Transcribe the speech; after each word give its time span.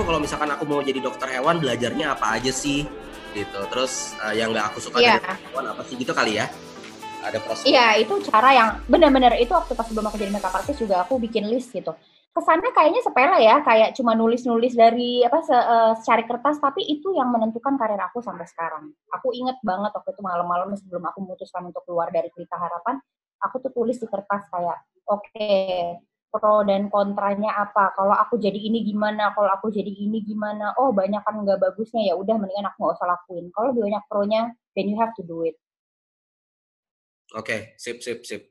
aku 0.00 0.08
kalau 0.16 0.24
misalkan 0.24 0.48
aku 0.48 0.64
mau 0.64 0.80
jadi 0.80 0.96
dokter 0.96 1.28
hewan 1.28 1.60
belajarnya 1.60 2.16
apa 2.16 2.40
aja 2.40 2.48
sih 2.48 2.88
gitu. 3.36 3.60
Terus 3.68 4.16
uh, 4.24 4.32
yang 4.32 4.48
nggak 4.48 4.72
aku 4.72 4.80
suka 4.80 4.96
yeah. 4.96 5.20
dari 5.20 5.44
hewan 5.52 5.76
apa 5.76 5.84
sih 5.84 5.94
gitu 6.00 6.16
kali 6.16 6.40
ya? 6.40 6.48
Ada 7.20 7.36
proses. 7.44 7.68
Iya, 7.68 8.00
itu 8.00 8.16
cara 8.32 8.48
yang 8.56 8.68
benar-benar 8.88 9.36
itu 9.36 9.52
waktu 9.52 9.76
pas 9.76 9.84
sebelum 9.84 10.08
aku 10.08 10.16
jadi 10.16 10.32
makeup 10.32 10.56
artist 10.56 10.80
juga 10.80 11.04
aku 11.04 11.20
bikin 11.20 11.52
list 11.52 11.76
gitu. 11.76 11.92
Kesannya 12.32 12.72
kayaknya 12.72 13.04
sepele 13.04 13.44
ya, 13.44 13.60
kayak 13.60 13.92
cuma 13.92 14.16
nulis-nulis 14.16 14.72
dari 14.72 15.20
apa 15.20 15.44
se, 15.44 15.52
uh, 15.52 15.92
secari 16.00 16.24
kertas, 16.24 16.56
tapi 16.64 16.80
itu 16.80 17.12
yang 17.12 17.28
menentukan 17.28 17.76
karir 17.76 18.00
aku 18.00 18.24
sampai 18.24 18.48
sekarang. 18.48 18.88
Aku 19.20 19.36
inget 19.36 19.60
banget 19.60 19.92
waktu 19.92 20.16
itu 20.16 20.22
malam-malam 20.24 20.72
sebelum 20.80 21.04
aku 21.04 21.28
memutuskan 21.28 21.68
untuk 21.68 21.84
keluar 21.84 22.08
dari 22.08 22.32
Pelita 22.32 22.56
Harapan, 22.56 22.96
aku 23.44 23.68
tuh 23.68 23.74
tulis 23.76 24.00
di 24.00 24.08
kertas 24.08 24.48
kayak, 24.48 24.80
oke, 25.10 25.20
okay, 25.28 26.00
pro 26.30 26.62
dan 26.62 26.86
kontranya 26.88 27.50
apa? 27.58 27.92
Kalau 27.98 28.14
aku 28.14 28.38
jadi 28.38 28.56
ini 28.56 28.86
gimana? 28.86 29.34
Kalau 29.34 29.50
aku 29.50 29.68
jadi 29.74 29.90
ini 29.90 30.22
gimana? 30.22 30.72
Oh 30.78 30.94
banyak 30.94 31.20
kan 31.20 31.42
nggak 31.42 31.58
bagusnya. 31.58 32.06
Ya 32.06 32.14
udah 32.14 32.38
mendingan 32.38 32.70
aku 32.70 32.86
nggak 32.86 32.96
usah 32.96 33.08
lakuin. 33.10 33.46
Kalau 33.50 33.70
banyak 33.74 34.02
pro-nya 34.06 34.42
then 34.78 34.88
you 34.88 34.96
have 34.96 35.12
to 35.18 35.26
do 35.26 35.42
it. 35.42 35.58
Oke 37.34 37.46
okay, 37.46 37.60
sip 37.76 38.00
sip 38.00 38.22
sip. 38.22 38.46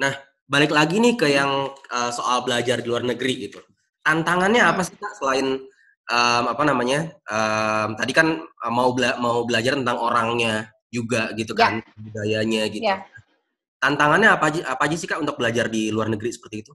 Nah 0.00 0.12
balik 0.46 0.72
lagi 0.72 1.00
nih 1.00 1.16
ke 1.16 1.32
yang 1.32 1.72
uh, 1.72 2.10
soal 2.12 2.44
belajar 2.44 2.84
di 2.84 2.86
luar 2.86 3.02
negeri 3.02 3.48
gitu. 3.48 3.60
Tantangannya 4.04 4.62
apa 4.62 4.84
sih 4.84 4.96
kak 4.96 5.16
selain 5.16 5.64
um, 6.10 6.44
apa 6.48 6.62
namanya 6.68 7.12
um, 7.28 7.96
tadi 7.96 8.12
kan 8.12 8.40
uh, 8.44 8.72
mau 8.72 8.92
bela 8.92 9.16
mau 9.16 9.44
belajar 9.48 9.78
tentang 9.78 9.98
orangnya 10.00 10.68
juga 10.92 11.32
gitu 11.32 11.56
ya. 11.56 11.60
kan 11.60 11.72
yeah. 11.80 12.00
budayanya 12.04 12.62
gitu. 12.68 12.84
Yeah. 12.84 13.00
tantangannya 13.82 14.28
apa 14.30 14.44
aja 14.52 14.60
apa 14.76 14.82
aja 14.86 14.96
sih 15.00 15.08
kak 15.10 15.18
untuk 15.18 15.40
belajar 15.40 15.66
di 15.66 15.90
luar 15.90 16.06
negeri 16.06 16.30
seperti 16.30 16.62
itu 16.62 16.72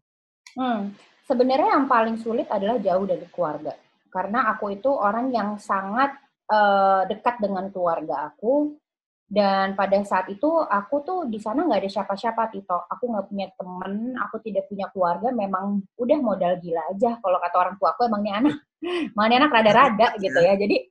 Hmm, 0.58 0.90
sebenarnya 1.30 1.78
yang 1.78 1.86
paling 1.86 2.18
sulit 2.18 2.50
adalah 2.50 2.82
jauh 2.82 3.06
dari 3.06 3.30
keluarga. 3.30 3.78
Karena 4.10 4.50
aku 4.50 4.74
itu 4.74 4.90
orang 4.90 5.30
yang 5.30 5.62
sangat 5.62 6.18
uh, 6.50 7.06
dekat 7.06 7.38
dengan 7.38 7.70
keluarga 7.70 8.34
aku. 8.34 8.74
Dan 9.28 9.76
pada 9.76 10.00
saat 10.08 10.32
itu 10.32 10.48
aku 10.48 11.04
tuh 11.04 11.20
di 11.28 11.36
sana 11.36 11.68
nggak 11.68 11.84
ada 11.84 11.92
siapa-siapa 11.92 12.48
Tito. 12.48 12.88
Aku 12.90 13.12
nggak 13.12 13.28
punya 13.28 13.48
temen, 13.54 14.16
aku 14.18 14.40
tidak 14.42 14.66
punya 14.72 14.88
keluarga. 14.90 15.30
Memang 15.30 15.84
udah 16.00 16.20
modal 16.24 16.58
gila 16.64 16.82
aja. 16.90 17.20
Kalau 17.22 17.38
kata 17.38 17.56
orang 17.60 17.76
tua 17.78 17.94
aku 17.94 18.08
emang 18.08 18.24
nih 18.24 18.34
anak, 18.40 18.56
mana 19.20 19.34
anak 19.38 19.52
rada-rada 19.54 20.08
gitu 20.24 20.40
ya. 20.42 20.58
Jadi 20.58 20.90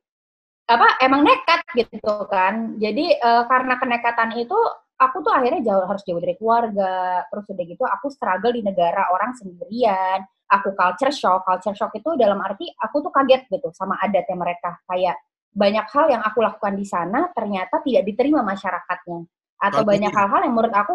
apa 0.69 1.01
emang 1.03 1.25
nekat 1.25 1.61
gitu 1.75 2.13
kan. 2.29 2.77
Jadi 2.79 3.19
uh, 3.19 3.43
karena 3.49 3.75
kenekatan 3.81 4.31
itu 4.39 4.59
aku 4.97 5.21
tuh 5.21 5.29
akhirnya 5.33 5.61
jauh 5.61 5.85
harus 5.85 6.01
jauh 6.01 6.17
dari 6.17 6.33
keluarga 6.35 7.21
terus 7.29 7.45
udah 7.53 7.65
gitu 7.69 7.83
aku 7.85 8.07
struggle 8.09 8.53
di 8.53 8.65
negara 8.65 9.07
orang 9.13 9.37
sendirian. 9.37 10.25
Aku 10.47 10.73
culture 10.73 11.13
shock 11.13 11.43
culture 11.45 11.75
shock 11.75 11.93
itu 11.93 12.15
dalam 12.17 12.39
arti 12.41 12.71
aku 12.79 13.03
tuh 13.03 13.11
kaget 13.13 13.45
gitu 13.51 13.69
sama 13.77 13.99
adatnya 14.01 14.35
mereka. 14.35 14.81
Kayak 14.89 15.21
banyak 15.53 15.85
hal 15.89 16.05
yang 16.11 16.23
aku 16.25 16.39
lakukan 16.41 16.73
di 16.77 16.85
sana 16.85 17.29
ternyata 17.31 17.81
tidak 17.85 18.03
diterima 18.09 18.41
masyarakatnya. 18.41 19.19
Atau 19.57 19.81
oh, 19.81 19.87
banyak 19.87 20.11
hal-hal 20.13 20.41
yang 20.45 20.53
menurut 20.53 20.75
aku 20.75 20.93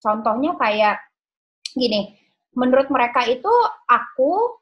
contohnya 0.00 0.56
kayak 0.56 1.00
gini 1.72 2.18
menurut 2.52 2.92
mereka 2.92 3.24
itu 3.24 3.48
aku 3.88 4.60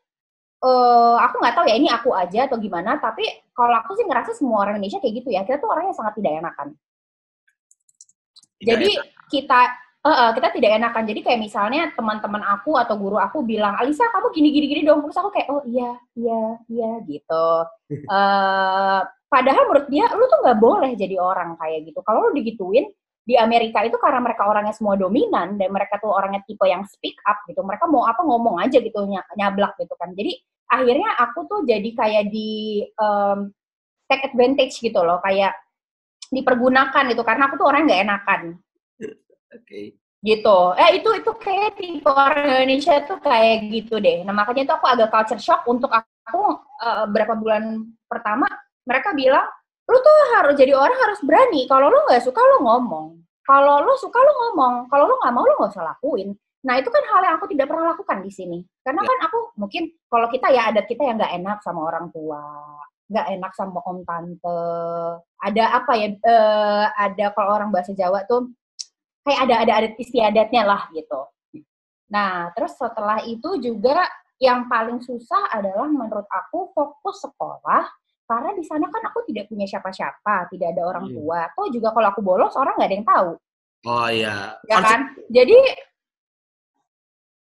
uh, 0.63 1.19
aku 1.19 1.35
nggak 1.43 1.55
tahu 1.59 1.67
ya 1.67 1.75
ini 1.75 1.91
aku 1.91 2.15
aja 2.15 2.47
atau 2.47 2.55
gimana 2.63 3.03
tapi 3.03 3.27
kalau 3.51 3.75
aku 3.83 3.99
sih 3.99 4.07
ngerasa 4.07 4.31
semua 4.39 4.63
orang 4.63 4.79
Indonesia 4.79 4.99
kayak 4.99 5.15
gitu 5.23 5.29
ya. 5.31 5.47
Kita 5.47 5.63
tuh 5.63 5.71
orangnya 5.71 5.95
sangat 5.95 6.19
tidak 6.19 6.43
enakan 6.43 6.75
jadi 8.61 8.89
enak. 8.93 9.07
kita 9.33 9.61
uh, 10.05 10.09
uh, 10.09 10.31
kita 10.37 10.49
tidak 10.57 10.71
enakan. 10.81 11.05
Jadi 11.09 11.21
kayak 11.25 11.41
misalnya 11.41 11.93
teman-teman 11.97 12.43
aku 12.45 12.77
atau 12.77 12.97
guru 12.97 13.17
aku 13.21 13.45
bilang, 13.45 13.77
Alisa 13.77 14.09
kamu 14.13 14.33
gini 14.33 14.49
gini 14.53 14.83
dong. 14.85 15.05
Terus 15.05 15.19
aku 15.21 15.31
kayak 15.33 15.49
oh 15.53 15.63
iya 15.65 15.91
iya 16.17 16.43
iya 16.69 16.91
gitu. 17.05 17.47
uh, 18.09 19.01
padahal 19.33 19.63
menurut 19.71 19.87
dia 19.87 20.11
lu 20.11 20.27
tuh 20.27 20.41
nggak 20.43 20.59
boleh 20.59 20.91
jadi 20.97 21.17
orang 21.21 21.57
kayak 21.61 21.89
gitu. 21.89 22.01
Kalau 22.03 22.29
lu 22.29 22.31
digituin 22.37 22.89
di 23.21 23.39
Amerika 23.39 23.85
itu 23.85 23.95
karena 24.01 24.19
mereka 24.19 24.49
orangnya 24.49 24.75
semua 24.75 24.97
dominan 24.99 25.55
dan 25.55 25.71
mereka 25.71 26.01
tuh 26.03 26.11
orangnya 26.11 26.43
tipe 26.49 26.65
yang 26.67 26.83
speak 26.89 27.15
up 27.29 27.39
gitu. 27.47 27.63
Mereka 27.63 27.87
mau 27.87 28.09
apa 28.09 28.25
ngomong 28.25 28.59
aja 28.59 28.81
gitu 28.81 29.07
ny 29.07 29.21
nyablak 29.39 29.77
gitu 29.79 29.95
kan. 29.95 30.11
Jadi 30.17 30.35
akhirnya 30.71 31.15
aku 31.21 31.47
tuh 31.47 31.61
jadi 31.67 31.91
kayak 31.95 32.25
di 32.33 32.83
um, 32.99 33.51
take 34.11 34.27
advantage 34.27 34.83
gitu 34.83 34.99
loh 34.99 35.23
kayak 35.23 35.55
dipergunakan 36.31 37.05
gitu 37.11 37.23
karena 37.27 37.51
aku 37.51 37.55
tuh 37.59 37.67
orang 37.69 37.85
nggak 37.91 38.03
enakan. 38.07 38.41
Oke. 39.03 39.67
Okay. 39.67 39.87
Gitu. 40.21 40.59
Eh 40.77 41.01
itu 41.01 41.11
itu 41.17 41.33
kayak 41.41 41.81
tipe 41.81 42.11
orang 42.13 42.65
Indonesia 42.65 43.03
tuh 43.09 43.19
kayak 43.19 43.67
gitu 43.73 43.99
deh. 43.99 44.23
Nah 44.23 44.33
makanya 44.37 44.73
tuh 44.73 44.77
aku 44.79 44.87
agak 44.87 45.11
culture 45.11 45.43
shock 45.43 45.65
untuk 45.67 45.91
aku 45.91 46.61
uh, 46.81 47.09
berapa 47.09 47.35
bulan 47.35 47.89
pertama 48.05 48.47
mereka 48.85 49.17
bilang 49.17 49.49
lu 49.91 49.99
tuh 49.99 50.17
harus 50.39 50.55
jadi 50.55 50.77
orang 50.77 50.95
harus 50.95 51.21
berani. 51.25 51.67
Kalau 51.67 51.91
lu 51.91 51.99
nggak 52.07 52.23
suka 52.23 52.39
lu 52.39 52.57
ngomong. 52.63 53.19
Kalau 53.43 53.83
lu 53.83 53.93
suka 53.99 54.21
lu 54.23 54.33
ngomong. 54.33 54.87
Kalau 54.93 55.05
lu 55.11 55.15
nggak 55.19 55.35
mau 55.35 55.45
lu 55.45 55.55
nggak 55.59 55.73
usah 55.75 55.89
lakuin. 55.89 56.31
Nah 56.61 56.77
itu 56.77 56.93
kan 56.93 57.03
hal 57.09 57.21
yang 57.25 57.35
aku 57.41 57.49
tidak 57.49 57.67
pernah 57.73 57.97
lakukan 57.97 58.21
di 58.21 58.31
sini. 58.31 58.59
Karena 58.85 59.01
yeah. 59.01 59.09
kan 59.09 59.19
aku 59.27 59.39
mungkin 59.57 59.83
kalau 60.07 60.29
kita 60.29 60.53
ya 60.53 60.69
adat 60.69 60.85
kita 60.85 61.03
yang 61.09 61.17
nggak 61.17 61.35
enak 61.41 61.59
sama 61.65 61.89
orang 61.89 62.13
tua 62.13 62.45
nggak 63.11 63.27
enak 63.37 63.53
sama 63.59 63.83
om 63.83 64.07
tante. 64.07 64.63
Ada 65.43 65.65
apa 65.83 65.93
ya 65.99 66.09
uh, 66.15 66.87
ada 66.95 67.27
kalau 67.35 67.51
orang 67.59 67.75
bahasa 67.75 67.91
Jawa 67.91 68.23
tuh 68.31 68.55
kayak 69.27 69.51
ada 69.51 69.55
ada 69.67 69.73
adat 69.83 69.95
istiadatnya 69.99 70.63
lah 70.63 70.87
gitu. 70.95 71.27
Nah 72.15 72.55
terus 72.55 72.79
setelah 72.79 73.19
itu 73.27 73.59
juga 73.59 74.07
yang 74.41 74.71
paling 74.71 75.03
susah 75.03 75.53
adalah 75.53 75.91
menurut 75.91 76.25
aku 76.31 76.73
fokus 76.73 77.21
sekolah 77.27 77.85
karena 78.25 78.55
di 78.55 78.63
sana 78.63 78.87
kan 78.89 79.03
aku 79.11 79.27
tidak 79.27 79.51
punya 79.51 79.67
siapa-siapa 79.67 80.49
tidak 80.55 80.79
ada 80.79 80.83
orang 80.87 81.11
hmm. 81.11 81.15
tua. 81.19 81.51
Toh 81.59 81.69
juga 81.75 81.91
kalau 81.91 82.09
aku 82.15 82.23
bolos 82.23 82.55
orang 82.55 82.79
nggak 82.79 82.89
ada 82.89 82.97
yang 82.97 83.09
tahu. 83.11 83.31
Oh 83.91 84.09
iya. 84.09 84.55
Ya 84.71 84.79
kan 84.79 85.19
jadi 85.27 85.59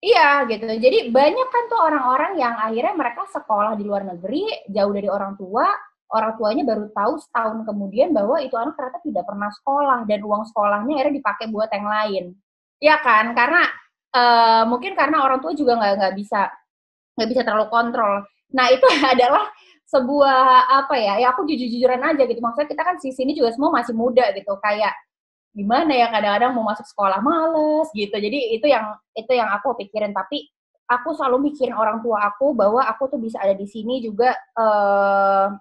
Iya 0.03 0.43
gitu. 0.51 0.67
Jadi 0.67 0.97
banyak 1.15 1.47
kan 1.47 1.63
tuh 1.71 1.79
orang-orang 1.79 2.35
yang 2.35 2.59
akhirnya 2.59 2.91
mereka 2.91 3.23
sekolah 3.31 3.79
di 3.79 3.87
luar 3.87 4.03
negeri, 4.03 4.51
jauh 4.67 4.91
dari 4.91 5.07
orang 5.07 5.39
tua, 5.39 5.63
orang 6.11 6.35
tuanya 6.35 6.63
baru 6.67 6.91
tahu 6.91 7.13
setahun 7.23 7.63
kemudian 7.63 8.11
bahwa 8.11 8.35
itu 8.43 8.51
anak 8.59 8.75
ternyata 8.75 8.99
tidak 8.99 9.23
pernah 9.23 9.49
sekolah 9.55 9.99
dan 10.03 10.19
uang 10.27 10.43
sekolahnya 10.51 10.93
akhirnya 10.99 11.15
dipakai 11.23 11.45
buat 11.47 11.69
yang 11.71 11.87
lain. 11.87 12.23
Iya 12.83 12.95
kan? 12.99 13.25
Karena 13.31 13.63
uh, 14.11 14.63
mungkin 14.67 14.91
karena 14.99 15.23
orang 15.23 15.39
tua 15.39 15.55
juga 15.55 15.79
nggak 15.79 15.93
nggak 15.95 16.13
bisa 16.19 16.51
nggak 17.15 17.29
bisa 17.31 17.41
terlalu 17.47 17.67
kontrol. 17.71 18.15
Nah 18.51 18.65
itu 18.75 18.87
adalah 19.15 19.47
sebuah 19.87 20.67
apa 20.83 20.95
ya? 20.99 21.13
Ya 21.23 21.31
aku 21.31 21.47
jujur-jujuran 21.47 22.03
aja 22.03 22.27
gitu. 22.27 22.43
Maksudnya 22.43 22.67
kita 22.67 22.83
kan 22.83 22.95
di 22.99 23.11
sini 23.15 23.31
juga 23.39 23.55
semua 23.55 23.71
masih 23.71 23.95
muda 23.95 24.35
gitu. 24.35 24.51
Kayak 24.59 24.91
gimana 25.53 25.93
ya 25.93 26.09
kadang-kadang 26.09 26.51
mau 26.57 26.65
masuk 26.65 26.85
sekolah 26.89 27.21
males 27.21 27.87
gitu 27.93 28.13
jadi 28.17 28.57
itu 28.57 28.65
yang 28.65 28.97
itu 29.13 29.31
yang 29.37 29.53
aku 29.53 29.77
pikirin 29.77 30.09
tapi 30.09 30.49
aku 30.89 31.13
selalu 31.13 31.53
mikirin 31.53 31.77
orang 31.77 32.01
tua 32.01 32.25
aku 32.25 32.57
bahwa 32.57 32.81
aku 32.89 33.13
tuh 33.13 33.21
bisa 33.21 33.37
ada 33.37 33.53
di 33.53 33.69
sini 33.69 34.01
juga 34.01 34.33
uh, 34.57 35.53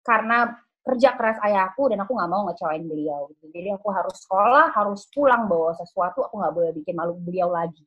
karena 0.00 0.56
kerja 0.80 1.12
keras 1.20 1.36
ayahku 1.44 1.92
dan 1.92 2.00
aku 2.00 2.16
nggak 2.16 2.30
mau 2.32 2.48
ngecewain 2.48 2.88
beliau 2.88 3.28
jadi 3.44 3.76
aku 3.76 3.92
harus 3.92 4.16
sekolah 4.24 4.72
harus 4.72 5.04
pulang 5.12 5.44
bawa 5.44 5.76
sesuatu 5.76 6.24
aku 6.24 6.40
nggak 6.40 6.54
boleh 6.56 6.70
bikin 6.80 6.96
malu 6.96 7.14
beliau 7.20 7.52
lagi 7.52 7.84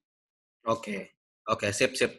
oke 0.70 0.86
okay. 0.86 1.02
oke 1.50 1.66
okay, 1.66 1.70
sip 1.74 1.98
sip 1.98 2.14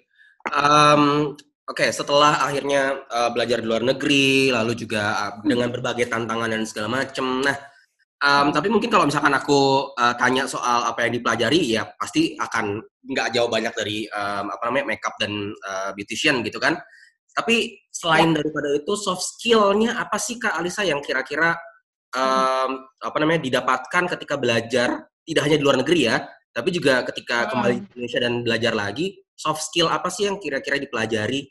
um, 0.51 1.33
Oke, 1.65 1.81
okay, 1.81 1.97
setelah 1.97 2.45
akhirnya 2.45 3.09
uh, 3.09 3.33
belajar 3.33 3.57
di 3.57 3.65
luar 3.65 3.81
negeri, 3.81 4.53
lalu 4.53 4.77
juga 4.77 5.17
uh, 5.17 5.33
dengan 5.41 5.73
berbagai 5.73 6.13
tantangan 6.13 6.53
dan 6.53 6.69
segala 6.69 7.01
macam. 7.01 7.41
Nah, 7.41 7.57
Um, 8.25 8.57
tapi 8.57 8.73
mungkin 8.73 8.89
kalau 8.89 9.05
misalkan 9.05 9.37
aku 9.37 9.93
uh, 10.01 10.17
tanya 10.17 10.49
soal 10.49 10.89
apa 10.89 11.05
yang 11.05 11.21
dipelajari, 11.21 11.77
ya 11.77 11.85
pasti 12.01 12.33
akan 12.41 12.81
nggak 13.05 13.37
jauh 13.37 13.53
banyak 13.53 13.77
dari 13.77 14.09
um, 14.09 14.49
apa 14.49 14.63
namanya 14.73 14.97
makeup 14.97 15.13
dan 15.21 15.53
uh, 15.53 15.93
beautician 15.93 16.41
gitu 16.41 16.57
kan. 16.57 16.81
Tapi 17.37 17.85
selain 17.93 18.33
ya. 18.33 18.41
daripada 18.41 18.73
itu 18.73 18.97
soft 18.97 19.37
skillnya 19.37 20.01
apa 20.01 20.17
sih 20.17 20.41
kak 20.41 20.57
Alisa 20.57 20.89
yang 20.89 21.05
kira-kira 21.05 21.53
um, 22.17 22.89
apa 22.97 23.17
namanya 23.21 23.45
didapatkan 23.45 24.17
ketika 24.17 24.41
belajar 24.41 25.05
tidak 25.29 25.43
hanya 25.45 25.61
di 25.61 25.65
luar 25.69 25.77
negeri 25.85 26.01
ya, 26.09 26.17
tapi 26.49 26.73
juga 26.73 27.05
ketika 27.05 27.45
hmm. 27.45 27.49
kembali 27.53 27.77
ke 27.77 27.87
Indonesia 27.93 28.21
dan 28.25 28.35
belajar 28.41 28.73
lagi 28.73 29.07
soft 29.37 29.69
skill 29.69 29.93
apa 29.93 30.09
sih 30.09 30.31
yang 30.31 30.41
kira-kira 30.41 30.81
dipelajari 30.81 31.45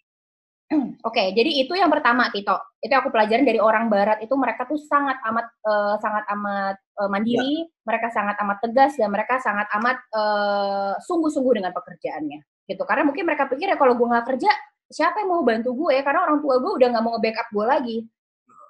Oke, 0.74 1.20
okay, 1.20 1.28
jadi 1.36 1.52
itu 1.66 1.74
yang 1.76 1.92
pertama 1.92 2.32
Tito. 2.32 2.56
Itu 2.80 2.94
aku 2.96 3.12
pelajarin 3.12 3.44
dari 3.44 3.60
orang 3.60 3.92
Barat 3.92 4.24
itu 4.24 4.34
mereka 4.40 4.64
tuh 4.64 4.80
sangat 4.80 5.20
amat 5.28 5.48
uh, 5.68 5.96
sangat 6.00 6.24
amat 6.34 6.76
uh, 7.04 7.10
mandiri, 7.12 7.68
ya. 7.68 7.84
mereka 7.84 8.08
sangat 8.10 8.36
amat 8.42 8.58
tegas 8.64 8.96
dan 8.96 9.10
mereka 9.12 9.38
sangat 9.44 9.68
amat 9.80 9.98
sungguh 10.12 11.04
sungguh-sungguh 11.04 11.54
dengan 11.60 11.72
pekerjaannya. 11.76 12.40
Gitu. 12.68 12.84
Karena 12.88 13.04
mungkin 13.04 13.24
mereka 13.28 13.46
pikir 13.52 13.68
ya 13.70 13.78
kalau 13.78 13.94
gue 14.00 14.08
nggak 14.08 14.26
kerja, 14.34 14.52
siapa 14.88 15.22
yang 15.22 15.30
mau 15.36 15.44
bantu 15.44 15.76
gue? 15.76 16.00
Karena 16.02 16.26
orang 16.26 16.40
tua 16.40 16.56
gue 16.64 16.72
udah 16.80 16.88
nggak 16.96 17.04
mau 17.04 17.12
nge-backup 17.20 17.48
gue 17.52 17.66
lagi. 17.68 17.98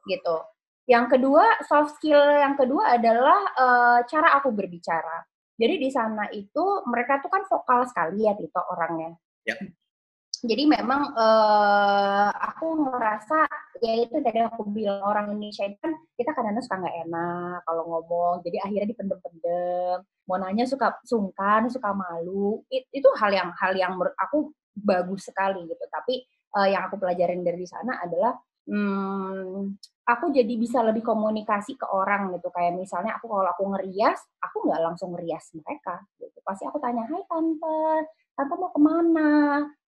Gitu. 0.09 0.35
Yang 0.83 1.05
kedua, 1.15 1.43
soft 1.63 1.95
skill 2.01 2.19
yang 2.19 2.59
kedua 2.59 2.99
adalah 2.99 3.39
uh, 3.55 3.99
cara 4.03 4.35
aku 4.35 4.51
berbicara. 4.51 5.23
Jadi 5.53 5.79
di 5.79 5.89
sana 5.93 6.27
itu 6.33 6.83
mereka 6.89 7.21
tuh 7.21 7.29
kan 7.29 7.45
vokal 7.45 7.85
sekali 7.87 8.25
ya 8.25 8.33
Tito 8.33 8.59
orangnya. 8.73 9.13
Ya 9.45 9.55
jadi 10.43 10.67
memang 10.67 11.15
uh, 11.15 12.29
aku 12.35 12.75
merasa 12.75 13.47
ya 13.79 13.95
itu 14.03 14.19
dari 14.19 14.43
aku 14.43 14.67
bilang 14.67 14.99
orang 14.99 15.31
Indonesia 15.31 15.63
itu 15.63 15.79
kan 15.79 15.95
kita 16.19 16.35
kadang-kadang 16.35 16.63
suka 16.67 16.75
nggak 16.83 16.97
enak 17.07 17.57
kalau 17.63 17.83
ngomong. 17.87 18.35
Jadi 18.43 18.57
akhirnya 18.59 18.87
dipendem-pendem. 18.91 19.97
Mau 20.03 20.37
nanya 20.39 20.67
suka 20.67 20.99
sungkan 21.07 21.71
suka 21.71 21.95
malu. 21.95 22.59
It, 22.67 22.91
itu 22.91 23.07
hal 23.15 23.31
yang 23.31 23.55
hal 23.55 23.71
yang 23.71 23.95
menurut 23.95 24.11
aku 24.19 24.51
bagus 24.75 25.31
sekali 25.31 25.63
gitu. 25.63 25.83
Tapi 25.87 26.27
uh, 26.59 26.67
yang 26.67 26.91
aku 26.91 26.99
pelajarin 26.99 27.39
dari 27.39 27.63
sana 27.63 28.03
adalah 28.03 28.35
hmm, 28.67 29.79
aku 30.03 30.25
jadi 30.27 30.53
bisa 30.59 30.83
lebih 30.83 31.07
komunikasi 31.07 31.79
ke 31.79 31.87
orang 31.87 32.35
gitu. 32.35 32.51
Kayak 32.51 32.83
misalnya 32.83 33.15
aku 33.15 33.31
kalau 33.31 33.47
aku 33.47 33.63
ngerias 33.79 34.19
aku 34.43 34.67
nggak 34.67 34.81
langsung 34.91 35.15
ngerias 35.15 35.55
mereka 35.55 36.03
gitu. 36.19 36.35
Pasti 36.43 36.67
aku 36.67 36.83
tanya 36.83 37.07
hai 37.07 37.23
tante. 37.31 38.11
Tante 38.35 38.53
mau 38.59 38.75
ke 38.75 38.81
mana 38.83 39.31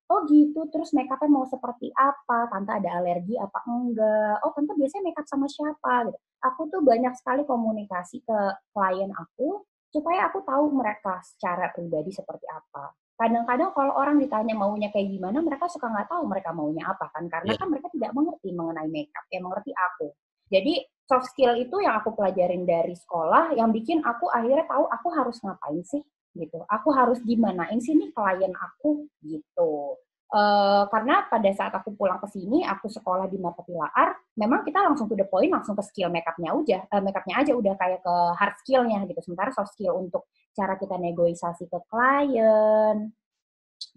oh 0.06 0.22
gitu, 0.30 0.69
terus 0.69 0.94
make 0.94 1.10
upnya 1.10 1.30
mau 1.30 1.46
seperti 1.50 1.90
apa, 1.98 2.46
tante 2.54 2.72
ada 2.72 3.02
alergi 3.02 3.34
apa 3.42 3.60
enggak, 3.66 4.38
oh 4.46 4.52
tante 4.54 4.74
biasanya 4.78 5.04
make 5.10 5.18
up 5.18 5.25
sama 5.25 5.50
siapa 5.50 6.10
gitu. 6.10 6.18
Aku 6.46 6.69
tuh 6.69 6.86
banyak 6.86 7.13
sekali 7.18 7.42
komunikasi 7.42 8.22
ke 8.22 8.40
klien 8.69 9.10
aku, 9.10 9.66
supaya 9.90 10.30
aku 10.30 10.46
tahu 10.46 10.69
mereka 10.78 11.24
secara 11.25 11.74
pribadi 11.74 12.13
seperti 12.13 12.46
apa. 12.46 12.94
Kadang-kadang 13.16 13.72
kalau 13.72 13.96
orang 13.96 14.19
ditanya 14.22 14.54
maunya 14.54 14.92
kayak 14.94 15.10
gimana, 15.10 15.42
mereka 15.42 15.66
suka 15.72 15.90
nggak 15.90 16.12
tahu 16.12 16.28
mereka 16.30 16.54
maunya 16.54 16.86
apa 16.86 17.10
kan, 17.10 17.25
karena 17.25 17.56
yeah. 17.56 17.60
kan 17.60 17.68
mereka 17.74 17.88
tidak 17.90 18.12
mengerti 18.13 18.50
mengenai 18.54 18.90
makeup, 18.92 19.25
yang 19.34 19.44
mengerti 19.50 19.72
aku. 19.74 20.13
Jadi 20.46 20.74
soft 21.10 21.34
skill 21.34 21.58
itu 21.58 21.81
yang 21.81 21.98
aku 21.98 22.13
pelajarin 22.13 22.69
dari 22.69 22.94
sekolah, 22.94 23.58
yang 23.58 23.74
bikin 23.74 24.06
aku 24.06 24.30
akhirnya 24.30 24.69
tahu 24.69 24.86
aku 24.86 25.08
harus 25.18 25.42
ngapain 25.42 25.81
sih 25.81 26.06
gitu. 26.36 26.62
Aku 26.68 26.92
harus 26.92 27.24
gimanain 27.24 27.80
sih 27.80 27.96
nih 27.96 28.12
klien 28.12 28.54
aku 28.54 29.08
gitu. 29.24 29.96
Uh, 30.36 30.90
karena 30.90 31.24
pada 31.32 31.48
saat 31.54 31.72
aku 31.72 31.96
pulang 31.96 32.20
ke 32.20 32.28
sini, 32.28 32.66
aku 32.66 32.92
sekolah 32.92 33.30
di 33.30 33.40
Marta 33.40 33.64
Pilar, 33.64 34.20
memang 34.36 34.66
kita 34.68 34.84
langsung 34.84 35.08
to 35.08 35.16
the 35.16 35.24
point, 35.24 35.54
langsung 35.54 35.78
ke 35.78 35.84
skill 35.86 36.12
makeupnya 36.12 36.52
aja, 36.52 36.80
uh, 36.92 37.00
makeupnya 37.00 37.36
aja 37.40 37.52
udah 37.56 37.74
kayak 37.78 38.02
ke 38.04 38.16
hard 38.36 38.56
skillnya 38.60 39.00
gitu. 39.08 39.22
Sementara 39.22 39.54
soft 39.56 39.78
skill 39.78 39.96
untuk 39.96 40.28
cara 40.52 40.76
kita 40.76 40.98
negosiasi 40.98 41.70
ke 41.70 41.80
klien, 41.88 43.16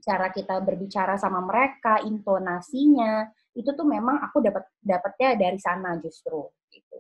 cara 0.05 0.29
kita 0.31 0.61
berbicara 0.63 1.17
sama 1.17 1.43
mereka, 1.43 2.05
intonasinya, 2.05 3.27
itu 3.57 3.75
tuh 3.75 3.87
memang 3.89 4.21
aku 4.23 4.45
dapat 4.45 4.69
dapatnya 4.79 5.35
dari 5.35 5.59
sana 5.59 5.97
justru. 5.99 6.45
Gitu. 6.71 6.99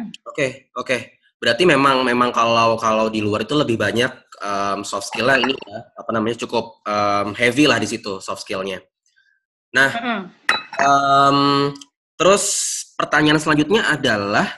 Oke, 0.00 0.10
okay, 0.24 0.50
oke. 0.74 0.88
Okay. 0.88 1.19
Berarti 1.40 1.64
memang 1.64 2.04
memang 2.04 2.36
kalau 2.36 2.76
kalau 2.76 3.08
di 3.08 3.24
luar 3.24 3.48
itu 3.48 3.56
lebih 3.56 3.80
banyak 3.80 4.12
um, 4.44 4.84
soft 4.84 5.08
skill-nya 5.08 5.40
ini 5.40 5.56
ya, 5.56 5.78
apa 5.96 6.10
namanya 6.12 6.36
cukup 6.44 6.84
um, 6.84 7.32
heavy 7.32 7.64
lah 7.64 7.80
di 7.80 7.88
situ 7.88 8.20
soft 8.20 8.44
skill-nya. 8.44 8.84
Nah, 9.72 9.88
um, 10.84 11.72
terus 12.20 12.44
pertanyaan 12.92 13.40
selanjutnya 13.40 13.88
adalah 13.88 14.52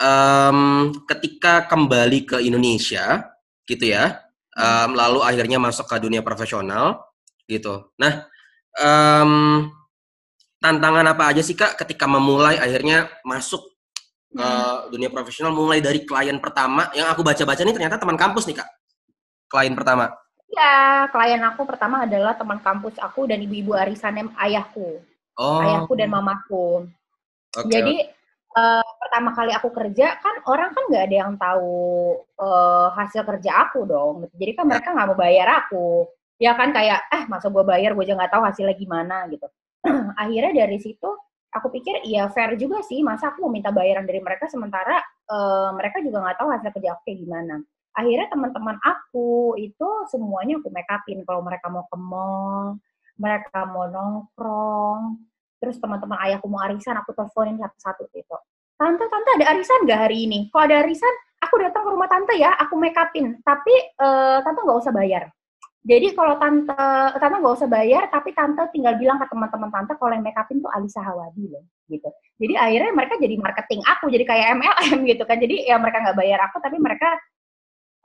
um, 0.00 0.96
ketika 1.04 1.68
kembali 1.68 2.24
ke 2.24 2.36
Indonesia, 2.40 3.28
gitu 3.68 3.92
ya, 3.92 4.16
um, 4.56 4.96
lalu 4.96 5.20
akhirnya 5.20 5.60
masuk 5.60 5.84
ke 5.92 6.00
dunia 6.00 6.24
profesional, 6.24 7.04
gitu. 7.44 7.92
Nah, 8.00 8.24
um, 8.80 9.68
tantangan 10.62 11.04
apa 11.04 11.36
aja 11.36 11.42
sih 11.44 11.58
kak 11.58 11.76
ketika 11.84 12.08
memulai 12.08 12.56
akhirnya 12.56 13.10
masuk 13.26 13.71
ke 14.32 14.40
hmm. 14.40 14.88
dunia 14.88 15.10
profesional 15.12 15.52
mulai 15.52 15.84
dari 15.84 16.02
klien 16.08 16.40
pertama. 16.40 16.88
Yang 16.96 17.08
aku 17.12 17.20
baca-baca 17.20 17.60
ini 17.62 17.72
ternyata 17.76 18.00
teman 18.00 18.16
kampus 18.16 18.48
nih 18.48 18.56
kak. 18.64 18.68
Klien 19.52 19.76
pertama. 19.76 20.08
Ya 20.52 21.08
klien 21.12 21.40
aku 21.44 21.64
pertama 21.68 22.04
adalah 22.04 22.36
teman 22.36 22.60
kampus 22.60 22.96
aku 23.00 23.28
dan 23.28 23.40
ibu-ibu 23.44 23.76
arisan 23.76 24.32
ayahku. 24.36 25.00
Oh. 25.36 25.60
ayahku 25.64 25.92
dan 25.96 26.12
mamaku. 26.12 26.88
Okay. 27.52 27.68
jadi 27.68 27.96
uh, 28.56 28.84
pertama 28.96 29.36
kali 29.36 29.52
aku 29.52 29.68
kerja 29.76 30.16
kan 30.24 30.40
orang 30.48 30.72
kan 30.72 30.88
nggak 30.88 31.04
ada 31.04 31.16
yang 31.20 31.32
tahu 31.36 32.16
uh, 32.40 32.88
hasil 32.96 33.24
kerja 33.28 33.68
aku 33.68 33.84
dong. 33.84 34.28
Jadi 34.36 34.52
kan 34.56 34.64
mereka 34.68 34.92
nggak 34.92 35.08
mau 35.12 35.18
bayar 35.18 35.48
aku. 35.64 36.08
Ya 36.40 36.56
kan 36.56 36.72
kayak 36.72 37.06
eh 37.12 37.24
masa 37.28 37.52
gue 37.52 37.64
bayar? 37.64 37.92
Gue 37.92 38.08
aja 38.08 38.16
nggak 38.16 38.32
tahu 38.32 38.42
hasilnya 38.44 38.76
gimana 38.76 39.28
gitu. 39.28 39.46
Akhirnya 40.20 40.64
dari 40.64 40.80
situ 40.80 41.10
aku 41.52 41.68
pikir 41.68 42.02
iya 42.08 42.26
fair 42.32 42.56
juga 42.56 42.80
sih. 42.82 43.04
Masa 43.04 43.30
aku 43.30 43.44
mau 43.46 43.52
minta 43.52 43.68
bayaran 43.68 44.08
dari 44.08 44.18
mereka 44.24 44.48
sementara 44.48 44.98
uh, 45.28 45.70
mereka 45.76 46.00
juga 46.00 46.24
nggak 46.24 46.36
tahu 46.40 46.48
hasil 46.50 46.70
kerja 46.72 46.88
aku 46.96 47.02
kayak 47.06 47.18
gimana. 47.20 47.54
Akhirnya 47.92 48.26
teman-teman 48.32 48.76
aku 48.80 49.54
itu 49.60 49.88
semuanya 50.08 50.56
aku 50.58 50.72
make 50.72 50.88
upin. 50.88 51.20
Kalau 51.28 51.44
mereka 51.44 51.68
mau 51.68 51.84
ke 51.86 51.96
mall 52.00 52.80
mereka 53.20 53.68
mau 53.68 53.86
nongkrong 53.86 55.20
terus 55.60 55.78
teman-teman 55.78 56.18
ayahku 56.26 56.48
mau 56.50 56.64
arisan 56.64 56.96
aku 56.98 57.12
teleponin 57.14 57.60
satu-satu 57.60 58.08
gitu. 58.10 58.36
Tante 58.80 59.04
tante 59.06 59.30
ada 59.38 59.46
arisan 59.54 59.84
nggak 59.86 60.00
hari 60.08 60.26
ini? 60.26 60.48
Kalau 60.50 60.64
ada 60.66 60.82
arisan 60.82 61.14
aku 61.38 61.54
datang 61.60 61.86
ke 61.86 61.90
rumah 61.92 62.08
tante 62.10 62.34
ya 62.40 62.50
aku 62.56 62.74
make 62.80 62.96
upin. 62.96 63.38
Tapi 63.44 63.74
uh, 64.00 64.40
tante 64.40 64.58
nggak 64.64 64.80
usah 64.80 64.90
bayar 64.90 65.28
jadi 65.82 66.14
kalau 66.14 66.38
tante 66.38 66.78
tante 67.18 67.36
nggak 67.42 67.56
usah 67.58 67.66
bayar, 67.66 68.06
tapi 68.06 68.30
tante 68.38 68.70
tinggal 68.70 68.94
bilang 69.02 69.18
ke 69.18 69.26
teman-teman 69.26 69.66
tante 69.66 69.98
kalau 69.98 70.14
yang 70.14 70.22
make 70.22 70.38
upin 70.38 70.62
tuh 70.62 70.70
Alisa 70.70 71.02
Hawadi 71.02 71.50
loh, 71.50 71.66
gitu. 71.90 72.06
Jadi 72.38 72.54
akhirnya 72.54 72.92
mereka 72.94 73.18
jadi 73.18 73.34
marketing 73.34 73.82
aku, 73.82 74.06
jadi 74.14 74.22
kayak 74.22 74.46
MLM 74.62 74.98
gitu 75.10 75.22
kan. 75.26 75.42
Jadi 75.42 75.66
ya 75.66 75.82
mereka 75.82 76.06
nggak 76.06 76.18
bayar 76.22 76.38
aku, 76.46 76.62
tapi 76.62 76.78
mereka 76.78 77.18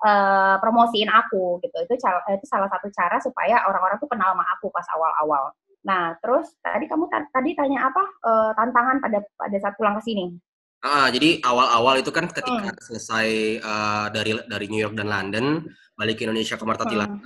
uh, 0.02 0.58
promosiin 0.58 1.06
aku 1.06 1.62
gitu. 1.62 1.78
Itu 1.86 1.94
itu 2.02 2.46
salah 2.50 2.66
satu 2.66 2.90
cara 2.90 3.22
supaya 3.22 3.62
orang-orang 3.70 4.02
tuh 4.02 4.10
kenal 4.10 4.34
sama 4.34 4.46
aku 4.58 4.74
pas 4.74 4.88
awal-awal. 4.98 5.54
Nah, 5.86 6.18
terus 6.18 6.50
tadi 6.66 6.90
kamu 6.90 7.06
tadi 7.30 7.54
tanya 7.54 7.94
apa 7.94 8.04
uh, 8.26 8.52
tantangan 8.58 8.98
pada 9.06 9.22
pada 9.38 9.58
saat 9.62 9.78
pulang 9.78 10.02
ke 10.02 10.04
sini? 10.10 10.34
Ah, 10.78 11.10
jadi 11.10 11.42
awal-awal 11.42 12.06
itu 12.06 12.14
kan 12.14 12.30
ketika 12.30 12.70
hmm. 12.70 12.82
selesai 12.86 13.30
uh, 13.66 14.08
dari 14.14 14.38
dari 14.46 14.66
New 14.70 14.78
York 14.78 14.94
dan 14.94 15.10
London, 15.10 15.66
balik 15.98 16.22
ke 16.22 16.30
Indonesia 16.30 16.54
ke 16.54 16.66
Marta 16.70 16.86
hmm. 16.86 17.18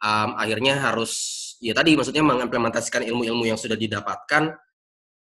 um, 0.00 0.30
akhirnya 0.40 0.80
harus 0.80 1.12
ya 1.60 1.76
tadi 1.76 1.92
maksudnya 1.94 2.24
mengimplementasikan 2.24 3.04
ilmu-ilmu 3.04 3.44
yang 3.44 3.60
sudah 3.60 3.76
didapatkan. 3.76 4.56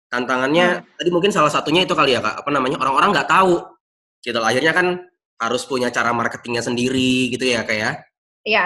Tantangannya 0.07 0.79
hmm. 0.79 0.95
tadi 0.95 1.09
mungkin 1.11 1.31
salah 1.35 1.51
satunya 1.51 1.83
itu 1.83 1.91
kali 1.91 2.15
ya 2.15 2.23
kak, 2.23 2.39
apa 2.39 2.49
namanya 2.55 2.79
orang-orang 2.79 3.19
nggak 3.19 3.29
tahu, 3.31 3.59
gitu. 4.23 4.39
Akhirnya 4.39 4.71
kan 4.71 4.87
harus 5.41 5.67
punya 5.67 5.91
cara 5.91 6.15
marketingnya 6.15 6.63
sendiri 6.63 7.35
gitu 7.35 7.51
ya 7.51 7.67
kak 7.67 7.75
ya? 7.75 7.91
Iya, 8.47 8.63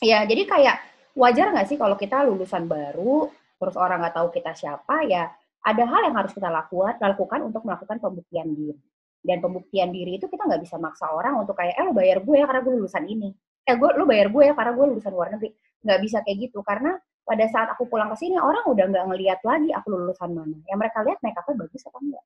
iya. 0.00 0.18
Jadi 0.24 0.42
kayak 0.48 0.76
wajar 1.20 1.52
nggak 1.52 1.68
sih 1.68 1.76
kalau 1.76 2.00
kita 2.00 2.24
lulusan 2.24 2.64
baru, 2.64 3.28
terus 3.60 3.76
orang 3.76 4.00
nggak 4.00 4.16
tahu 4.16 4.28
kita 4.32 4.56
siapa 4.56 5.04
ya? 5.04 5.28
Ada 5.60 5.84
hal 5.84 6.00
yang 6.08 6.16
harus 6.16 6.32
kita 6.32 6.48
lakukan, 6.48 6.96
lakukan 6.96 7.40
untuk 7.44 7.62
melakukan 7.68 8.00
pembuktian 8.00 8.48
diri. 8.52 8.80
Dan 9.20 9.44
pembuktian 9.44 9.92
diri 9.92 10.16
itu 10.16 10.26
kita 10.26 10.48
nggak 10.48 10.64
bisa 10.64 10.80
maksa 10.80 11.12
orang 11.12 11.36
untuk 11.36 11.52
kayak 11.52 11.76
eh 11.76 11.84
lo 11.84 11.92
bayar 11.92 12.24
gue 12.24 12.36
ya 12.40 12.48
karena 12.48 12.62
gue 12.64 12.72
lulusan 12.80 13.04
ini. 13.04 13.28
Eh 13.68 13.76
gue 13.76 13.88
lo 13.92 14.08
bayar 14.08 14.32
gue 14.32 14.42
ya 14.48 14.54
karena 14.56 14.72
gue 14.72 14.86
lulusan 14.96 15.12
luar 15.12 15.28
negeri. 15.36 15.52
Nggak 15.84 15.98
bisa 16.00 16.18
kayak 16.24 16.36
gitu 16.48 16.64
karena 16.64 16.96
pada 17.20 17.44
saat 17.52 17.68
aku 17.76 17.84
pulang 17.84 18.08
ke 18.12 18.16
sini 18.16 18.40
orang 18.40 18.64
udah 18.64 18.84
nggak 18.88 19.04
ngelihat 19.12 19.40
lagi 19.44 19.68
aku 19.76 19.86
lulusan 19.92 20.32
mana. 20.32 20.56
Yang 20.64 20.78
mereka 20.80 20.98
lihat 21.04 21.18
upnya 21.20 21.54
bagus 21.60 21.82
apa 21.84 21.98
enggak 22.00 22.24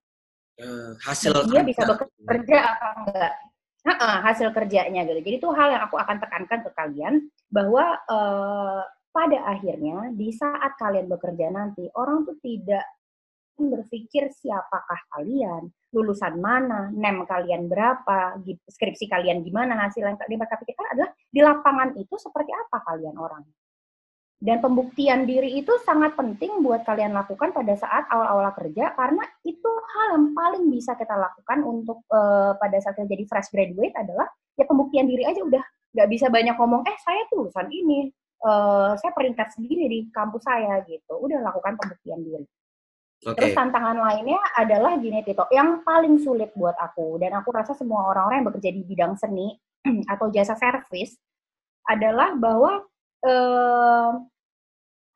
uh, 0.60 0.92
hasil 1.02 1.32
dia 1.50 1.62
bisa 1.66 1.82
bekerja 1.86 2.58
apa 2.62 2.86
enggak 3.02 3.32
nah, 3.84 4.18
hasil 4.24 4.48
kerjanya 4.54 5.04
gitu. 5.04 5.20
Jadi 5.20 5.36
itu 5.42 5.48
hal 5.52 5.68
yang 5.76 5.82
aku 5.84 5.96
akan 6.00 6.16
tekankan 6.22 6.60
ke 6.64 6.70
kalian 6.72 7.14
bahwa 7.50 8.00
uh, 8.08 8.82
pada 9.14 9.38
akhirnya 9.46 10.10
di 10.16 10.34
saat 10.34 10.74
kalian 10.80 11.06
bekerja 11.06 11.52
nanti 11.52 11.86
orang 11.94 12.26
tuh 12.26 12.34
tidak 12.42 12.82
berpikir 13.54 14.34
siapakah 14.34 15.00
kalian, 15.14 15.70
lulusan 15.94 16.42
mana, 16.42 16.90
nem 16.90 17.22
kalian 17.22 17.70
berapa, 17.70 18.38
skripsi 18.66 19.06
kalian 19.06 19.46
gimana, 19.46 19.78
hasil 19.86 20.02
yang 20.02 20.18
mereka 20.18 20.58
pikirkan 20.58 20.86
adalah 20.90 21.10
di 21.30 21.40
lapangan 21.40 21.90
itu 21.94 22.14
seperti 22.18 22.50
apa 22.50 22.82
kalian 22.82 23.14
orang. 23.14 23.46
Dan 24.44 24.60
pembuktian 24.60 25.24
diri 25.24 25.56
itu 25.56 25.72
sangat 25.88 26.20
penting 26.20 26.60
buat 26.60 26.84
kalian 26.84 27.16
lakukan 27.16 27.54
pada 27.54 27.80
saat 27.80 28.04
awal-awal 28.12 28.52
kerja 28.52 28.92
karena 28.92 29.24
itu 29.40 29.70
hal 29.96 30.20
yang 30.20 30.36
paling 30.36 30.68
bisa 30.68 30.92
kita 31.00 31.16
lakukan 31.16 31.64
untuk 31.64 32.04
uh, 32.12 32.52
pada 32.60 32.76
saat 32.82 32.98
kita 32.98 33.08
jadi 33.08 33.24
fresh 33.24 33.48
graduate 33.48 33.96
adalah 33.96 34.28
ya 34.58 34.68
pembuktian 34.68 35.08
diri 35.08 35.24
aja 35.24 35.40
udah. 35.40 35.64
Nggak 35.96 36.08
bisa 36.12 36.26
banyak 36.28 36.60
ngomong 36.60 36.84
eh 36.84 36.98
saya 37.00 37.24
tuh 37.32 37.46
lulusan 37.46 37.72
ini 37.72 38.12
uh, 38.44 38.92
saya 39.00 39.16
peringkat 39.16 39.48
sendiri 39.56 39.88
di 39.88 39.98
kampus 40.12 40.44
saya 40.44 40.82
gitu. 40.92 41.14
Udah 41.24 41.40
lakukan 41.40 41.80
pembuktian 41.80 42.20
diri 42.20 42.44
Okay. 43.24 43.36
Terus 43.40 43.52
tantangan 43.56 43.96
lainnya 43.96 44.36
adalah 44.52 45.00
gini 45.00 45.24
Tito, 45.24 45.48
yang 45.48 45.80
paling 45.80 46.20
sulit 46.20 46.52
buat 46.52 46.76
aku 46.76 47.16
dan 47.16 47.32
aku 47.40 47.48
rasa 47.56 47.72
semua 47.72 48.12
orang-orang 48.12 48.44
yang 48.44 48.48
bekerja 48.52 48.70
di 48.76 48.82
bidang 48.84 49.16
seni 49.16 49.56
atau 50.12 50.28
jasa 50.28 50.52
servis 50.60 51.16
adalah 51.88 52.36
bahwa 52.36 52.84
eh, 53.24 54.10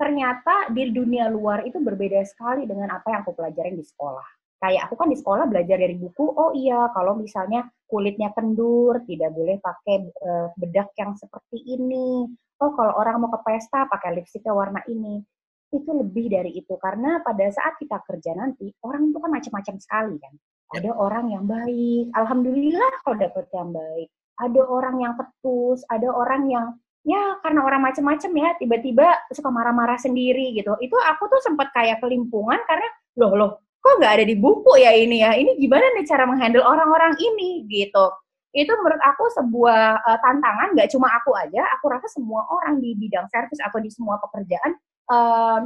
ternyata 0.00 0.72
di 0.72 0.88
dunia 0.88 1.28
luar 1.28 1.68
itu 1.68 1.76
berbeda 1.76 2.24
sekali 2.24 2.64
dengan 2.64 2.96
apa 2.96 3.12
yang 3.12 3.20
aku 3.26 3.36
pelajarin 3.36 3.76
di 3.76 3.84
sekolah. 3.84 4.24
Kayak 4.58 4.90
aku 4.90 4.94
kan 4.98 5.08
di 5.12 5.18
sekolah 5.18 5.44
belajar 5.46 5.78
dari 5.78 5.94
buku, 5.94 6.24
oh 6.24 6.50
iya 6.56 6.90
kalau 6.90 7.14
misalnya 7.14 7.68
kulitnya 7.86 8.34
kendur 8.34 8.98
tidak 9.06 9.30
boleh 9.30 9.60
pakai 9.62 10.10
uh, 10.18 10.48
bedak 10.58 10.90
yang 10.98 11.14
seperti 11.14 11.62
ini. 11.62 12.26
Oh 12.58 12.74
kalau 12.74 12.98
orang 12.98 13.22
mau 13.22 13.30
ke 13.30 13.38
pesta 13.46 13.86
pakai 13.86 14.18
lipstiknya 14.18 14.50
warna 14.50 14.82
ini. 14.90 15.22
Itu 15.68 15.90
lebih 15.92 16.26
dari 16.32 16.50
itu 16.56 16.74
karena 16.80 17.20
pada 17.20 17.44
saat 17.52 17.76
kita 17.76 18.00
kerja 18.08 18.32
nanti 18.32 18.72
orang 18.80 19.12
itu 19.12 19.18
kan 19.20 19.30
macam-macam 19.30 19.74
sekali 19.76 20.16
kan. 20.16 20.34
Ya. 20.34 20.84
Ada 20.84 20.90
orang 20.96 21.26
yang 21.32 21.44
baik, 21.48 22.12
alhamdulillah 22.12 22.92
kalau 23.04 23.16
dapet 23.16 23.46
yang 23.52 23.70
baik. 23.72 24.08
Ada 24.38 24.62
orang 24.64 24.96
yang 25.02 25.14
ketus, 25.16 25.80
ada 25.88 26.08
orang 26.12 26.42
yang 26.48 26.66
ya 27.04 27.40
karena 27.40 27.60
orang 27.64 27.80
macam-macam 27.84 28.30
ya 28.36 28.48
tiba-tiba 28.60 29.06
suka 29.32 29.48
marah-marah 29.52 30.00
sendiri 30.00 30.56
gitu. 30.56 30.72
Itu 30.80 30.96
aku 30.96 31.28
tuh 31.28 31.40
sempat 31.44 31.72
kayak 31.76 32.00
kelimpungan 32.04 32.60
karena 32.68 32.88
loh 33.20 33.32
loh 33.36 33.52
kok 33.78 33.94
nggak 34.02 34.20
ada 34.20 34.24
di 34.26 34.36
buku 34.36 34.72
ya 34.80 34.92
ini 34.96 35.20
ya. 35.24 35.36
Ini 35.36 35.56
gimana 35.60 35.84
nih 35.96 36.04
cara 36.08 36.24
menghandle 36.24 36.64
orang-orang 36.64 37.12
ini 37.20 37.64
gitu 37.68 38.08
itu 38.56 38.72
menurut 38.80 39.00
aku 39.04 39.28
sebuah 39.36 40.00
uh, 40.02 40.18
tantangan 40.24 40.72
nggak 40.72 40.88
cuma 40.88 41.12
aku 41.20 41.36
aja 41.36 41.68
aku 41.76 41.92
rasa 41.92 42.08
semua 42.08 42.48
orang 42.48 42.80
di 42.80 42.96
bidang 42.96 43.28
servis 43.28 43.60
atau 43.60 43.76
di 43.76 43.92
semua 43.92 44.16
pekerjaan 44.24 44.72
um, 45.08 45.62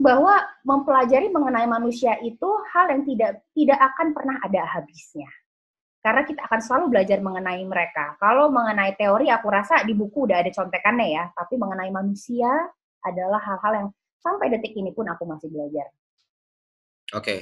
bahwa 0.00 0.34
mempelajari 0.64 1.28
mengenai 1.28 1.68
manusia 1.68 2.16
itu 2.24 2.48
hal 2.72 2.88
yang 2.88 3.02
tidak 3.04 3.44
tidak 3.52 3.78
akan 3.78 4.16
pernah 4.16 4.36
ada 4.42 4.62
habisnya. 4.64 5.28
Karena 6.00 6.24
kita 6.24 6.40
akan 6.48 6.60
selalu 6.64 6.84
belajar 6.96 7.20
mengenai 7.20 7.60
mereka. 7.68 8.16
Kalau 8.16 8.48
mengenai 8.48 8.96
teori 8.96 9.28
aku 9.28 9.52
rasa 9.52 9.84
di 9.84 9.92
buku 9.92 10.24
udah 10.24 10.40
ada 10.40 10.48
contekannya 10.48 11.08
ya. 11.12 11.24
Tapi 11.36 11.60
mengenai 11.60 11.92
manusia 11.92 12.48
adalah 13.04 13.36
hal-hal 13.44 13.72
yang 13.76 13.88
sampai 14.24 14.48
detik 14.48 14.72
ini 14.72 14.96
pun 14.96 15.12
aku 15.12 15.28
masih 15.28 15.52
belajar. 15.52 15.92
Oke. 17.12 17.20
Okay. 17.20 17.40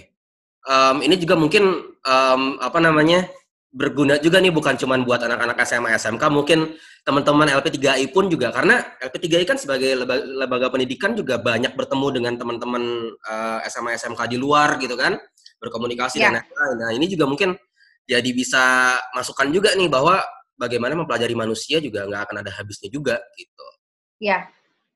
um, 0.67 0.99
ini 1.07 1.15
juga 1.15 1.39
mungkin 1.39 1.95
um, 2.03 2.43
apa 2.59 2.83
namanya 2.83 3.31
berguna 3.69 4.17
juga 4.17 4.41
nih 4.41 4.49
bukan 4.49 4.81
cuma 4.81 4.97
buat 5.05 5.21
anak-anak 5.21 5.61
SMA 5.69 5.93
SMK 6.01 6.25
mungkin 6.33 6.73
teman-teman 7.05 7.53
LP3I 7.53 8.09
pun 8.17 8.33
juga 8.33 8.49
karena 8.49 8.81
LP3I 8.97 9.45
kan 9.45 9.61
sebagai 9.61 9.93
lembaga, 10.41 10.73
pendidikan 10.73 11.13
juga 11.13 11.37
banyak 11.37 11.77
bertemu 11.77 12.07
dengan 12.17 12.33
teman-teman 12.41 13.13
uh, 13.29 13.61
eh, 13.61 13.69
SMA 13.69 14.01
SMK 14.01 14.25
di 14.25 14.41
luar 14.41 14.81
gitu 14.81 14.97
kan 14.97 15.21
berkomunikasi 15.61 16.17
yeah. 16.17 16.33
dan 16.33 16.49
lain-lain. 16.49 16.77
Nah 16.81 16.91
ini 16.97 17.07
juga 17.13 17.29
mungkin 17.29 17.61
jadi 18.09 18.31
bisa 18.33 18.97
masukkan 19.13 19.53
juga 19.53 19.77
nih 19.77 19.93
bahwa 19.93 20.25
bagaimana 20.57 20.97
mempelajari 20.97 21.37
manusia 21.37 21.77
juga 21.77 22.09
nggak 22.09 22.23
akan 22.25 22.37
ada 22.41 22.51
habisnya 22.57 22.89
juga 22.89 23.21
gitu. 23.37 23.67
Iya, 24.25 24.49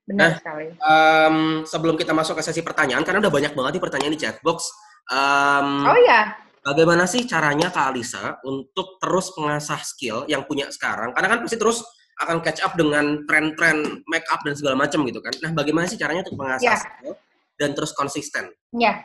benar 0.09 0.33
nah, 0.33 0.37
sekali. 0.41 0.67
Um, 0.81 1.37
sebelum 1.69 2.01
kita 2.01 2.17
masuk 2.17 2.41
ke 2.41 2.43
sesi 2.43 2.65
pertanyaan 2.65 3.05
karena 3.05 3.21
udah 3.21 3.33
banyak 3.33 3.53
banget 3.53 3.73
nih 3.77 3.85
pertanyaan 3.85 4.15
di 4.17 4.21
chatbox. 4.23 4.73
Um, 5.13 5.85
oh 5.85 5.99
ya 6.09 6.52
Bagaimana 6.63 7.11
sih 7.11 7.27
caranya 7.27 7.75
Kak 7.75 7.91
Alisa 7.91 8.39
untuk 8.47 9.03
terus 9.03 9.35
mengasah 9.35 9.83
skill 9.83 10.23
yang 10.31 10.47
punya 10.47 10.71
sekarang? 10.71 11.11
Karena 11.11 11.35
kan 11.35 11.39
pasti 11.43 11.59
terus 11.59 11.83
akan 12.23 12.39
catch 12.39 12.63
up 12.63 12.79
dengan 12.79 13.27
tren-tren 13.27 14.07
make 14.07 14.23
up 14.31 14.47
dan 14.47 14.55
segala 14.55 14.79
macam 14.79 15.03
gitu 15.03 15.19
kan. 15.19 15.35
Nah, 15.43 15.51
bagaimana 15.59 15.91
sih 15.91 15.99
caranya 15.99 16.23
untuk 16.23 16.39
mengasah 16.39 16.63
yeah. 16.63 16.79
skill 16.79 17.19
dan 17.59 17.75
terus 17.75 17.91
konsisten? 17.99 18.55
Ya, 18.79 18.79
yeah. 18.79 18.97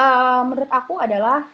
uh, 0.00 0.48
menurut 0.48 0.72
aku 0.72 0.96
adalah 0.96 1.44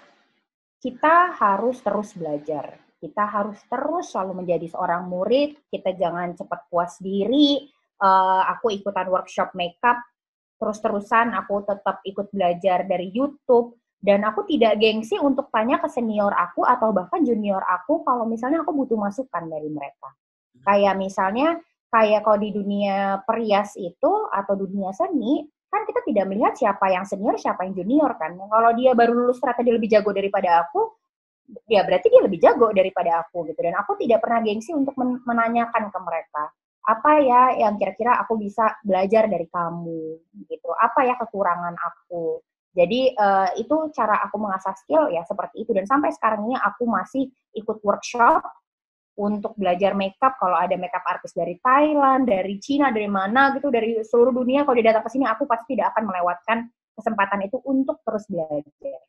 kita 0.78 1.34
harus 1.34 1.82
terus 1.82 2.14
belajar. 2.14 2.78
Kita 3.02 3.26
harus 3.26 3.58
terus 3.66 4.14
selalu 4.14 4.46
menjadi 4.46 4.70
seorang 4.70 5.10
murid. 5.10 5.66
Kita 5.66 5.98
jangan 5.98 6.38
cepat 6.38 6.70
puas 6.70 6.94
diri. 7.02 7.66
Uh, 7.98 8.46
aku 8.46 8.70
ikutan 8.70 9.10
workshop 9.10 9.54
makeup, 9.58 9.98
terus-terusan 10.62 11.34
aku 11.34 11.66
tetap 11.66 12.02
ikut 12.06 12.30
belajar 12.34 12.86
dari 12.86 13.10
YouTube 13.10 13.81
dan 14.02 14.26
aku 14.26 14.42
tidak 14.50 14.82
gengsi 14.82 15.14
untuk 15.22 15.46
tanya 15.54 15.78
ke 15.78 15.86
senior 15.86 16.34
aku 16.34 16.66
atau 16.66 16.90
bahkan 16.90 17.22
junior 17.22 17.62
aku 17.62 18.02
kalau 18.02 18.26
misalnya 18.26 18.66
aku 18.66 18.74
butuh 18.74 18.98
masukan 18.98 19.46
dari 19.46 19.70
mereka. 19.70 20.10
Kayak 20.66 20.98
misalnya 20.98 21.62
kayak 21.86 22.26
kalau 22.26 22.42
di 22.42 22.50
dunia 22.50 23.22
perias 23.22 23.78
itu 23.78 24.26
atau 24.34 24.58
dunia 24.58 24.90
seni 24.90 25.46
kan 25.70 25.86
kita 25.86 26.04
tidak 26.04 26.26
melihat 26.28 26.52
siapa 26.58 26.90
yang 26.90 27.06
senior 27.06 27.38
siapa 27.38 27.62
yang 27.62 27.78
junior 27.78 28.18
kan. 28.18 28.34
Kalau 28.34 28.74
dia 28.74 28.90
baru 28.98 29.14
lulus 29.14 29.38
ternyata 29.38 29.62
dia 29.62 29.74
lebih 29.78 29.88
jago 29.94 30.10
daripada 30.10 30.66
aku, 30.66 30.98
ya 31.70 31.86
berarti 31.86 32.06
dia 32.10 32.22
lebih 32.26 32.38
jago 32.42 32.74
daripada 32.74 33.22
aku 33.22 33.46
gitu. 33.46 33.60
Dan 33.62 33.78
aku 33.78 33.94
tidak 34.02 34.18
pernah 34.18 34.42
gengsi 34.42 34.74
untuk 34.74 34.98
menanyakan 34.98 35.94
ke 35.94 35.98
mereka 36.02 36.50
apa 36.82 37.22
ya 37.22 37.42
yang 37.62 37.78
kira-kira 37.78 38.18
aku 38.18 38.34
bisa 38.42 38.74
belajar 38.82 39.30
dari 39.30 39.46
kamu 39.46 40.18
gitu. 40.50 40.70
Apa 40.74 41.06
ya 41.06 41.14
kekurangan 41.14 41.78
aku 41.78 42.42
jadi 42.72 43.00
uh, 43.16 43.48
itu 43.60 43.92
cara 43.92 44.20
aku 44.24 44.40
mengasah 44.40 44.72
skill 44.80 45.12
ya 45.12 45.20
seperti 45.28 45.64
itu 45.64 45.76
dan 45.76 45.84
sampai 45.84 46.08
sekarang 46.12 46.48
ini 46.48 46.56
aku 46.56 46.88
masih 46.88 47.28
ikut 47.52 47.84
workshop 47.84 48.40
untuk 49.12 49.52
belajar 49.60 49.92
makeup 49.92 50.40
kalau 50.40 50.56
ada 50.56 50.72
makeup 50.80 51.04
artis 51.04 51.36
dari 51.36 51.60
Thailand, 51.60 52.24
dari 52.24 52.56
Cina, 52.56 52.88
dari 52.88 53.08
mana 53.12 53.52
gitu, 53.52 53.68
dari 53.68 54.00
seluruh 54.00 54.32
dunia 54.32 54.64
kalau 54.64 54.76
dia 54.80 54.88
datang 54.88 55.04
ke 55.04 55.12
sini 55.12 55.28
aku 55.28 55.44
pasti 55.44 55.76
tidak 55.76 55.92
akan 55.92 56.08
melewatkan 56.08 56.58
kesempatan 56.96 57.40
itu 57.44 57.60
untuk 57.68 58.00
terus 58.04 58.24
belajar. 58.28 59.00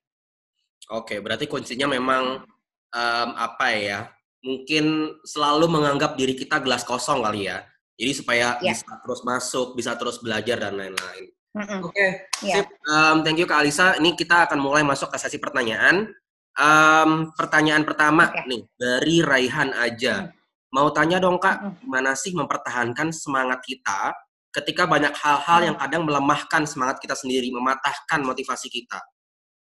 Oke, 0.91 1.23
berarti 1.23 1.47
kuncinya 1.47 1.87
memang 1.87 2.43
um, 2.91 3.29
apa 3.39 3.67
ya? 3.71 3.99
Mungkin 4.43 5.15
selalu 5.23 5.71
menganggap 5.71 6.19
diri 6.19 6.35
kita 6.35 6.59
gelas 6.59 6.83
kosong 6.83 7.23
kali 7.23 7.47
ya. 7.47 7.63
Jadi 7.95 8.11
supaya 8.11 8.59
ya. 8.59 8.75
bisa 8.75 8.91
terus 8.99 9.21
masuk, 9.23 9.67
bisa 9.79 9.95
terus 9.95 10.19
belajar 10.19 10.59
dan 10.59 10.75
lain-lain. 10.75 11.31
Oke, 11.53 11.69
okay. 11.93 12.11
yeah. 12.41 12.65
Um, 12.89 13.21
thank 13.21 13.37
you 13.37 13.45
Kak 13.45 13.61
Alisa. 13.61 13.93
Ini 14.01 14.17
kita 14.17 14.49
akan 14.49 14.57
mulai 14.57 14.81
masuk 14.81 15.13
ke 15.13 15.21
sesi 15.21 15.37
pertanyaan. 15.37 16.09
Um, 16.57 17.29
pertanyaan 17.37 17.85
pertama 17.85 18.33
okay. 18.33 18.41
nih 18.49 18.61
dari 18.73 19.21
Raihan 19.21 19.69
aja. 19.77 20.25
Mm. 20.25 20.29
Mau 20.73 20.89
tanya 20.89 21.21
dong 21.21 21.37
Kak, 21.37 21.61
mm-hmm. 21.61 21.77
gimana 21.85 22.17
sih 22.17 22.33
mempertahankan 22.33 23.13
semangat 23.13 23.61
kita 23.61 24.17
ketika 24.49 24.89
banyak 24.89 25.13
hal-hal 25.13 25.59
mm. 25.61 25.65
yang 25.69 25.77
kadang 25.77 26.01
melemahkan 26.09 26.65
semangat 26.65 26.97
kita 26.97 27.13
sendiri, 27.13 27.53
mematahkan 27.53 28.25
motivasi 28.25 28.73
kita. 28.73 28.97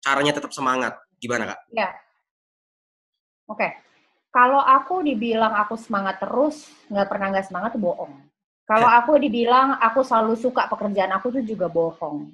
Caranya 0.00 0.32
tetap 0.32 0.56
semangat, 0.56 0.96
gimana 1.20 1.52
Kak? 1.52 1.60
Ya. 1.76 1.84
Yeah. 1.84 1.92
Oke. 3.52 3.68
Okay. 3.68 3.70
Kalau 4.32 4.64
aku 4.64 5.04
dibilang 5.04 5.52
aku 5.52 5.76
semangat 5.76 6.24
terus, 6.24 6.72
nggak 6.88 7.04
pernah 7.04 7.36
nggak 7.36 7.52
semangat, 7.52 7.76
bohong 7.76 8.31
kalau 8.72 8.88
aku 8.88 9.20
dibilang 9.20 9.76
aku 9.76 10.00
selalu 10.00 10.32
suka 10.32 10.64
pekerjaan 10.64 11.12
aku 11.12 11.28
tuh 11.28 11.44
juga 11.44 11.68
bohong. 11.68 12.32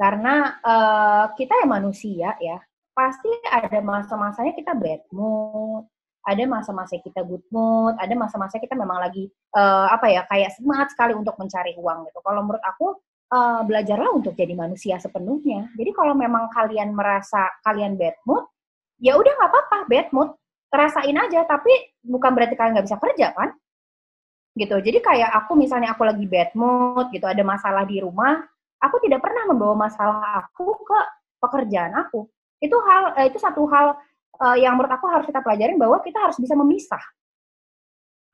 Karena 0.00 0.56
uh, 0.64 1.24
kita 1.36 1.60
ya 1.60 1.66
manusia 1.68 2.28
ya, 2.40 2.56
pasti 2.96 3.28
ada 3.52 3.84
masa-masanya 3.84 4.56
kita 4.56 4.72
bad 4.72 5.04
mood, 5.12 5.84
ada 6.24 6.40
masa-masa 6.48 6.96
kita 6.96 7.20
good 7.20 7.44
mood, 7.52 8.00
ada 8.00 8.16
masa-masa 8.16 8.56
kita 8.56 8.72
memang 8.72 8.96
lagi 8.96 9.28
uh, 9.52 9.92
apa 9.92 10.08
ya 10.08 10.24
kayak 10.24 10.56
semangat 10.56 10.96
sekali 10.96 11.12
untuk 11.12 11.36
mencari 11.36 11.76
uang 11.76 12.08
gitu. 12.08 12.18
Kalau 12.24 12.40
menurut 12.40 12.64
aku 12.64 12.96
uh, 13.36 13.60
belajarlah 13.68 14.08
untuk 14.16 14.32
jadi 14.32 14.56
manusia 14.56 14.96
sepenuhnya. 14.96 15.68
Jadi 15.76 15.92
kalau 15.92 16.16
memang 16.16 16.48
kalian 16.48 16.96
merasa 16.96 17.52
kalian 17.60 18.00
bad 18.00 18.16
mood, 18.24 18.48
ya 19.04 19.20
udah 19.20 19.30
nggak 19.36 19.50
apa-apa 19.52 19.78
bad 19.84 20.08
mood, 20.16 20.32
terasain 20.72 21.12
aja. 21.12 21.44
Tapi 21.44 22.00
bukan 22.08 22.30
berarti 22.32 22.56
kalian 22.56 22.72
nggak 22.80 22.88
bisa 22.88 22.98
kerja 22.98 23.36
kan? 23.36 23.52
Gitu. 24.54 24.76
Jadi 24.78 24.98
kayak 25.02 25.30
aku 25.44 25.58
misalnya 25.58 25.94
aku 25.94 26.06
lagi 26.06 26.24
bad 26.26 26.54
mood 26.54 27.10
gitu, 27.10 27.26
ada 27.26 27.42
masalah 27.42 27.82
di 27.86 27.98
rumah, 27.98 28.42
aku 28.78 29.02
tidak 29.02 29.20
pernah 29.22 29.50
membawa 29.50 29.86
masalah 29.90 30.46
aku 30.46 30.78
ke 30.86 30.98
pekerjaan 31.42 31.92
aku. 31.98 32.26
Itu 32.62 32.78
hal 32.86 33.18
eh, 33.18 33.26
itu 33.28 33.38
satu 33.42 33.66
hal 33.68 33.98
uh, 34.40 34.56
yang 34.56 34.78
menurut 34.78 34.94
aku 34.94 35.06
harus 35.10 35.26
kita 35.26 35.42
pelajarin 35.42 35.76
bahwa 35.76 35.98
kita 36.00 36.18
harus 36.22 36.38
bisa 36.38 36.54
memisah 36.54 37.02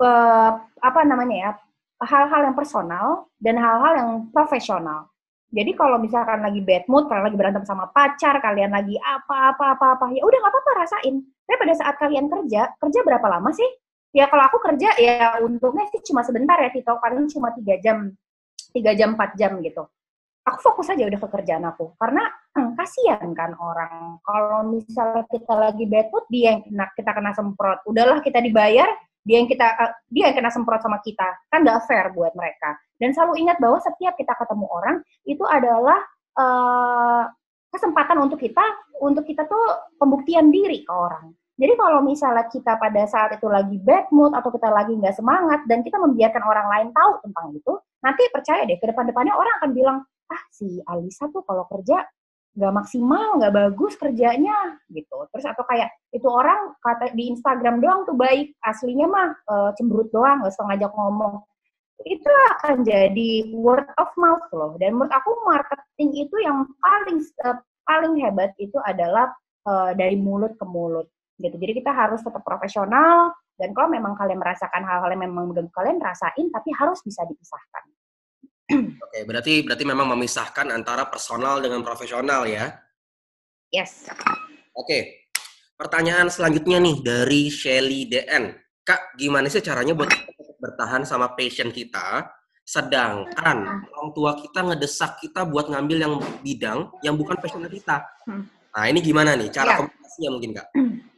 uh, 0.01 0.51
apa 0.81 1.01
namanya 1.05 1.37
ya 1.37 1.51
hal-hal 2.01 2.49
yang 2.49 2.57
personal 2.57 3.29
dan 3.37 3.61
hal-hal 3.61 3.93
yang 3.93 4.11
profesional. 4.33 5.13
Jadi 5.51 5.75
kalau 5.75 5.99
misalkan 5.99 6.41
lagi 6.47 6.63
bad 6.63 6.87
mood, 6.87 7.11
kalian 7.11 7.27
lagi 7.27 7.39
berantem 7.39 7.65
sama 7.67 7.91
pacar, 7.91 8.39
kalian 8.39 8.71
lagi 8.71 8.95
apa-apa 9.03 9.75
apa-apa, 9.77 10.15
ya 10.15 10.23
udah 10.23 10.39
nggak 10.39 10.53
apa-apa 10.55 10.71
rasain. 10.79 11.27
Tapi 11.45 11.57
pada 11.59 11.75
saat 11.75 11.95
kalian 11.99 12.31
kerja, 12.31 12.71
kerja 12.79 13.01
berapa 13.03 13.27
lama 13.27 13.51
sih? 13.51 13.67
Ya 14.11 14.27
kalau 14.27 14.45
aku 14.47 14.59
kerja 14.63 14.91
ya 14.99 15.39
untungnya 15.43 15.87
sih 15.91 16.03
cuma 16.07 16.27
sebentar 16.27 16.59
ya 16.59 16.71
Tito. 16.75 16.99
Paling 16.99 17.31
cuma 17.31 17.55
tiga 17.55 17.79
jam 17.79 18.11
tiga 18.75 18.93
jam 18.95 19.15
empat 19.15 19.35
jam 19.39 19.59
gitu. 19.63 19.87
Aku 20.47 20.59
fokus 20.65 20.89
aja 20.91 21.05
udah 21.05 21.21
ke 21.21 21.29
kerjaan 21.31 21.65
aku. 21.69 21.95
Karena 22.01 22.27
hmm, 22.57 22.75
kasihan 22.75 23.29
kan 23.37 23.55
orang. 23.61 24.19
Kalau 24.25 24.61
misalnya 24.67 25.23
kita 25.29 25.55
lagi 25.55 25.85
bad 25.87 26.09
mood 26.11 26.25
dia 26.33 26.57
yang 26.57 26.61
kena 26.67 26.87
kita 26.97 27.11
kena 27.15 27.31
semprot. 27.37 27.79
Udahlah 27.87 28.19
kita 28.25 28.43
dibayar 28.43 28.89
dia 29.21 29.37
yang 29.37 29.49
kita 29.53 29.67
uh, 29.69 29.93
dia 30.09 30.33
yang 30.33 30.37
kena 30.37 30.51
semprot 30.51 30.81
sama 30.83 30.99
kita. 31.05 31.29
Kan 31.53 31.63
gak 31.63 31.87
fair 31.87 32.11
buat 32.17 32.33
mereka. 32.35 32.75
Dan 32.97 33.13
selalu 33.13 33.47
ingat 33.47 33.57
bahwa 33.63 33.79
setiap 33.79 34.17
kita 34.17 34.33
ketemu 34.33 34.67
orang 34.69 34.97
itu 35.29 35.45
adalah 35.45 36.01
uh, 36.41 37.25
kesempatan 37.71 38.19
untuk 38.19 38.43
kita 38.43 38.65
untuk 38.99 39.25
kita 39.25 39.47
tuh 39.47 39.95
pembuktian 39.97 40.51
diri 40.51 40.83
ke 40.83 40.91
orang 40.91 41.31
jadi 41.61 41.77
kalau 41.77 42.01
misalnya 42.01 42.49
kita 42.49 42.81
pada 42.81 43.05
saat 43.05 43.37
itu 43.37 43.45
lagi 43.45 43.77
bad 43.85 44.09
mood 44.17 44.33
atau 44.33 44.49
kita 44.49 44.73
lagi 44.73 44.97
nggak 44.97 45.13
semangat 45.13 45.61
dan 45.69 45.85
kita 45.85 46.01
membiarkan 46.01 46.41
orang 46.41 46.67
lain 46.73 46.89
tahu 46.97 47.21
tentang 47.21 47.47
itu, 47.53 47.73
nanti 48.01 48.23
percaya 48.33 48.65
deh 48.65 48.81
ke 48.81 48.89
depan-depannya 48.89 49.37
orang 49.37 49.55
akan 49.61 49.71
bilang, 49.77 49.99
ah 50.33 50.43
si 50.49 50.81
Alisa 50.89 51.29
tuh 51.29 51.45
kalau 51.45 51.69
kerja 51.69 52.01
nggak 52.57 52.73
maksimal, 52.73 53.37
nggak 53.37 53.53
bagus 53.53 53.93
kerjanya 54.01 54.81
gitu. 54.89 55.29
Terus 55.37 55.45
atau 55.53 55.61
kayak 55.69 55.93
itu 56.17 56.25
orang 56.33 56.73
kata 56.81 57.13
di 57.13 57.29
Instagram 57.29 57.85
doang 57.85 58.09
tuh 58.09 58.17
baik, 58.17 58.57
aslinya 58.65 59.07
mah 59.07 59.29
e, 59.45 59.55
cemberut 59.77 60.09
doang, 60.17 60.41
nggak 60.41 60.57
suka 60.57 60.65
ngajak 60.73 60.93
ngomong. 60.97 61.45
itu 62.01 62.33
akan 62.57 62.81
jadi 62.81 63.53
word 63.53 63.85
of 64.01 64.09
mouth 64.17 64.49
loh. 64.57 64.73
Dan 64.81 64.97
menurut 64.97 65.13
aku 65.13 65.37
marketing 65.45 66.25
itu 66.25 66.33
yang 66.41 66.65
paling 66.81 67.21
uh, 67.45 67.61
paling 67.85 68.17
hebat 68.25 68.57
itu 68.57 68.81
adalah 68.89 69.29
uh, 69.69 69.93
dari 69.93 70.17
mulut 70.17 70.57
ke 70.57 70.65
mulut 70.65 71.13
gitu. 71.41 71.57
Jadi 71.57 71.73
kita 71.81 71.91
harus 71.91 72.21
tetap 72.21 72.45
profesional 72.45 73.33
dan 73.57 73.73
kalau 73.73 73.89
memang 73.89 74.13
kalian 74.17 74.41
merasakan 74.41 74.85
hal-hal 74.85 75.09
yang 75.13 75.25
memang 75.29 75.49
mengganggu 75.51 75.73
kalian 75.73 75.99
rasain 76.01 76.47
tapi 76.53 76.71
harus 76.77 77.01
bisa 77.01 77.25
dipisahkan. 77.25 77.85
Oke, 79.05 79.19
berarti 79.27 79.65
berarti 79.67 79.85
memang 79.89 80.07
memisahkan 80.15 80.69
antara 80.71 81.09
personal 81.09 81.59
dengan 81.59 81.81
profesional 81.83 82.47
ya. 82.47 82.71
Yes. 83.73 84.07
Oke. 84.77 85.29
Pertanyaan 85.81 86.29
selanjutnya 86.29 86.77
nih 86.77 86.97
dari 87.01 87.49
Shelly 87.49 88.05
DN. 88.05 88.53
Kak, 88.85 89.17
gimana 89.17 89.49
sih 89.49 89.65
caranya 89.65 89.97
buat 89.97 90.13
bertahan 90.61 91.09
sama 91.09 91.33
passion 91.33 91.73
kita, 91.73 92.29
sedangkan 92.69 93.89
orang 93.89 94.09
tua 94.13 94.37
kita 94.37 94.61
ngedesak 94.61 95.17
kita 95.25 95.49
buat 95.49 95.73
ngambil 95.73 95.97
yang 95.97 96.15
bidang 96.45 96.79
yang 97.01 97.17
bukan 97.17 97.41
passion 97.41 97.65
kita. 97.65 98.05
Hmm. 98.29 98.45
Nah, 98.71 98.85
ini 98.87 99.01
gimana 99.01 99.35
nih 99.35 99.49
cara 99.51 99.75
ya. 99.75 99.77
komunikasinya 99.83 100.31
mungkin, 100.31 100.51
Kak? 100.55 100.69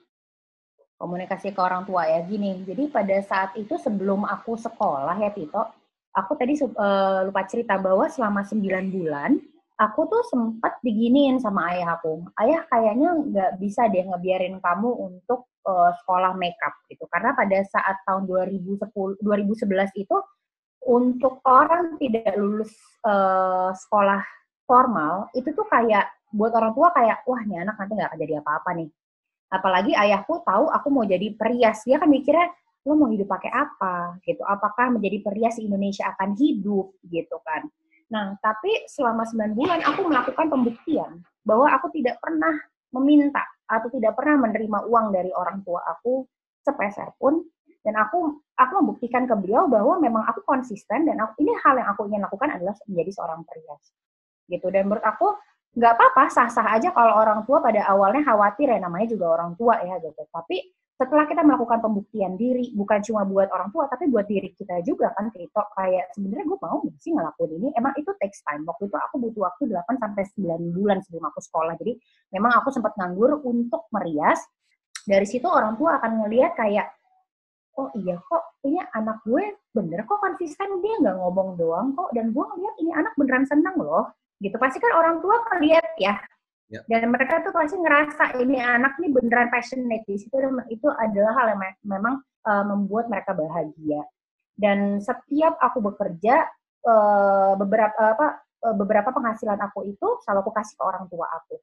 Komunikasi 1.03 1.51
ke 1.51 1.59
orang 1.59 1.83
tua 1.83 2.07
ya, 2.07 2.23
gini. 2.23 2.63
Jadi 2.63 2.87
pada 2.87 3.19
saat 3.27 3.59
itu 3.59 3.75
sebelum 3.75 4.23
aku 4.23 4.55
sekolah 4.55 5.19
ya, 5.19 5.35
Tito, 5.35 5.67
aku 6.15 6.39
tadi 6.39 6.55
uh, 6.63 7.27
lupa 7.27 7.43
cerita 7.51 7.75
bahwa 7.83 8.07
selama 8.07 8.47
9 8.47 8.63
bulan, 8.95 9.35
aku 9.83 10.07
tuh 10.07 10.23
sempat 10.31 10.79
diginiin 10.85 11.43
sama 11.43 11.75
ayah 11.75 11.99
aku. 11.99 12.23
Ayah 12.39 12.63
kayaknya 12.71 13.19
nggak 13.19 13.53
bisa 13.59 13.91
deh 13.91 14.07
ngebiarin 14.07 14.63
kamu 14.63 14.91
untuk 14.95 15.51
uh, 15.67 15.91
sekolah 16.03 16.39
makeup 16.39 16.75
gitu. 16.87 17.09
Karena 17.11 17.35
pada 17.35 17.59
saat 17.67 17.99
tahun 18.07 18.31
2010 18.31 18.87
2011 19.19 19.67
itu 19.99 20.17
untuk 20.87 21.43
orang 21.47 21.99
tidak 21.99 22.35
lulus 22.35 22.75
uh, 23.07 23.71
sekolah 23.71 24.23
formal 24.67 25.31
itu 25.35 25.51
tuh 25.55 25.67
kayak 25.71 26.11
buat 26.33 26.51
orang 26.57 26.73
tua 26.75 26.89
kayak 26.97 27.23
wah 27.29 27.43
nih 27.45 27.63
anak 27.63 27.77
nanti 27.77 27.93
nggak 27.95 28.11
akan 28.11 28.21
jadi 28.21 28.35
apa-apa 28.43 28.71
nih. 28.79 28.89
Apalagi 29.53 29.93
ayahku 29.93 30.41
tahu 30.49 30.73
aku 30.73 30.89
mau 30.89 31.05
jadi 31.05 31.37
perias, 31.37 31.85
dia 31.85 32.01
kan 32.01 32.09
mikirnya 32.09 32.49
lo 32.89 32.97
mau 32.97 33.13
hidup 33.13 33.29
pakai 33.29 33.53
apa? 33.53 34.17
Gitu. 34.25 34.41
Apakah 34.43 34.91
menjadi 34.97 35.21
perias 35.21 35.61
Indonesia 35.61 36.09
akan 36.17 36.35
hidup? 36.35 36.97
Gitu 37.05 37.37
kan. 37.45 37.69
Nah, 38.09 38.37
tapi 38.41 38.89
selama 38.89 39.29
9 39.29 39.53
bulan 39.53 39.81
aku 39.85 40.01
melakukan 40.09 40.47
pembuktian 40.49 41.21
bahwa 41.45 41.69
aku 41.73 41.93
tidak 41.93 42.17
pernah 42.19 42.53
meminta 42.93 43.45
atau 43.69 43.89
tidak 43.89 44.17
pernah 44.17 44.49
menerima 44.49 44.85
uang 44.85 45.07
dari 45.17 45.33
orang 45.33 45.61
tua 45.65 45.85
aku 45.85 46.25
sepeser 46.65 47.13
pun. 47.21 47.45
Dan 47.83 47.99
aku 47.99 48.41
aku 48.55 48.73
membuktikan 48.79 49.27
ke 49.27 49.35
beliau 49.35 49.67
bahwa 49.67 49.99
memang 49.99 50.23
aku 50.23 50.47
konsisten 50.47 51.03
dan 51.03 51.19
aku, 51.19 51.43
ini 51.43 51.51
hal 51.67 51.83
yang 51.83 51.89
aku 51.91 52.07
ingin 52.07 52.23
lakukan 52.23 52.55
adalah 52.55 52.79
menjadi 52.87 53.11
seorang 53.11 53.43
perias. 53.43 53.83
Gitu. 54.47 54.67
Dan 54.71 54.87
menurut 54.87 55.03
aku 55.03 55.35
nggak 55.73 55.93
apa-apa 55.97 56.29
sah-sah 56.29 56.69
aja 56.77 56.93
kalau 56.93 57.17
orang 57.17 57.49
tua 57.49 57.65
pada 57.65 57.81
awalnya 57.89 58.21
khawatir 58.29 58.69
ya 58.69 58.79
namanya 58.81 59.09
juga 59.09 59.27
orang 59.41 59.57
tua 59.57 59.81
ya 59.81 59.97
gitu. 60.05 60.23
Tapi 60.29 60.61
setelah 60.93 61.25
kita 61.25 61.43
melakukan 61.43 61.81
pembuktian 61.81 62.37
diri 62.37 62.71
bukan 62.77 63.01
cuma 63.01 63.25
buat 63.25 63.49
orang 63.51 63.73
tua 63.73 63.89
tapi 63.89 64.07
buat 64.13 64.29
diri 64.29 64.53
kita 64.53 64.85
juga 64.85 65.11
kan 65.17 65.33
Tito 65.33 65.65
kayak 65.75 66.13
sebenarnya 66.13 66.45
gue 66.45 66.59
mau 66.61 66.79
sih 67.01 67.11
ngelakuin 67.17 67.53
ini? 67.57 67.69
Emang 67.73 67.97
itu 67.97 68.13
takes 68.21 68.45
time. 68.45 68.69
Waktu 68.69 68.93
itu 68.93 68.97
aku 69.01 69.15
butuh 69.17 69.43
waktu 69.49 69.63
8 69.73 69.97
sampai 69.97 70.23
9 70.29 70.77
bulan 70.77 70.99
sebelum 71.01 71.25
aku 71.33 71.41
sekolah. 71.41 71.75
Jadi 71.81 71.93
memang 72.37 72.53
aku 72.61 72.69
sempat 72.69 72.93
nganggur 73.01 73.41
untuk 73.41 73.89
merias. 73.97 74.45
Dari 75.03 75.25
situ 75.25 75.49
orang 75.49 75.81
tua 75.81 75.99
akan 75.99 76.23
ngelihat 76.23 76.53
kayak 76.55 76.87
oh 77.81 77.89
iya 77.97 78.21
kok 78.21 78.61
ini 78.69 78.77
anak 78.93 79.25
gue 79.25 79.57
bener 79.73 80.05
kok 80.05 80.21
konsisten 80.21 80.85
dia 80.85 81.01
nggak 81.01 81.17
ngomong 81.17 81.57
doang 81.57 81.97
kok. 81.97 82.13
Dan 82.13 82.31
gue 82.31 82.45
ngeliat 82.45 82.77
ini 82.77 82.93
anak 82.93 83.17
beneran 83.17 83.49
senang 83.49 83.81
loh 83.81 84.13
gitu 84.43 84.59
pasti 84.59 84.83
kan 84.83 84.93
orang 84.99 85.23
tua 85.23 85.39
ngeliat 85.47 85.87
ya 86.03 86.19
Ya. 86.73 86.81
Dan 86.89 87.13
mereka 87.13 87.45
tuh 87.45 87.53
pasti 87.53 87.77
ngerasa 87.77 88.41
ini 88.41 88.57
anak 88.57 88.97
nih 88.97 89.13
beneran 89.13 89.53
passionate 89.53 90.09
di 90.09 90.17
situ 90.17 90.33
itu 90.73 90.89
adalah 90.89 91.37
hal 91.37 91.53
yang 91.53 91.61
me 91.61 91.69
memang 91.85 92.15
uh, 92.49 92.65
membuat 92.65 93.13
mereka 93.13 93.37
bahagia. 93.37 94.01
Dan 94.57 94.97
setiap 95.05 95.61
aku 95.61 95.85
bekerja 95.85 96.49
uh, 96.89 97.53
beberapa 97.61 98.17
apa 98.17 98.41
uh, 98.65 98.73
beberapa 98.73 99.13
penghasilan 99.13 99.61
aku 99.61 99.85
itu 99.85 100.17
selalu 100.25 100.49
aku 100.49 100.53
kasih 100.57 100.75
ke 100.81 100.83
orang 100.89 101.05
tua 101.13 101.27
aku. 101.29 101.57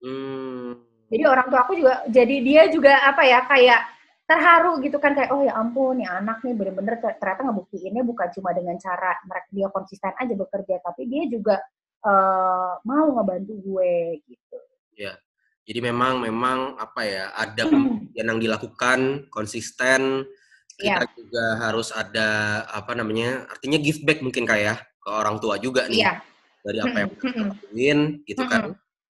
Hmm. 0.00 0.80
Jadi 1.12 1.24
orang 1.28 1.46
tua 1.52 1.60
aku 1.68 1.76
juga 1.76 2.00
jadi 2.08 2.36
dia 2.40 2.62
juga 2.72 3.04
apa 3.04 3.20
ya 3.28 3.44
kayak 3.44 3.80
terharu 4.24 4.80
gitu 4.80 4.96
kan 4.96 5.12
kayak 5.12 5.28
oh 5.36 5.44
ya 5.44 5.52
ampun 5.60 6.00
nih 6.00 6.08
anak 6.08 6.40
nih 6.40 6.56
bener-bener 6.56 6.96
ternyata 7.20 7.44
ngebuktiinnya 7.44 8.00
bukan 8.00 8.32
cuma 8.32 8.56
dengan 8.56 8.80
cara 8.80 9.20
mereka 9.28 9.48
dia 9.52 9.68
konsisten 9.68 10.16
aja 10.16 10.32
bekerja 10.32 10.80
tapi 10.80 11.04
dia 11.04 11.28
juga 11.28 11.60
uh, 12.04 12.72
mau 12.84 13.06
ngebantu 13.16 13.58
gue 13.64 14.20
gitu. 14.28 14.58
Ya, 14.94 15.18
jadi 15.64 15.80
memang 15.80 16.20
memang 16.20 16.76
apa 16.76 17.02
ya 17.02 17.24
ada 17.34 17.66
yang 18.14 18.38
dilakukan 18.38 19.28
konsisten. 19.32 20.28
Kita 20.74 21.06
ya. 21.06 21.14
juga 21.14 21.44
harus 21.62 21.94
ada 21.94 22.62
apa 22.66 22.98
namanya 22.98 23.46
artinya 23.46 23.78
give 23.78 24.02
back 24.02 24.18
mungkin 24.20 24.42
kayak 24.42 24.62
ya, 24.62 24.76
ke 24.82 25.06
orang 25.06 25.38
tua 25.38 25.54
juga 25.62 25.86
nih 25.86 26.02
ya. 26.02 26.18
dari 26.66 26.78
apa 26.82 26.96
yang 26.98 27.10
kita 27.14 27.42
lakuin 27.46 27.98
gitu 28.26 28.42
kan. 28.50 28.62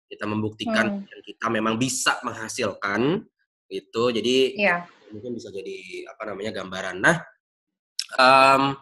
Kita 0.04 0.24
membuktikan 0.28 0.86
hmm. 1.02 1.24
kita 1.24 1.46
memang 1.48 1.80
bisa 1.80 2.20
menghasilkan 2.20 3.24
itu. 3.72 4.02
Jadi 4.12 4.60
ya. 4.60 4.84
mungkin 5.08 5.34
bisa 5.34 5.48
jadi 5.48 6.04
apa 6.12 6.22
namanya 6.28 6.52
gambaran. 6.52 7.00
Nah, 7.00 7.16
um, 8.20 8.76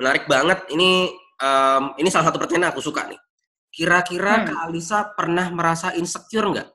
menarik 0.00 0.24
banget 0.24 0.64
ini 0.72 1.12
um, 1.36 1.92
ini 2.00 2.08
salah 2.08 2.32
satu 2.32 2.40
pertanyaan 2.40 2.72
aku 2.72 2.80
suka 2.80 3.06
nih 3.12 3.20
Kira-kira 3.72 4.44
hmm. 4.44 4.46
Kak 4.52 4.58
Alisa 4.68 4.98
pernah 5.16 5.48
merasa 5.48 5.96
insecure 5.96 6.52
nggak? 6.52 6.68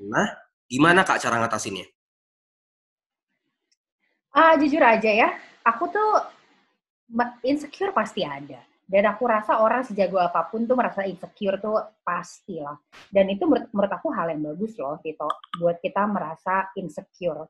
Pernah. 0.00 0.28
Gimana 0.64 1.04
Kak 1.04 1.20
cara 1.20 1.36
ngatasinnya? 1.44 1.84
Ah, 4.34 4.56
jujur 4.56 4.82
aja 4.82 5.06
ya, 5.06 5.28
aku 5.62 5.92
tuh 5.92 6.10
insecure 7.44 7.92
pasti 7.92 8.24
ada. 8.24 8.58
Dan 8.84 9.04
aku 9.08 9.24
rasa 9.24 9.60
orang 9.64 9.84
sejago 9.84 10.20
apa 10.20 10.48
pun 10.48 10.68
tuh 10.68 10.76
merasa 10.76 11.04
insecure 11.04 11.60
tuh 11.60 11.76
pasti 12.04 12.60
lah. 12.60 12.76
Dan 13.08 13.28
itu 13.32 13.44
menurut, 13.44 13.68
menurut 13.72 13.92
aku 13.92 14.08
hal 14.12 14.32
yang 14.32 14.42
bagus 14.44 14.76
loh, 14.80 14.96
Tito. 15.00 15.28
Buat 15.60 15.80
kita 15.80 16.04
merasa 16.08 16.72
insecure 16.76 17.48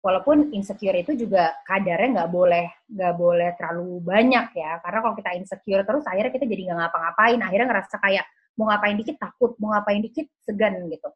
walaupun 0.00 0.48
insecure 0.56 0.96
itu 0.96 1.12
juga 1.16 1.52
kadarnya 1.68 2.24
nggak 2.24 2.30
boleh 2.32 2.66
nggak 2.88 3.14
boleh 3.16 3.48
terlalu 3.56 4.00
banyak 4.00 4.46
ya. 4.56 4.80
Karena 4.80 4.98
kalau 5.04 5.14
kita 5.16 5.30
insecure 5.36 5.84
terus 5.84 6.04
akhirnya 6.08 6.32
kita 6.32 6.46
jadi 6.48 6.62
nggak 6.72 6.78
ngapa-ngapain. 6.84 7.38
Akhirnya 7.44 7.66
ngerasa 7.68 7.96
kayak 8.00 8.24
mau 8.56 8.66
ngapain 8.72 8.96
dikit 8.96 9.16
takut. 9.20 9.52
Mau 9.60 9.72
ngapain 9.72 10.00
dikit 10.00 10.26
segan 10.44 10.80
gitu. 10.88 11.08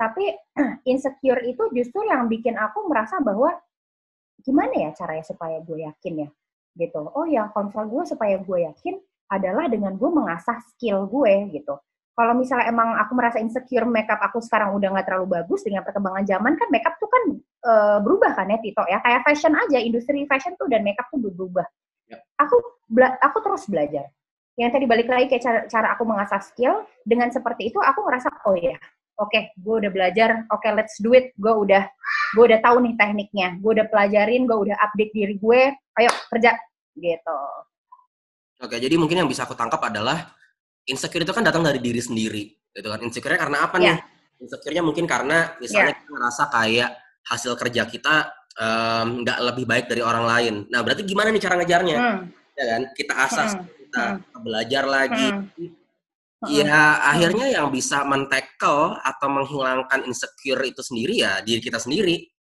Tapi 0.00 0.24
insecure 0.90 1.40
itu 1.44 1.62
justru 1.76 2.00
yang 2.08 2.26
bikin 2.26 2.56
aku 2.56 2.88
merasa 2.88 3.20
bahwa 3.20 3.52
gimana 4.40 4.72
ya 4.88 4.90
caranya 4.96 5.24
supaya 5.24 5.60
gue 5.60 5.84
yakin 5.84 6.14
ya? 6.24 6.28
Gitu. 6.76 7.00
Oh 7.12 7.28
ya 7.28 7.52
konsol 7.52 7.92
gue 7.92 8.08
supaya 8.08 8.40
gue 8.40 8.58
yakin 8.64 8.96
adalah 9.30 9.70
dengan 9.70 9.94
gue 9.94 10.10
mengasah 10.10 10.58
skill 10.74 11.06
gue 11.06 11.52
gitu. 11.54 11.76
Kalau 12.20 12.36
misalnya 12.36 12.68
emang 12.68 13.00
aku 13.00 13.16
merasa 13.16 13.40
insecure 13.40 13.88
makeup 13.88 14.20
aku 14.20 14.44
sekarang 14.44 14.76
udah 14.76 14.92
nggak 14.92 15.06
terlalu 15.08 15.40
bagus 15.40 15.64
dengan 15.64 15.80
perkembangan 15.80 16.26
zaman 16.28 16.52
kan 16.52 16.68
makeup 16.68 16.99
e, 17.60 17.72
berubah 18.00 18.32
kan 18.34 18.48
ya 18.48 18.58
Tito 18.58 18.84
ya 18.88 18.98
kayak 19.04 19.22
fashion 19.24 19.54
aja 19.54 19.78
industri 19.80 20.24
fashion 20.24 20.56
tuh 20.56 20.66
dan 20.66 20.84
makeup 20.84 21.06
tuh 21.12 21.20
berubah. 21.20 21.66
Ya. 22.08 22.18
Aku 22.42 22.56
aku 23.20 23.38
terus 23.44 23.64
belajar. 23.68 24.08
Yang 24.58 24.70
tadi 24.76 24.84
balik 24.90 25.08
lagi 25.08 25.26
kayak 25.30 25.42
cara, 25.44 25.60
cara 25.70 25.88
aku 25.96 26.04
mengasah 26.04 26.42
skill 26.42 26.84
dengan 27.06 27.32
seperti 27.32 27.72
itu 27.72 27.78
aku 27.80 28.04
ngerasa 28.04 28.28
oh 28.44 28.56
ya 28.58 28.76
oke 29.20 29.30
okay, 29.30 29.52
gue 29.56 29.74
udah 29.84 29.92
belajar 29.92 30.44
oke 30.48 30.60
okay, 30.60 30.72
let's 30.72 30.96
do 31.00 31.12
it 31.12 31.32
gue 31.36 31.52
udah 31.52 31.84
gue 32.36 32.44
udah 32.44 32.60
tahu 32.60 32.80
nih 32.84 32.94
tekniknya 32.96 33.56
gue 33.60 33.70
udah 33.76 33.86
pelajarin 33.88 34.44
gue 34.44 34.58
udah 34.68 34.76
update 34.80 35.12
diri 35.12 35.36
gue 35.36 35.60
ayo 36.00 36.10
kerja 36.32 36.56
gitu. 36.98 37.40
Oke, 38.60 38.76
jadi 38.76 38.92
mungkin 39.00 39.24
yang 39.24 39.30
bisa 39.30 39.48
aku 39.48 39.56
tangkap 39.56 39.80
adalah 39.80 40.36
insecure 40.84 41.24
itu 41.24 41.32
kan 41.32 41.40
datang 41.40 41.64
dari 41.64 41.80
diri 41.80 42.00
sendiri 42.00 42.44
gitu 42.70 42.86
kan 42.86 43.00
insecure 43.02 43.34
karena 43.34 43.66
apa 43.66 43.76
yeah. 43.78 43.98
nih 43.98 43.98
insecure-nya 44.40 44.82
mungkin 44.84 45.04
karena 45.04 45.54
misalnya 45.58 45.92
yeah. 45.92 45.98
kita 46.00 46.10
ngerasa 46.10 46.42
kayak 46.48 46.90
hasil 47.26 47.56
kerja 47.58 47.84
kita 47.84 48.32
nggak 49.24 49.38
um, 49.40 49.46
lebih 49.52 49.64
baik 49.64 49.86
dari 49.88 50.02
orang 50.04 50.24
lain 50.26 50.54
nah 50.68 50.84
berarti 50.84 51.02
gimana 51.06 51.32
nih 51.32 51.42
cara 51.42 51.54
ngejarnya 51.60 51.96
hmm. 51.96 52.20
ya 52.56 52.64
kan 52.64 52.82
kita 52.96 53.14
asas 53.16 53.50
hmm. 53.56 53.64
kita 53.86 54.04
hmm. 54.04 54.40
belajar 54.44 54.84
lagi 54.86 55.28
hmm. 55.28 55.78
Ya 56.48 56.72
hmm. 56.72 57.04
akhirnya 57.04 57.46
yang 57.52 57.68
bisa 57.68 58.00
mentekel 58.08 58.96
atau 59.04 59.28
menghilangkan 59.28 60.08
insecure 60.08 60.64
itu 60.64 60.80
sendiri 60.80 61.20
ya 61.20 61.44
diri 61.44 61.60
kita 61.60 61.76
sendiri 61.76 62.32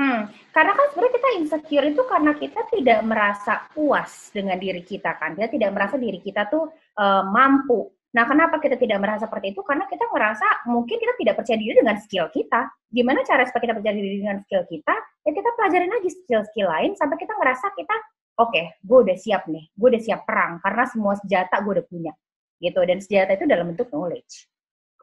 Hmm, 0.00 0.32
karena 0.56 0.72
kan 0.72 0.86
sebenarnya 0.88 1.14
kita 1.20 1.30
insecure 1.44 1.86
itu 1.92 2.02
karena 2.08 2.32
kita 2.32 2.60
tidak 2.72 3.00
merasa 3.04 3.68
puas 3.76 4.32
dengan 4.32 4.56
diri 4.56 4.80
kita 4.80 5.18
kan. 5.20 5.36
Kita 5.36 5.52
tidak 5.52 5.70
merasa 5.76 6.00
diri 6.00 6.24
kita 6.24 6.48
tuh 6.48 6.72
uh, 6.96 7.22
mampu. 7.28 7.84
Nah, 8.10 8.26
kenapa 8.26 8.58
kita 8.58 8.74
tidak 8.74 8.98
merasa 8.98 9.30
seperti 9.30 9.54
itu? 9.54 9.62
Karena 9.62 9.86
kita 9.86 10.10
merasa 10.10 10.42
mungkin 10.66 10.98
kita 10.98 11.14
tidak 11.14 11.34
percaya 11.38 11.58
diri 11.62 11.78
dengan 11.78 11.94
skill 12.02 12.26
kita. 12.34 12.66
Gimana 12.90 13.22
cara 13.22 13.46
supaya 13.46 13.62
kita 13.70 13.74
percaya 13.78 13.94
diri 13.94 14.18
dengan 14.18 14.42
skill 14.42 14.66
kita? 14.66 14.94
Ya 15.22 15.30
kita 15.30 15.50
pelajarin 15.54 15.90
lagi 15.94 16.10
skill-skill 16.10 16.68
lain 16.74 16.90
sampai 16.98 17.16
kita 17.22 17.38
ngerasa 17.38 17.70
kita 17.78 17.94
oke, 18.40 18.50
okay, 18.50 18.64
gue 18.82 18.98
udah 19.04 19.16
siap 19.20 19.46
nih, 19.46 19.68
gue 19.70 19.88
udah 19.94 20.02
siap 20.02 20.20
perang 20.24 20.58
karena 20.64 20.84
semua 20.88 21.14
senjata 21.20 21.60
gue 21.60 21.72
udah 21.76 21.86
punya, 21.86 22.12
gitu. 22.58 22.80
Dan 22.82 22.98
senjata 22.98 23.36
itu 23.36 23.44
dalam 23.46 23.70
bentuk 23.70 23.92
knowledge. 23.92 24.50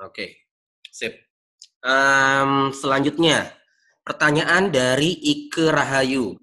Oke, 0.04 0.12
okay. 0.12 0.30
sip. 0.92 1.14
Um, 1.86 2.74
selanjutnya, 2.74 3.56
pertanyaan 4.04 4.74
dari 4.74 5.16
Ike 5.16 5.70
Rahayu. 5.70 6.36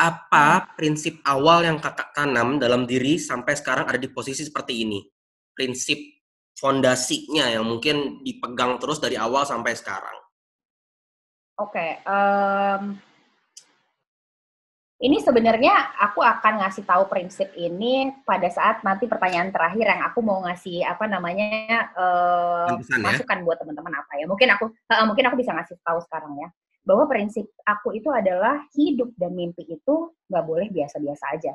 Apa 0.00 0.64
hmm. 0.64 0.66
prinsip 0.80 1.20
awal 1.28 1.68
yang 1.68 1.76
kakak 1.76 2.16
tanam 2.16 2.56
dalam 2.56 2.88
diri 2.88 3.20
sampai 3.20 3.52
sekarang 3.52 3.84
ada 3.84 4.00
di 4.00 4.08
posisi 4.08 4.48
seperti 4.48 4.88
ini? 4.88 5.04
Prinsip 5.60 6.00
fondasinya 6.56 7.52
yang 7.52 7.68
mungkin 7.68 8.24
dipegang 8.24 8.80
terus 8.80 8.96
dari 8.96 9.20
awal 9.20 9.44
sampai 9.44 9.76
sekarang. 9.76 10.16
Oke, 11.60 11.76
okay, 11.76 11.90
um, 12.08 12.96
ini 15.04 15.20
sebenarnya 15.20 15.96
aku 16.00 16.24
akan 16.24 16.64
ngasih 16.64 16.88
tahu 16.88 17.04
prinsip 17.08 17.52
ini 17.56 18.08
pada 18.24 18.48
saat 18.48 18.80
nanti 18.80 19.04
pertanyaan 19.04 19.52
terakhir 19.52 19.84
yang 19.84 20.08
aku 20.08 20.24
mau 20.24 20.40
ngasih 20.44 20.80
apa 20.88 21.04
namanya 21.04 21.92
uh, 21.96 22.80
ya? 22.80 22.96
masukan 22.96 23.44
buat 23.44 23.60
teman-teman 23.60 23.92
apa 23.96 24.12
ya. 24.16 24.24
Mungkin 24.24 24.48
aku 24.56 24.72
uh, 24.72 25.04
mungkin 25.04 25.28
aku 25.28 25.36
bisa 25.36 25.52
ngasih 25.52 25.76
tahu 25.84 26.00
sekarang 26.08 26.32
ya 26.40 26.48
bahwa 26.80 27.04
prinsip 27.04 27.44
aku 27.60 27.92
itu 27.92 28.08
adalah 28.08 28.64
hidup 28.72 29.12
dan 29.20 29.36
mimpi 29.36 29.68
itu 29.68 30.16
nggak 30.32 30.44
boleh 30.48 30.72
biasa-biasa 30.72 31.24
aja. 31.36 31.52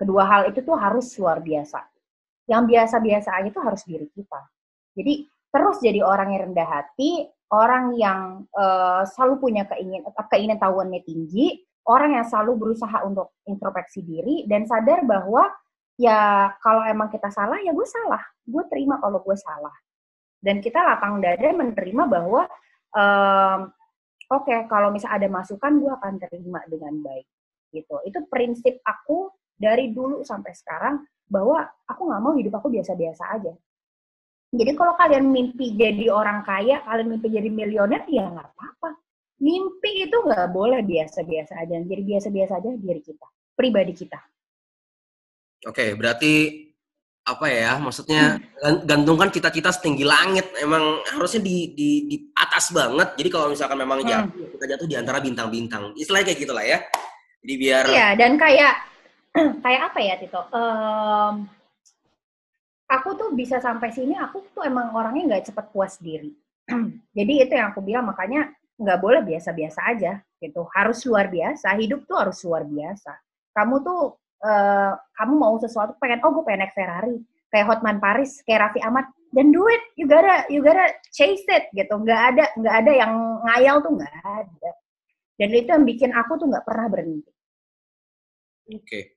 Kedua 0.00 0.24
hal 0.24 0.42
itu 0.48 0.64
tuh 0.64 0.76
harus 0.80 1.12
luar 1.20 1.44
biasa. 1.44 1.91
Yang 2.52 2.62
biasa-biasa 2.68 3.28
aja 3.40 3.48
itu 3.48 3.60
harus 3.64 3.82
diri 3.88 4.06
kita. 4.12 4.40
Jadi 4.92 5.24
terus 5.48 5.80
jadi 5.80 6.04
orang 6.04 6.36
yang 6.36 6.52
rendah 6.52 6.68
hati, 6.68 7.24
orang 7.48 7.96
yang 7.96 8.44
uh, 8.52 9.08
selalu 9.08 9.40
punya 9.40 9.64
keinginan 9.72 10.04
keinginan 10.28 10.60
tahuannya 10.60 11.00
tinggi, 11.08 11.64
orang 11.88 12.20
yang 12.20 12.26
selalu 12.28 12.60
berusaha 12.60 13.00
untuk 13.08 13.32
introspeksi 13.48 14.04
diri 14.04 14.44
dan 14.44 14.68
sadar 14.68 15.02
bahwa 15.08 15.48
ya 15.96 16.52
kalau 16.60 16.84
emang 16.84 17.08
kita 17.08 17.32
salah 17.32 17.56
ya 17.64 17.72
gue 17.72 17.88
salah. 17.88 18.20
Gue 18.44 18.68
terima 18.68 19.00
kalau 19.00 19.24
gue 19.24 19.36
salah. 19.40 19.74
Dan 20.42 20.58
kita 20.58 20.82
lapang 20.82 21.22
dada 21.22 21.48
menerima 21.54 22.02
bahwa 22.04 22.42
um, 22.92 23.60
oke 24.28 24.44
okay, 24.44 24.66
kalau 24.66 24.90
misalnya 24.90 25.22
ada 25.22 25.28
masukan 25.30 25.72
gue 25.78 25.92
akan 25.92 26.14
terima 26.18 26.60
dengan 26.68 26.98
baik 27.00 27.26
gitu. 27.72 27.96
Itu 28.04 28.26
prinsip 28.28 28.82
aku 28.84 29.32
dari 29.56 29.94
dulu 29.94 30.26
sampai 30.26 30.52
sekarang 30.52 31.06
bahwa 31.32 31.64
aku 31.88 32.12
nggak 32.12 32.20
mau 32.20 32.36
hidup 32.36 32.52
aku 32.60 32.68
biasa-biasa 32.68 33.40
aja 33.40 33.52
jadi 34.52 34.76
kalau 34.76 34.92
kalian 35.00 35.32
mimpi 35.32 35.72
jadi 35.72 36.12
orang 36.12 36.44
kaya 36.44 36.84
kalian 36.84 37.16
mimpi 37.16 37.32
jadi 37.32 37.48
milioner 37.48 38.04
ya 38.04 38.28
nggak 38.28 38.52
apa-apa 38.52 39.02
mimpi 39.42 40.06
itu 40.06 40.16
nggak 40.22 40.54
boleh 40.54 40.80
biasa-biasa 40.86 41.66
aja. 41.66 41.74
Jadi 41.82 42.02
biasa-biasa 42.06 42.62
aja 42.62 42.70
diri 42.78 43.02
kita, 43.02 43.26
pribadi 43.58 43.92
kita. 43.92 44.22
Oke, 45.66 45.98
berarti 45.98 46.62
apa 47.26 47.46
ya? 47.50 47.78
Maksudnya 47.82 48.38
hmm. 48.38 48.86
gantungkan 48.86 49.34
cita-cita 49.34 49.74
setinggi 49.74 50.06
langit. 50.06 50.54
Emang 50.62 51.02
harusnya 51.10 51.42
di, 51.42 51.74
di, 51.74 51.90
di 52.06 52.16
atas 52.38 52.70
banget. 52.70 53.18
Jadi 53.18 53.28
kalau 53.28 53.50
misalkan 53.50 53.78
memang 53.82 54.06
hmm. 54.06 54.08
jatuh, 54.08 54.46
kita 54.58 54.64
jatuh 54.78 54.86
di 54.86 54.96
antara 54.96 55.18
bintang-bintang. 55.18 55.90
Istilahnya 55.98 56.26
kayak 56.30 56.40
gitulah 56.46 56.64
ya. 56.64 56.78
Jadi 57.42 57.54
biar. 57.58 57.84
Iya, 57.90 58.08
dan 58.14 58.38
kayak 58.38 58.74
kayak 59.64 59.82
apa 59.92 59.98
ya 60.04 60.14
Tito? 60.20 60.42
Um, 60.52 61.48
aku 62.88 63.08
tuh 63.16 63.30
bisa 63.32 63.58
sampai 63.58 63.92
sini. 63.92 64.12
Aku 64.16 64.44
tuh 64.52 64.64
emang 64.64 64.92
orangnya 64.92 65.36
nggak 65.36 65.52
cepat 65.52 65.66
puas 65.72 65.96
diri. 65.96 66.32
Jadi 67.16 67.32
itu 67.42 67.52
yang 67.52 67.72
aku 67.72 67.80
bilang 67.80 68.06
makanya 68.08 68.52
nggak 68.82 68.98
boleh 68.98 69.22
biasa-biasa 69.22 69.80
aja 69.94 70.12
gitu 70.42 70.66
harus 70.74 70.98
luar 71.06 71.30
biasa 71.30 71.78
hidup 71.78 72.02
tuh 72.08 72.18
harus 72.18 72.42
luar 72.42 72.66
biasa 72.66 73.14
kamu 73.54 73.78
tuh 73.86 74.18
uh, 74.42 74.92
kamu 75.14 75.34
mau 75.38 75.54
sesuatu 75.62 75.94
pengen 76.02 76.18
oh 76.26 76.34
gue 76.34 76.44
pengen 76.44 76.66
naik 76.66 76.74
Ferrari 76.74 77.16
kayak 77.54 77.66
Hotman 77.70 78.02
Paris 78.02 78.42
kayak 78.42 78.68
Raffi 78.68 78.80
Ahmad 78.82 79.06
dan 79.30 79.54
do 79.54 79.62
it 79.70 79.82
you 79.94 80.10
gotta 80.10 80.42
you 80.50 80.64
gotta 80.64 80.90
chase 81.14 81.46
it 81.46 81.70
gitu 81.76 81.94
nggak 81.94 82.20
ada 82.34 82.44
nggak 82.58 82.74
ada 82.82 82.92
yang 82.92 83.12
ngayal 83.46 83.76
tuh 83.86 83.92
nggak 83.94 84.14
ada 84.24 84.70
dan 85.38 85.48
itu 85.54 85.68
yang 85.70 85.84
bikin 85.86 86.10
aku 86.10 86.32
tuh 86.40 86.50
nggak 86.50 86.66
pernah 86.66 86.86
berhenti 86.90 87.30
oke 88.72 88.82
okay. 88.82 89.14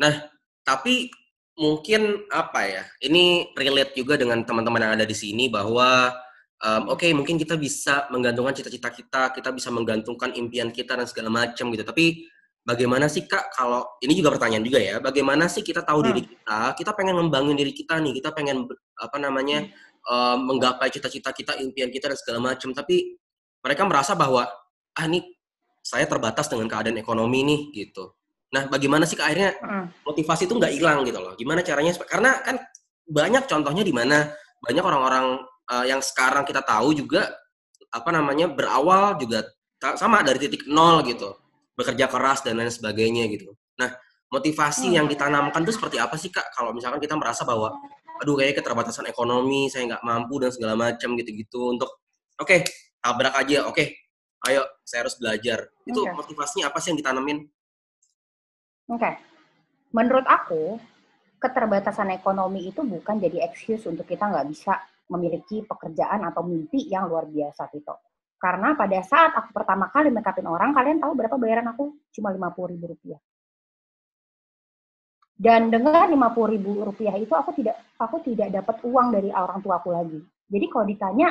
Nah 0.00 0.26
tapi 0.64 1.12
mungkin 1.54 2.26
apa 2.34 2.60
ya 2.66 2.82
ini 3.04 3.54
relate 3.54 3.94
juga 3.94 4.18
dengan 4.18 4.42
teman-teman 4.42 4.82
yang 4.90 4.94
ada 4.98 5.06
di 5.06 5.14
sini 5.14 5.46
bahwa 5.46 6.10
um, 6.64 6.82
oke 6.90 7.04
okay, 7.04 7.10
mungkin 7.12 7.36
kita 7.36 7.54
bisa 7.60 8.08
menggantungkan 8.08 8.56
cita-cita 8.56 8.88
kita, 8.90 9.22
kita 9.36 9.50
bisa 9.52 9.68
menggantungkan 9.68 10.32
impian 10.34 10.72
kita 10.72 10.96
dan 10.96 11.06
segala 11.06 11.28
macam 11.30 11.68
gitu. 11.70 11.84
Tapi 11.84 12.26
bagaimana 12.64 13.06
sih 13.06 13.28
kak 13.28 13.52
kalau 13.52 13.84
ini 14.00 14.16
juga 14.16 14.32
pertanyaan 14.34 14.64
juga 14.64 14.80
ya, 14.80 14.96
bagaimana 14.98 15.46
sih 15.46 15.60
kita 15.60 15.84
tahu 15.84 16.00
hmm. 16.00 16.06
diri 16.10 16.22
kita, 16.24 16.60
kita 16.78 16.90
pengen 16.96 17.14
ngembangin 17.20 17.56
diri 17.58 17.72
kita 17.76 18.00
nih, 18.00 18.12
kita 18.18 18.32
pengen 18.32 18.64
apa 18.96 19.16
namanya 19.20 19.68
hmm. 19.68 20.08
um, 20.08 20.38
menggapai 20.54 20.88
cita-cita 20.88 21.30
kita, 21.30 21.60
impian 21.60 21.92
kita 21.92 22.08
dan 22.08 22.18
segala 22.18 22.54
macam. 22.54 22.72
Tapi 22.72 23.20
mereka 23.60 23.82
merasa 23.84 24.16
bahwa 24.16 24.48
ah 24.94 25.04
ini 25.06 25.22
saya 25.84 26.08
terbatas 26.08 26.48
dengan 26.48 26.66
keadaan 26.66 26.96
ekonomi 26.96 27.44
nih 27.44 27.60
gitu. 27.84 28.16
Nah, 28.52 28.68
bagaimana 28.68 29.08
sih 29.08 29.16
akhirnya 29.16 29.56
hmm. 29.56 30.04
motivasi 30.04 30.44
itu 30.44 30.54
nggak 30.58 30.72
hilang 30.74 31.06
gitu 31.08 31.18
loh? 31.18 31.32
Gimana 31.38 31.64
caranya? 31.64 31.96
Karena 32.04 32.38
kan 32.44 32.60
banyak 33.08 33.44
contohnya 33.48 33.84
di 33.84 33.92
mana 33.92 34.32
banyak 34.64 34.84
orang-orang 34.84 35.44
uh, 35.68 35.84
yang 35.84 36.00
sekarang 36.00 36.44
kita 36.48 36.64
tahu 36.64 36.96
juga 36.96 37.28
apa 37.92 38.10
namanya 38.10 38.50
berawal 38.50 39.14
juga 39.20 39.44
sama 39.94 40.24
dari 40.24 40.40
titik 40.40 40.64
nol 40.66 41.04
gitu 41.04 41.36
bekerja 41.76 42.08
keras 42.08 42.40
dan 42.40 42.58
lain 42.58 42.72
sebagainya 42.72 43.28
gitu 43.30 43.52
nah 43.76 43.92
motivasi 44.32 44.96
yang 44.96 45.06
ditanamkan 45.06 45.62
itu 45.62 45.76
seperti 45.76 46.00
apa 46.00 46.16
sih 46.18 46.32
kak 46.32 46.50
kalau 46.56 46.74
misalkan 46.74 46.98
kita 46.98 47.14
merasa 47.14 47.46
bahwa 47.46 47.70
aduh 48.18 48.34
kayak 48.38 48.58
keterbatasan 48.58 49.06
ekonomi 49.06 49.70
saya 49.70 49.94
nggak 49.94 50.02
mampu 50.02 50.42
dan 50.42 50.50
segala 50.50 50.74
macam 50.74 51.14
gitu-gitu 51.18 51.76
untuk 51.76 51.90
oke 52.40 52.48
okay, 52.48 52.58
tabrak 52.98 53.34
aja 53.36 53.68
oke 53.68 53.76
okay, 53.78 53.94
ayo 54.50 54.64
saya 54.82 55.06
harus 55.06 55.14
belajar 55.20 55.70
itu 55.86 56.00
okay. 56.00 56.14
motivasinya 56.14 56.70
apa 56.72 56.78
sih 56.82 56.94
yang 56.94 56.98
ditanamin 56.98 57.46
oke 58.90 59.00
okay. 59.00 59.14
menurut 59.94 60.26
aku 60.28 60.80
keterbatasan 61.44 62.08
ekonomi 62.16 62.72
itu 62.72 62.80
bukan 62.80 63.20
jadi 63.20 63.44
excuse 63.44 63.84
untuk 63.84 64.08
kita 64.08 64.32
nggak 64.32 64.48
bisa 64.48 64.80
memiliki 65.12 65.60
pekerjaan 65.68 66.24
atau 66.24 66.40
mimpi 66.40 66.88
yang 66.88 67.04
luar 67.04 67.28
biasa 67.28 67.68
Tito. 67.68 68.00
Karena 68.40 68.76
pada 68.76 69.00
saat 69.04 69.32
aku 69.36 69.56
pertama 69.56 69.88
kali 69.88 70.08
makeupin 70.12 70.48
orang, 70.48 70.72
kalian 70.72 71.00
tahu 71.00 71.12
berapa 71.16 71.36
bayaran 71.36 71.68
aku? 71.72 71.96
Cuma 72.12 72.32
puluh 72.52 72.76
ribu 72.76 72.92
rupiah. 72.92 73.20
Dan 75.34 75.68
dengan 75.68 76.12
puluh 76.32 76.56
ribu 76.56 76.80
rupiah 76.84 77.16
itu 77.16 77.32
aku 77.32 77.56
tidak 77.56 77.76
aku 78.00 78.20
tidak 78.24 78.52
dapat 78.52 78.76
uang 78.84 79.12
dari 79.12 79.28
orang 79.32 79.60
tua 79.60 79.80
aku 79.80 79.92
lagi. 79.92 80.20
Jadi 80.48 80.66
kalau 80.68 80.86
ditanya, 80.88 81.28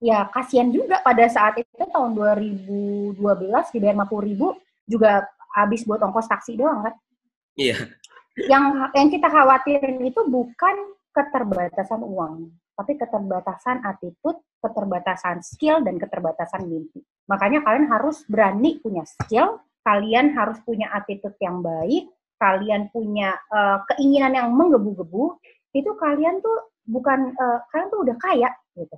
ya 0.00 0.28
kasihan 0.32 0.68
juga 0.72 1.00
pada 1.04 1.28
saat 1.28 1.60
itu 1.60 1.84
tahun 1.92 2.16
2012 2.16 3.20
dibayar 3.72 3.96
puluh 4.08 4.24
ribu 4.24 4.46
juga 4.88 5.28
habis 5.54 5.86
buat 5.86 6.02
ongkos 6.02 6.26
taksi 6.26 6.58
doang 6.58 6.82
kan? 6.82 6.94
Iya. 7.54 7.78
Yang 8.34 8.64
yang 8.98 9.08
kita 9.14 9.30
khawatirin 9.30 10.02
itu 10.02 10.20
bukan 10.26 10.76
keterbatasan 11.14 12.02
uang, 12.02 12.50
tapi 12.74 12.98
keterbatasan 12.98 13.86
attitude, 13.86 14.42
keterbatasan 14.58 15.38
skill, 15.46 15.78
dan 15.86 15.94
keterbatasan 15.94 16.66
mimpi. 16.66 17.06
Makanya 17.30 17.62
kalian 17.62 17.86
harus 17.86 18.26
berani 18.26 18.82
punya 18.82 19.06
skill, 19.06 19.62
kalian 19.86 20.34
harus 20.34 20.58
punya 20.66 20.90
attitude 20.90 21.38
yang 21.38 21.62
baik, 21.62 22.10
kalian 22.42 22.90
punya 22.90 23.38
uh, 23.54 23.86
keinginan 23.94 24.34
yang 24.34 24.48
menggebu-gebu, 24.50 25.38
itu 25.70 25.90
kalian 26.02 26.42
tuh 26.42 26.74
bukan 26.90 27.30
uh, 27.38 27.62
kalian 27.70 27.88
tuh 27.94 28.00
udah 28.02 28.16
kaya 28.18 28.50
gitu. 28.74 28.96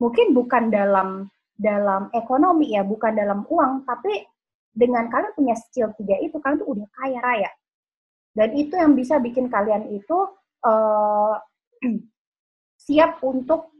Mungkin 0.00 0.32
bukan 0.32 0.72
dalam 0.72 1.28
dalam 1.52 2.08
ekonomi 2.16 2.72
ya, 2.72 2.86
bukan 2.86 3.12
dalam 3.12 3.44
uang, 3.44 3.84
tapi 3.84 4.24
dengan 4.78 5.10
kalian 5.10 5.34
punya 5.34 5.58
skill 5.58 5.90
tiga 5.98 6.14
itu, 6.22 6.38
kalian 6.38 6.62
tuh 6.62 6.70
udah 6.70 6.86
kaya 6.94 7.18
raya. 7.18 7.50
Dan 8.30 8.54
itu 8.54 8.78
yang 8.78 8.94
bisa 8.94 9.18
bikin 9.18 9.50
kalian 9.50 9.90
itu 9.90 10.18
uh, 10.62 11.34
siap 12.86 13.18
untuk 13.26 13.74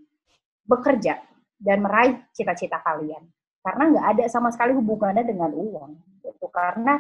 bekerja 0.67 1.23
dan 1.63 1.87
meraih 1.87 2.19
cita-cita 2.35 2.83
kalian. 2.83 3.23
Karena 3.63 3.95
nggak 3.95 4.07
ada 4.19 4.25
sama 4.27 4.51
sekali 4.51 4.75
hubungannya 4.75 5.23
dengan 5.23 5.55
uang. 5.55 5.95
Gitu. 6.27 6.47
Karena 6.51 6.99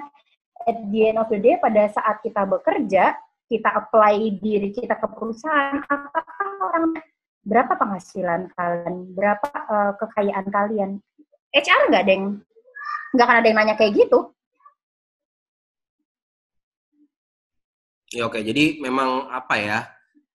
at 0.63 0.79
the 0.95 1.01
end 1.11 1.19
of 1.19 1.27
the 1.27 1.43
day, 1.43 1.59
pada 1.59 1.91
saat 1.91 2.23
kita 2.23 2.47
bekerja, 2.47 3.19
kita 3.51 3.71
apply 3.75 4.39
diri 4.39 4.71
kita 4.71 4.95
ke 4.95 5.07
perusahaan, 5.11 5.83
apakah 5.91 6.49
orang 6.71 6.95
berapa 7.43 7.73
penghasilan 7.75 8.53
kalian, 8.55 8.95
berapa 9.17 9.49
uh, 9.67 9.93
kekayaan 9.99 10.47
kalian? 10.53 10.91
HR 11.49 11.89
nggak 11.89 12.03
ada 12.05 12.13
yang 12.13 12.27
nggak 13.15 13.25
akan 13.25 13.39
ada 13.41 13.49
yang 13.49 13.59
nanya 13.59 13.75
kayak 13.77 13.93
gitu. 13.97 14.19
Ya 18.09 18.25
oke, 18.25 18.41
jadi 18.41 18.81
memang 18.81 19.29
apa 19.29 19.57
ya? 19.59 19.81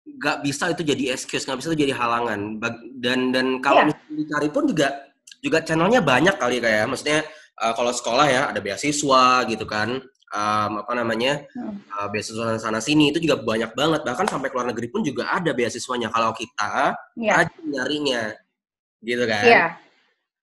nggak 0.03 0.43
bisa 0.43 0.67
itu 0.67 0.83
jadi 0.83 1.15
excuse, 1.15 1.47
nggak 1.47 1.63
bisa 1.63 1.67
itu 1.71 1.87
jadi 1.87 1.95
halangan. 1.95 2.59
Dan 2.99 3.31
dan 3.31 3.63
kalau 3.63 3.87
yeah. 3.87 3.95
dicari 4.11 4.51
pun 4.51 4.67
juga 4.67 4.91
juga 5.39 5.63
channelnya 5.63 6.03
banyak 6.03 6.35
kali 6.35 6.59
kayak, 6.59 6.83
ya. 6.83 6.85
maksudnya 6.85 7.19
uh, 7.63 7.71
kalau 7.71 7.95
sekolah 7.95 8.27
ya 8.27 8.41
ada 8.51 8.59
beasiswa 8.59 9.47
gitu 9.47 9.63
kan, 9.63 10.03
um, 10.33 10.71
apa 10.81 10.93
namanya 10.97 11.45
hmm. 11.53 11.87
uh, 11.93 12.07
beasiswa 12.09 12.57
sana 12.57 12.81
sini 12.81 13.13
itu 13.13 13.21
juga 13.23 13.39
banyak 13.39 13.71
banget 13.77 14.01
bahkan 14.03 14.25
sampai 14.25 14.49
ke 14.49 14.55
luar 14.57 14.67
negeri 14.73 14.89
pun 14.89 15.05
juga 15.05 15.29
ada 15.29 15.53
beasiswanya 15.53 16.09
kalau 16.09 16.33
kita 16.33 16.97
yeah. 17.15 17.45
rajin 17.45 17.65
nyarinya 17.69 18.21
gitu 19.05 19.23
kan 19.29 19.45
iya 19.45 19.65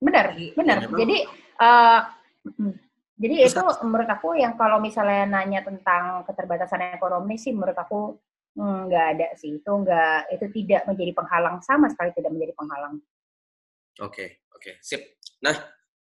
benar 0.00 0.32
benar 0.56 0.78
ya, 0.80 0.88
jadi 0.96 1.16
uh, 1.60 2.00
jadi 3.20 3.34
Terus 3.44 3.52
itu 3.52 3.62
menurut 3.84 4.08
aku 4.08 4.28
yang 4.36 4.56
kalau 4.56 4.80
misalnya 4.80 5.28
nanya 5.28 5.60
tentang 5.60 6.24
keterbatasan 6.24 6.96
ekonomi 6.96 7.36
sih 7.36 7.52
menurut 7.52 7.76
aku 7.76 8.16
hmm, 8.56 8.88
nggak 8.88 9.06
ada 9.16 9.28
sih 9.36 9.60
itu 9.60 9.72
nggak 9.72 10.32
itu 10.32 10.46
tidak 10.56 10.82
menjadi 10.88 11.12
penghalang 11.12 11.56
sama 11.60 11.92
sekali 11.92 12.16
tidak 12.16 12.32
menjadi 12.32 12.52
penghalang 12.56 12.94
oke 14.00 14.08
okay, 14.08 14.28
oke 14.56 14.60
okay. 14.64 14.74
sip 14.80 15.04
nah 15.44 15.56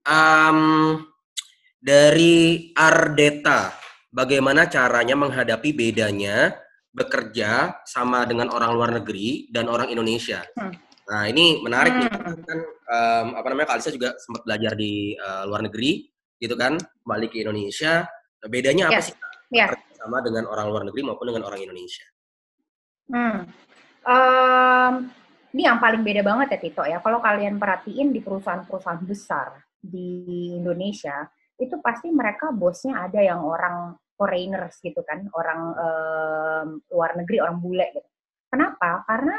um, 0.07 0.61
dari 1.87 2.73
Ardeta, 2.75 3.71
bagaimana 4.11 4.67
caranya 4.67 5.15
menghadapi 5.15 5.71
bedanya 5.71 6.57
bekerja 6.91 7.79
sama 7.85 8.25
dengan 8.25 8.49
orang 8.49 8.73
luar 8.73 8.91
negeri 8.99 9.53
dan 9.53 9.69
orang 9.69 9.93
Indonesia? 9.93 10.43
Hmm. 10.57 10.73
Nah 11.07 11.23
ini 11.31 11.63
menarik 11.63 11.95
hmm. 11.95 12.01
nih 12.03 12.11
kan 12.43 12.59
um, 12.67 13.27
apa 13.39 13.47
namanya 13.53 13.69
Kalisa 13.77 13.95
juga 13.95 14.19
sempat 14.19 14.43
belajar 14.43 14.73
di 14.75 15.15
uh, 15.15 15.47
luar 15.47 15.63
negeri 15.63 16.11
gitu 16.37 16.55
kan 16.55 16.77
kembali 16.77 17.27
ke 17.33 17.43
Indonesia. 17.43 18.05
Nah, 18.43 18.49
bedanya 18.49 18.93
apa 18.93 19.01
yeah. 19.01 19.05
sih 19.05 19.15
yeah. 19.53 19.69
sama 19.97 20.21
dengan 20.21 20.45
orang 20.49 20.67
luar 20.69 20.83
negeri 20.85 21.03
maupun 21.05 21.27
dengan 21.33 21.45
orang 21.49 21.61
Indonesia? 21.61 22.07
Hmm. 23.07 23.39
Um, 24.07 24.93
ini 25.57 25.63
yang 25.67 25.81
paling 25.81 26.05
beda 26.05 26.21
banget 26.21 26.57
ya 26.57 26.59
Tito 26.61 26.85
ya. 26.85 26.99
Kalau 27.01 27.19
kalian 27.19 27.57
perhatiin 27.57 28.13
di 28.13 28.21
perusahaan-perusahaan 28.21 29.03
besar 29.07 29.57
di 29.81 30.53
Indonesia 30.53 31.27
itu 31.57 31.81
pasti 31.81 32.13
mereka 32.13 32.53
bosnya 32.53 33.09
ada 33.09 33.25
yang 33.25 33.41
orang 33.41 33.97
foreigners 34.17 34.77
gitu 34.85 35.01
kan, 35.05 35.25
orang 35.33 35.61
um, 35.77 36.69
luar 36.93 37.17
negeri, 37.17 37.41
orang 37.41 37.57
bule 37.61 37.87
gitu. 37.97 38.09
Kenapa? 38.53 39.05
Karena 39.09 39.37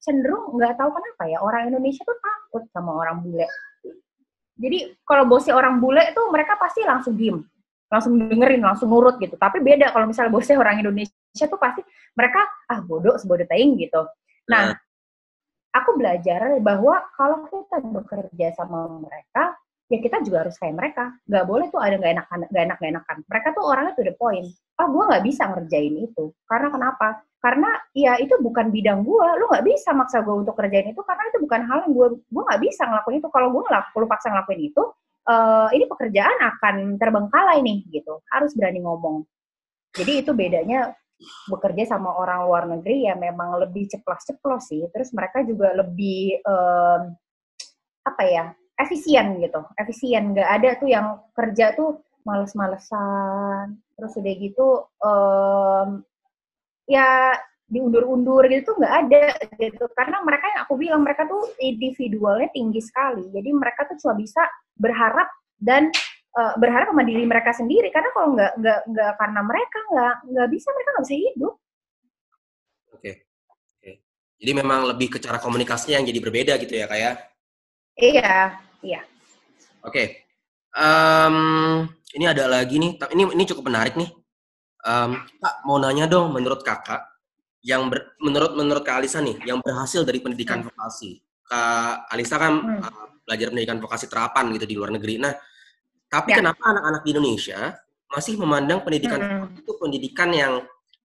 cenderung 0.00 0.56
nggak 0.56 0.80
tahu 0.80 0.88
kenapa 0.88 1.22
ya 1.28 1.38
orang 1.44 1.68
Indonesia 1.68 2.00
tuh 2.06 2.16
takut 2.16 2.64
sama 2.72 2.96
orang 2.96 3.20
bule. 3.20 3.44
Jadi 4.56 4.96
kalau 5.04 5.28
bosnya 5.28 5.52
orang 5.52 5.78
bule 5.78 6.00
itu 6.00 6.22
mereka 6.32 6.56
pasti 6.56 6.80
langsung 6.80 7.12
diem, 7.12 7.44
langsung 7.92 8.16
dengerin, 8.16 8.64
langsung 8.64 8.88
nurut 8.88 9.20
gitu. 9.20 9.36
Tapi 9.36 9.60
beda 9.60 9.92
kalau 9.92 10.08
misalnya 10.08 10.32
bosnya 10.32 10.56
orang 10.56 10.80
Indonesia 10.80 11.44
tuh 11.44 11.60
pasti 11.60 11.84
mereka 12.16 12.40
ah 12.72 12.80
bodoh 12.80 13.20
sebodoh 13.20 13.44
teing 13.44 13.76
gitu. 13.76 14.08
Nah, 14.48 14.72
aku 15.76 16.00
belajar 16.00 16.56
bahwa 16.64 17.04
kalau 17.12 17.44
kita 17.52 17.84
bekerja 17.84 18.56
sama 18.56 18.88
mereka, 18.96 19.52
ya 19.92 19.98
kita 20.00 20.24
juga 20.24 20.48
harus 20.48 20.56
kayak 20.56 20.72
mereka. 20.72 21.04
Gak 21.28 21.44
boleh 21.44 21.68
tuh 21.68 21.80
ada 21.84 22.00
gak 22.00 22.12
enak 22.16 22.26
gak 22.48 22.64
enak 22.64 22.76
gak 22.80 22.90
enakan. 22.96 23.16
Mereka 23.28 23.48
tuh 23.52 23.64
orangnya 23.68 23.92
to 23.92 24.02
the 24.08 24.16
point. 24.16 24.48
Oh, 24.80 24.88
gue 24.92 25.02
nggak 25.08 25.24
bisa 25.24 25.48
ngerjain 25.52 25.94
itu. 26.04 26.32
Karena 26.44 26.68
kenapa? 26.68 27.20
Karena 27.46 27.70
ya 27.94 28.18
itu 28.18 28.34
bukan 28.42 28.74
bidang 28.74 29.06
gue. 29.06 29.28
Lu 29.38 29.46
nggak 29.46 29.62
bisa 29.62 29.94
maksa 29.94 30.18
gue 30.26 30.34
untuk 30.34 30.58
kerjain 30.58 30.90
itu 30.90 30.98
karena 30.98 31.22
itu 31.30 31.38
bukan 31.46 31.60
hal 31.62 31.78
yang 31.86 31.92
gue 31.94 32.08
gue 32.18 32.42
nggak 32.42 32.58
bisa 32.66 32.82
ngelakuin 32.90 33.22
itu. 33.22 33.28
Kalau 33.30 33.48
gue 33.54 33.62
ngelakuin, 33.62 33.98
lu 34.02 34.06
paksa 34.10 34.26
ngelakuin 34.34 34.60
itu, 34.66 34.82
uh, 35.30 35.68
ini 35.70 35.84
pekerjaan 35.86 36.36
akan 36.42 36.74
terbengkalai 36.98 37.62
nih 37.62 37.86
gitu. 37.94 38.18
Harus 38.34 38.50
berani 38.58 38.82
ngomong. 38.82 39.22
Jadi 39.94 40.26
itu 40.26 40.34
bedanya 40.34 40.90
bekerja 41.46 41.96
sama 41.96 42.18
orang 42.18 42.50
luar 42.50 42.64
negeri 42.66 43.06
ya 43.06 43.14
memang 43.14 43.62
lebih 43.62 43.86
ceplos-ceplos 43.94 44.66
sih. 44.66 44.82
Terus 44.90 45.14
mereka 45.14 45.46
juga 45.46 45.70
lebih 45.70 46.42
um, 46.42 47.14
apa 48.02 48.22
ya 48.26 48.44
efisien 48.74 49.38
gitu, 49.38 49.62
efisien. 49.78 50.34
Nggak 50.34 50.50
ada 50.50 50.70
tuh 50.82 50.88
yang 50.90 51.06
kerja 51.30 51.78
tuh 51.78 52.02
males-malesan, 52.26 53.78
terus 53.94 54.18
udah 54.18 54.34
gitu 54.34 54.66
um, 54.98 56.02
ya 56.86 57.34
diundur-undur 57.66 58.46
gitu 58.46 58.72
tuh 58.72 58.76
nggak 58.78 58.94
ada 59.06 59.24
gitu 59.58 59.90
karena 59.98 60.22
mereka 60.22 60.46
yang 60.54 60.60
aku 60.62 60.74
bilang 60.78 61.02
mereka 61.02 61.26
tuh 61.26 61.50
individualnya 61.58 62.46
tinggi 62.54 62.78
sekali 62.78 63.26
jadi 63.34 63.50
mereka 63.50 63.90
tuh 63.90 63.98
cuma 64.06 64.14
bisa 64.14 64.46
berharap 64.78 65.26
dan 65.58 65.90
uh, 66.38 66.54
berharap 66.62 66.94
sama 66.94 67.02
diri 67.02 67.26
mereka 67.26 67.50
sendiri 67.50 67.90
karena 67.90 68.14
kalau 68.14 68.38
nggak 68.38 68.52
nggak 68.62 68.80
nggak 68.86 69.12
karena 69.18 69.40
mereka 69.42 69.78
nggak 69.90 70.14
nggak 70.30 70.48
bisa 70.54 70.68
mereka 70.70 70.88
nggak 70.94 71.04
bisa 71.10 71.16
hidup 71.18 71.54
oke 72.94 73.00
okay. 73.02 73.14
oke 73.50 73.82
okay. 73.82 73.94
jadi 74.38 74.52
memang 74.62 74.80
lebih 74.86 75.08
ke 75.10 75.18
cara 75.18 75.42
komunikasinya 75.42 75.98
yang 75.98 76.06
jadi 76.06 76.20
berbeda 76.22 76.52
gitu 76.62 76.74
ya 76.78 76.86
kayak 76.86 77.02
ya? 77.02 77.12
iya 77.98 78.34
Iya. 78.86 79.00
Oke. 79.82 79.90
Okay. 79.90 80.06
Um, 80.76 81.36
ini 82.12 82.24
ada 82.28 82.46
lagi 82.46 82.76
nih. 82.76 82.94
Ini 83.00 83.22
ini 83.32 83.44
cukup 83.48 83.66
menarik 83.66 83.96
nih. 83.96 84.10
Um, 84.86 85.18
Kak 85.42 85.66
mau 85.66 85.82
nanya 85.82 86.06
dong, 86.06 86.30
menurut 86.30 86.62
kakak, 86.62 87.02
yang 87.66 87.90
ber, 87.90 88.14
menurut 88.22 88.54
menurut 88.54 88.86
Kak 88.86 89.02
Alisa 89.02 89.18
nih, 89.18 89.42
yang 89.42 89.58
berhasil 89.58 90.06
dari 90.06 90.22
pendidikan 90.22 90.62
hmm. 90.62 90.70
vokasi. 90.70 91.18
Kak 91.42 92.06
Alisa 92.14 92.38
kan 92.38 92.54
hmm. 92.54 92.80
uh, 92.86 93.06
belajar 93.26 93.50
pendidikan 93.50 93.78
vokasi 93.82 94.06
terapan 94.06 94.54
gitu 94.54 94.66
di 94.70 94.74
luar 94.78 94.94
negeri. 94.94 95.18
Nah, 95.18 95.34
tapi 96.06 96.30
ya. 96.30 96.38
kenapa 96.38 96.62
anak-anak 96.62 97.02
di 97.02 97.10
Indonesia 97.10 97.74
masih 98.06 98.38
memandang 98.38 98.86
pendidikan 98.86 99.18
hmm. 99.18 99.60
itu 99.66 99.72
pendidikan 99.82 100.30
yang 100.30 100.62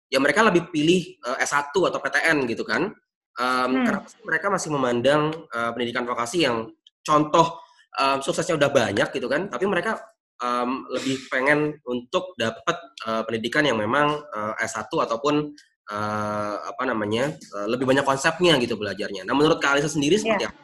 ya 0.07 0.23
mereka 0.23 0.47
lebih 0.47 0.71
pilih 0.71 1.19
uh, 1.27 1.35
eh, 1.35 1.43
S1 1.43 1.75
atau 1.75 1.99
PTN 1.99 2.47
gitu 2.47 2.63
kan? 2.63 2.95
Um, 3.35 3.83
hmm. 3.83 3.85
Karena 3.91 4.01
mereka 4.23 4.47
masih 4.55 4.71
memandang 4.71 5.23
uh, 5.51 5.75
pendidikan 5.75 6.07
vokasi 6.07 6.47
yang 6.47 6.71
contoh 7.03 7.59
um, 7.99 8.23
suksesnya 8.23 8.55
udah 8.55 8.71
banyak 8.71 9.11
gitu 9.11 9.27
kan, 9.27 9.51
tapi 9.51 9.67
mereka 9.67 10.14
um, 10.45 10.85
lebih 10.93 11.25
pengen 11.33 11.81
untuk 11.89 12.37
dapat 12.37 12.77
uh, 13.09 13.25
pendidikan 13.25 13.65
yang 13.65 13.81
memang 13.81 14.21
uh, 14.21 14.53
S1 14.61 14.93
ataupun 14.93 15.57
uh, 15.89 16.57
apa 16.69 16.83
namanya 16.85 17.33
uh, 17.57 17.67
lebih 17.69 17.89
banyak 17.89 18.05
konsepnya 18.05 18.61
gitu 18.61 18.77
belajarnya. 18.77 19.25
Nah 19.25 19.33
menurut 19.33 19.59
Kak 19.59 19.81
Alisa 19.81 19.89
sendiri 19.89 20.21
seperti 20.21 20.45
yeah. 20.45 20.53
apa? 20.53 20.63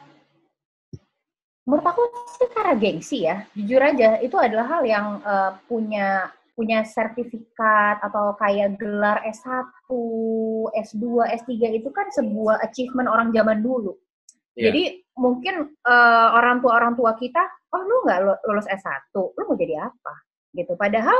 Menurut 1.65 1.85
aku 1.85 2.01
sih 2.41 2.49
karena 2.51 2.73
gengsi 2.73 3.17
ya, 3.25 3.45
jujur 3.53 3.81
aja 3.81 4.17
itu 4.17 4.33
adalah 4.37 4.65
hal 4.77 4.83
yang 4.85 5.05
uh, 5.21 5.53
punya 5.69 6.33
punya 6.51 6.83
sertifikat 6.83 8.01
atau 8.03 8.37
kayak 8.37 8.75
gelar 8.77 9.23
S1, 9.23 9.57
S2, 10.77 11.05
S3 11.41 11.79
itu 11.79 11.89
kan 11.89 12.11
sebuah 12.11 12.59
achievement 12.61 13.07
orang 13.07 13.31
zaman 13.31 13.63
dulu. 13.63 13.97
Yeah. 14.53 14.69
Jadi 14.69 15.05
mungkin 15.15 15.73
uh, 15.85 16.27
orang 16.37 16.59
tua 16.59 16.75
orang 16.75 16.93
tua 16.99 17.15
kita, 17.15 17.41
oh 17.71 17.81
lu 17.87 17.95
nggak 18.03 18.19
lulus 18.47 18.67
S1, 18.67 19.15
lu 19.15 19.41
mau 19.47 19.55
jadi 19.55 19.87
apa? 19.87 20.15
Gitu. 20.51 20.75
Padahal 20.75 21.15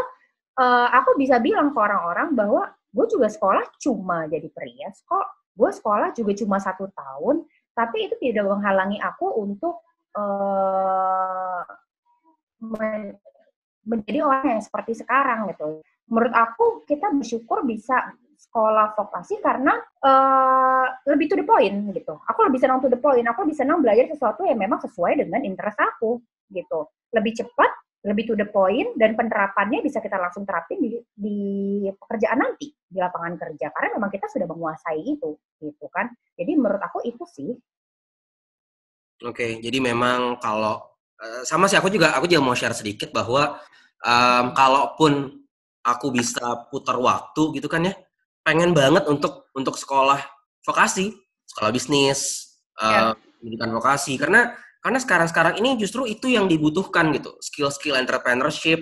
uh, 0.60 0.88
aku 0.92 1.16
bisa 1.16 1.40
bilang 1.40 1.72
ke 1.72 1.80
orang-orang 1.80 2.36
bahwa 2.36 2.68
gue 2.92 3.06
juga 3.08 3.32
sekolah 3.32 3.64
cuma 3.80 4.28
jadi 4.28 4.48
perias 4.52 5.00
kok. 5.08 5.52
Gue 5.56 5.72
sekolah 5.72 6.16
juga 6.16 6.32
cuma 6.36 6.58
satu 6.60 6.88
tahun, 6.92 7.44
tapi 7.76 8.08
itu 8.08 8.16
tidak 8.20 8.48
menghalangi 8.52 9.00
aku 9.00 9.32
untuk 9.40 9.84
uh, 10.16 11.64
menjadi 13.88 14.20
orang 14.22 14.60
yang 14.60 14.64
seperti 14.64 15.00
sekarang 15.00 15.50
gitu. 15.56 15.82
Menurut 16.12 16.34
aku 16.36 16.84
kita 16.84 17.10
bersyukur 17.16 17.64
bisa 17.64 18.12
sekolah 18.42 18.98
vokasi 18.98 19.40
karena 19.40 19.80
uh, 20.04 20.86
lebih 21.08 21.32
to 21.32 21.36
the 21.40 21.46
point 21.46 21.94
gitu. 21.96 22.20
Aku 22.28 22.44
lebih 22.44 22.60
senang 22.60 22.84
to 22.84 22.92
the 22.92 23.00
point. 23.00 23.24
Aku 23.30 23.48
lebih 23.48 23.56
senang 23.56 23.80
belajar 23.80 24.12
sesuatu 24.12 24.44
yang 24.44 24.60
memang 24.60 24.82
sesuai 24.84 25.24
dengan 25.24 25.42
interest 25.46 25.80
aku 25.80 26.20
gitu. 26.52 26.92
Lebih 27.16 27.44
cepat, 27.44 27.72
lebih 28.02 28.30
to 28.30 28.34
the 28.38 28.48
point 28.50 28.98
dan 28.98 29.14
penerapannya 29.14 29.86
bisa 29.86 30.02
kita 30.02 30.18
langsung 30.18 30.44
terapin 30.44 30.82
di, 30.82 30.98
di 31.14 31.38
pekerjaan 31.96 32.40
nanti 32.42 32.74
di 32.74 32.98
lapangan 32.98 33.38
kerja 33.38 33.70
karena 33.72 33.90
memang 33.96 34.10
kita 34.10 34.26
sudah 34.28 34.48
menguasai 34.50 35.02
itu 35.02 35.38
gitu 35.62 35.86
kan. 35.94 36.12
Jadi 36.36 36.52
menurut 36.58 36.82
aku 36.82 37.06
itu 37.06 37.24
sih. 37.30 37.52
Oke, 39.22 39.62
jadi 39.62 39.78
memang 39.78 40.42
kalau 40.42 40.82
uh, 41.22 41.42
sama 41.46 41.70
sih 41.70 41.78
aku 41.78 41.94
juga 41.94 42.18
aku 42.18 42.26
juga 42.26 42.42
mau 42.42 42.58
share 42.58 42.74
sedikit 42.74 43.14
bahwa 43.14 43.62
um, 44.02 44.46
kalaupun 44.58 45.46
aku 45.86 46.10
bisa 46.10 46.70
putar 46.74 46.98
waktu 46.98 47.58
gitu 47.58 47.70
kan 47.70 47.86
ya 47.86 47.94
pengen 48.42 48.74
banget 48.74 49.06
untuk 49.06 49.50
untuk 49.54 49.78
sekolah 49.78 50.18
vokasi, 50.66 51.14
sekolah 51.46 51.70
bisnis, 51.70 52.50
yeah. 52.82 53.14
uh, 53.14 53.38
pendidikan 53.38 53.70
vokasi 53.74 54.18
karena 54.18 54.58
karena 54.82 54.98
sekarang-sekarang 54.98 55.62
ini 55.62 55.78
justru 55.78 56.10
itu 56.10 56.26
yang 56.34 56.50
dibutuhkan 56.50 57.14
gitu, 57.14 57.38
skill-skill 57.38 57.94
entrepreneurship, 58.02 58.82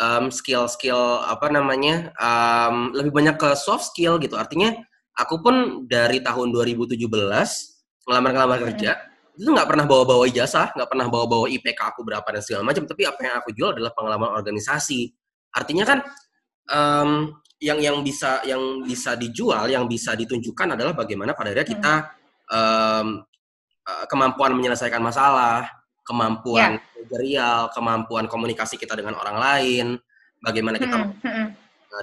um, 0.00 0.32
skill-skill 0.32 1.20
apa 1.20 1.52
namanya, 1.52 2.16
um, 2.16 2.96
lebih 2.96 3.12
banyak 3.12 3.36
ke 3.36 3.52
soft 3.52 3.92
skill 3.92 4.16
gitu. 4.16 4.40
Artinya 4.40 4.72
aku 5.20 5.44
pun 5.44 5.54
dari 5.84 6.24
tahun 6.24 6.48
2017 6.48 6.96
ngelamar-ngelamar 8.08 8.58
kerja 8.72 8.96
itu 9.34 9.50
nggak 9.50 9.66
pernah 9.66 9.84
bawa-bawa 9.84 10.24
ijazah, 10.30 10.70
nggak 10.78 10.88
pernah 10.88 11.06
bawa-bawa 11.10 11.50
IPK 11.50 11.80
aku 11.90 12.06
berapa 12.06 12.24
dan 12.24 12.42
segala 12.42 12.62
macam, 12.70 12.86
tapi 12.86 13.02
apa 13.02 13.20
yang 13.20 13.34
aku 13.42 13.50
jual 13.50 13.74
adalah 13.74 13.90
pengalaman 13.90 14.30
organisasi. 14.30 15.10
Artinya 15.52 15.84
kan 15.84 15.98
um, 16.70 17.10
yang 17.58 17.82
yang 17.82 18.00
bisa 18.06 18.40
yang 18.46 18.86
bisa 18.86 19.18
dijual, 19.18 19.66
yang 19.66 19.90
bisa 19.90 20.14
ditunjukkan 20.14 20.78
adalah 20.78 20.94
bagaimana 20.94 21.34
pada 21.34 21.50
akhirnya 21.50 21.66
kita 21.66 21.94
um, 22.46 23.26
kemampuan 24.08 24.56
menyelesaikan 24.56 25.00
masalah, 25.00 25.68
kemampuan 26.04 26.80
yeah. 26.80 26.92
manajerial, 26.96 27.60
kemampuan 27.72 28.24
komunikasi 28.28 28.80
kita 28.80 28.96
dengan 28.96 29.16
orang 29.20 29.36
lain, 29.36 29.86
bagaimana 30.40 30.76
kita 30.80 30.96
hmm, 30.96 31.20
hmm. 31.20 31.46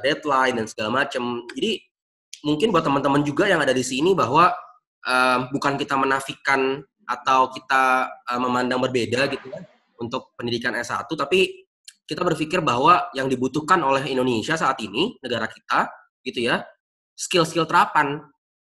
deadline 0.05 0.55
dan 0.61 0.65
segala 0.69 1.05
macam. 1.05 1.45
Jadi 1.53 1.81
mungkin 2.45 2.73
buat 2.73 2.85
teman-teman 2.85 3.21
juga 3.21 3.45
yang 3.45 3.61
ada 3.61 3.73
di 3.73 3.85
sini 3.85 4.17
bahwa 4.17 4.53
uh, 5.05 5.49
bukan 5.53 5.77
kita 5.77 5.93
menafikan 5.97 6.81
atau 7.05 7.49
kita 7.53 8.09
uh, 8.29 8.39
memandang 8.41 8.81
berbeda 8.81 9.29
gitu 9.29 9.49
kan 9.49 9.63
untuk 10.01 10.33
pendidikan 10.33 10.73
S1 10.73 11.05
tapi 11.05 11.69
kita 12.09 12.25
berpikir 12.25 12.59
bahwa 12.65 13.13
yang 13.13 13.29
dibutuhkan 13.29 13.77
oleh 13.85 14.09
Indonesia 14.09 14.57
saat 14.57 14.81
ini 14.81 15.15
negara 15.21 15.45
kita 15.45 15.91
gitu 16.25 16.49
ya 16.49 16.65
skill-skill 17.13 17.69
terapan 17.69 18.21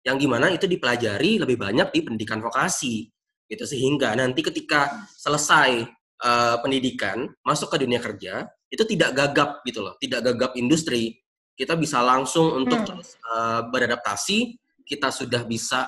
yang 0.03 0.19
gimana 0.19 0.51
itu 0.51 0.67
dipelajari 0.67 1.39
lebih 1.39 1.55
banyak 1.55 1.89
di 1.95 1.99
pendidikan 2.03 2.43
vokasi 2.43 3.07
gitu. 3.47 3.63
Sehingga 3.63 4.15
nanti 4.19 4.43
ketika 4.43 5.07
selesai 5.15 5.87
uh, 6.23 6.55
pendidikan 6.59 7.27
masuk 7.43 7.71
ke 7.71 7.87
dunia 7.87 8.03
kerja 8.03 8.47
itu 8.67 8.83
tidak 8.83 9.15
gagap 9.15 9.63
gitu 9.63 9.79
loh. 9.83 9.95
Tidak 9.97 10.19
gagap 10.19 10.59
industri. 10.59 11.15
Kita 11.53 11.77
bisa 11.77 12.03
langsung 12.03 12.51
untuk 12.65 12.83
hmm. 12.83 12.87
terus 12.87 13.15
uh, 13.23 13.65
beradaptasi. 13.71 14.59
Kita 14.83 15.09
sudah 15.13 15.47
bisa 15.47 15.87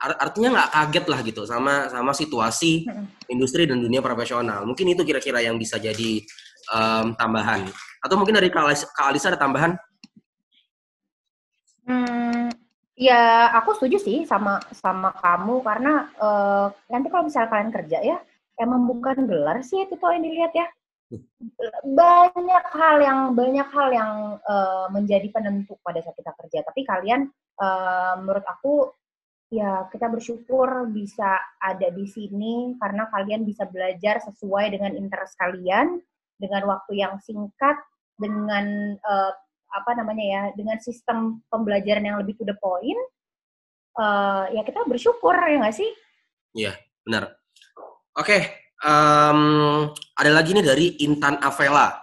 artinya 0.00 0.56
nggak 0.56 0.70
kaget 0.72 1.06
lah 1.12 1.20
gitu 1.20 1.42
sama 1.44 1.92
sama 1.92 2.16
situasi 2.16 2.88
hmm. 2.88 3.28
industri 3.28 3.68
dan 3.68 3.84
dunia 3.84 4.00
profesional. 4.00 4.64
Mungkin 4.64 4.96
itu 4.96 5.04
kira-kira 5.04 5.44
yang 5.44 5.60
bisa 5.60 5.76
jadi 5.76 6.24
um, 6.72 7.12
tambahan. 7.20 7.68
Atau 8.00 8.16
mungkin 8.16 8.40
dari 8.40 8.48
Kak 8.48 8.64
Alisa, 8.64 8.86
Kak 8.96 9.12
Alisa 9.12 9.28
ada 9.28 9.36
tambahan? 9.36 9.76
Hmm, 11.84 12.48
ya 13.00 13.48
aku 13.56 13.80
setuju 13.80 13.96
sih 13.96 14.18
sama 14.28 14.60
sama 14.76 15.16
kamu 15.16 15.64
karena 15.64 16.12
uh, 16.20 16.68
nanti 16.92 17.08
kalau 17.08 17.24
misalnya 17.24 17.48
kalian 17.48 17.72
kerja 17.72 17.98
ya 18.04 18.18
emang 18.60 18.84
bukan 18.84 19.24
gelar 19.24 19.64
sih 19.64 19.88
itu 19.88 19.96
yang 19.96 20.20
dilihat 20.20 20.52
ya 20.52 20.68
banyak 21.82 22.64
hal 22.70 22.96
yang 23.02 23.20
banyak 23.34 23.68
hal 23.74 23.88
yang 23.90 24.14
uh, 24.46 24.86
menjadi 24.94 25.26
penentu 25.34 25.74
pada 25.82 25.98
saat 26.02 26.14
kita 26.14 26.32
kerja. 26.38 26.58
Tapi 26.62 26.80
kalian, 26.86 27.26
uh, 27.58 28.14
menurut 28.22 28.46
aku, 28.46 28.94
ya 29.50 29.90
kita 29.90 30.06
bersyukur 30.06 30.86
bisa 30.94 31.34
ada 31.58 31.90
di 31.90 32.06
sini 32.06 32.78
karena 32.78 33.10
kalian 33.10 33.42
bisa 33.42 33.66
belajar 33.66 34.22
sesuai 34.22 34.70
dengan 34.70 34.94
interest 34.94 35.34
kalian 35.34 35.98
dengan 36.38 36.62
waktu 36.70 37.02
yang 37.02 37.18
singkat, 37.18 37.74
dengan 38.14 38.94
uh, 39.02 39.34
apa 39.70 39.90
namanya 39.94 40.24
ya, 40.24 40.42
dengan 40.58 40.76
sistem 40.82 41.40
pembelajaran 41.48 42.04
yang 42.04 42.18
lebih 42.18 42.34
to 42.38 42.44
the 42.44 42.56
point. 42.58 42.98
Uh, 43.98 44.46
ya 44.54 44.62
kita 44.62 44.86
bersyukur 44.86 45.34
ya 45.34 45.58
nggak 45.58 45.76
sih? 45.76 45.90
Iya 46.54 46.74
benar. 47.06 47.38
Oke, 48.14 48.26
okay 48.26 48.42
um, 48.84 49.40
ada 50.16 50.30
lagi 50.32 50.56
nih 50.56 50.64
dari 50.64 50.86
Intan 51.04 51.40
Avela. 51.40 52.00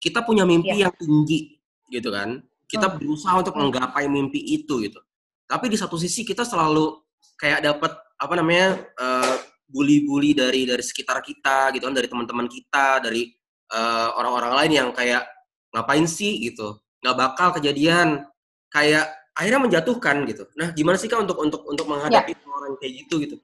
Kita 0.00 0.20
punya 0.20 0.44
mimpi 0.44 0.72
yeah. 0.72 0.88
yang 0.88 0.94
tinggi, 0.96 1.56
gitu 1.88 2.12
kan? 2.12 2.44
Kita 2.68 2.88
hmm. 2.88 2.96
berusaha 3.00 3.34
untuk 3.40 3.56
menggapai 3.56 4.08
mimpi 4.08 4.40
itu, 4.40 4.84
gitu. 4.84 5.00
Tapi 5.48 5.68
di 5.68 5.76
satu 5.76 5.96
sisi 6.00 6.24
kita 6.24 6.44
selalu 6.44 7.00
kayak 7.40 7.64
dapat 7.64 7.92
apa 8.20 8.34
namanya 8.36 8.80
uh, 9.00 9.36
bully-bully 9.68 10.36
dari 10.36 10.68
dari 10.68 10.84
sekitar 10.84 11.24
kita, 11.24 11.72
gitu 11.72 11.88
kan? 11.88 11.94
Dari 11.96 12.08
teman-teman 12.08 12.48
kita, 12.48 13.00
dari 13.00 13.32
orang 13.74 13.80
eh, 13.80 14.10
orang-orang 14.20 14.52
lain 14.60 14.72
yang 14.76 14.88
kayak 14.92 15.24
ngapain 15.72 16.04
sih, 16.04 16.36
gitu? 16.46 16.83
Nggak 17.04 17.16
bakal 17.20 17.48
kejadian. 17.60 18.24
Kayak 18.72 19.12
akhirnya 19.36 19.60
menjatuhkan, 19.60 20.24
gitu. 20.24 20.48
Nah, 20.56 20.72
gimana 20.72 20.96
sih 20.96 21.06
kak 21.06 21.20
untuk 21.20 21.36
untuk 21.36 21.62
untuk 21.68 21.84
menghadapi 21.84 22.32
yeah. 22.32 22.48
orang 22.48 22.72
kayak 22.80 23.04
gitu, 23.04 23.20
gitu? 23.20 23.36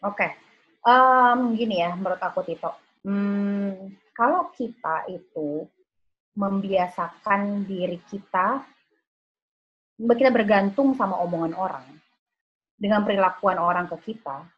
Oke. 0.00 0.16
Okay 0.16 0.30
Um, 0.80 1.52
gini 1.60 1.84
ya, 1.84 1.92
menurut 1.92 2.16
aku 2.16 2.40
Tito. 2.40 2.72
Hmm, 3.04 3.92
kalau 4.16 4.48
kita 4.56 5.04
itu 5.12 5.68
membiasakan 6.32 7.68
diri 7.68 8.00
kita, 8.08 8.64
kita 10.00 10.32
bergantung 10.32 10.96
sama 10.96 11.20
omongan 11.20 11.52
orang, 11.52 11.84
dengan 12.80 13.04
perilakuan 13.04 13.60
orang 13.60 13.92
ke 13.92 14.12
kita, 14.12 14.48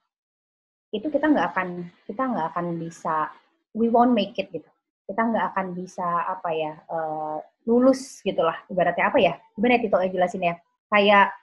itu 0.95 1.11
kita 1.11 1.27
nggak 1.27 1.49
akan 1.51 1.69
kita 2.07 2.23
nggak 2.23 2.47
akan 2.55 2.67
bisa, 2.79 3.35
we 3.75 3.91
won't 3.91 4.15
make 4.15 4.39
it 4.39 4.47
gitu. 4.55 4.71
Kita 5.03 5.23
nggak 5.23 5.47
akan 5.53 5.67
bisa 5.75 6.07
apa 6.31 6.51
ya 6.55 6.73
uh, 6.89 7.39
lulus 7.67 8.23
gitulah 8.23 8.57
ibaratnya 8.71 9.11
apa 9.11 9.19
ya? 9.19 9.35
Gimana 9.59 9.79
ya 9.79 10.11
jelasin 10.11 10.47
ya? 10.47 10.55
Kayak 10.89 11.35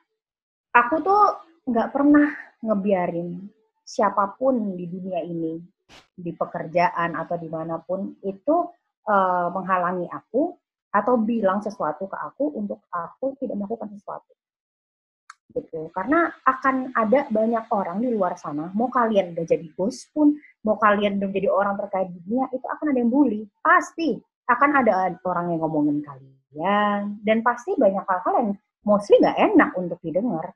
aku 0.73 0.95
tuh 1.03 1.21
nggak 1.69 1.91
pernah 1.93 2.29
ngebiarin 2.63 3.49
siapa 3.89 4.37
pun 4.37 4.77
di 4.77 4.85
dunia 4.85 5.25
ini, 5.25 5.57
di 6.13 6.29
pekerjaan 6.29 7.17
atau 7.17 7.35
di 7.41 7.49
mana 7.49 7.81
pun, 7.81 8.13
itu 8.21 8.69
uh, 9.09 9.47
menghalangi 9.49 10.05
aku 10.13 10.53
atau 10.93 11.17
bilang 11.17 11.61
sesuatu 11.61 12.05
ke 12.05 12.17
aku 12.17 12.53
untuk 12.53 12.85
aku 12.93 13.33
tidak 13.41 13.57
melakukan 13.57 13.89
sesuatu. 13.97 14.33
Gitu. 15.49 15.89
Karena 15.93 16.29
akan 16.45 16.93
ada 16.93 17.25
banyak 17.33 17.65
orang 17.73 18.05
di 18.05 18.13
luar 18.13 18.37
sana, 18.37 18.69
mau 18.77 18.87
kalian 18.87 19.33
udah 19.33 19.45
jadi 19.49 19.65
bos 19.73 20.05
pun, 20.13 20.37
mau 20.61 20.77
kalian 20.77 21.17
udah 21.17 21.29
jadi 21.33 21.49
orang 21.49 21.73
terkait 21.81 22.09
dunia, 22.13 22.45
itu 22.53 22.65
akan 22.69 22.85
ada 22.93 22.99
yang 23.01 23.09
bully. 23.09 23.49
Pasti 23.59 24.17
akan 24.45 24.69
ada 24.85 25.13
orang 25.25 25.53
yang 25.53 25.61
ngomongin 25.65 26.05
kalian. 26.05 27.17
Dan 27.25 27.41
pasti 27.41 27.73
banyak 27.73 28.05
hal-hal 28.05 28.33
yang 28.37 28.49
mostly 28.85 29.17
nggak 29.17 29.37
enak 29.37 29.69
untuk 29.77 29.97
didengar. 30.05 30.53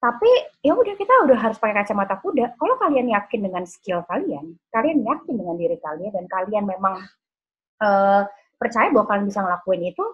Tapi 0.00 0.32
ya 0.64 0.72
udah 0.72 0.96
kita 0.96 1.12
udah 1.28 1.36
harus 1.36 1.60
pakai 1.60 1.84
kacamata 1.84 2.16
kuda. 2.24 2.56
Kalau 2.56 2.80
kalian 2.80 3.12
yakin 3.12 3.40
dengan 3.44 3.68
skill 3.68 4.00
kalian, 4.08 4.56
kalian 4.72 5.04
yakin 5.04 5.34
dengan 5.36 5.60
diri 5.60 5.76
kalian 5.76 6.12
dan 6.16 6.24
kalian 6.24 6.64
memang 6.64 7.04
uh, 7.84 8.24
percaya 8.56 8.88
bahwa 8.88 9.04
kalian 9.12 9.28
bisa 9.28 9.44
ngelakuin 9.44 9.92
itu, 9.92 10.04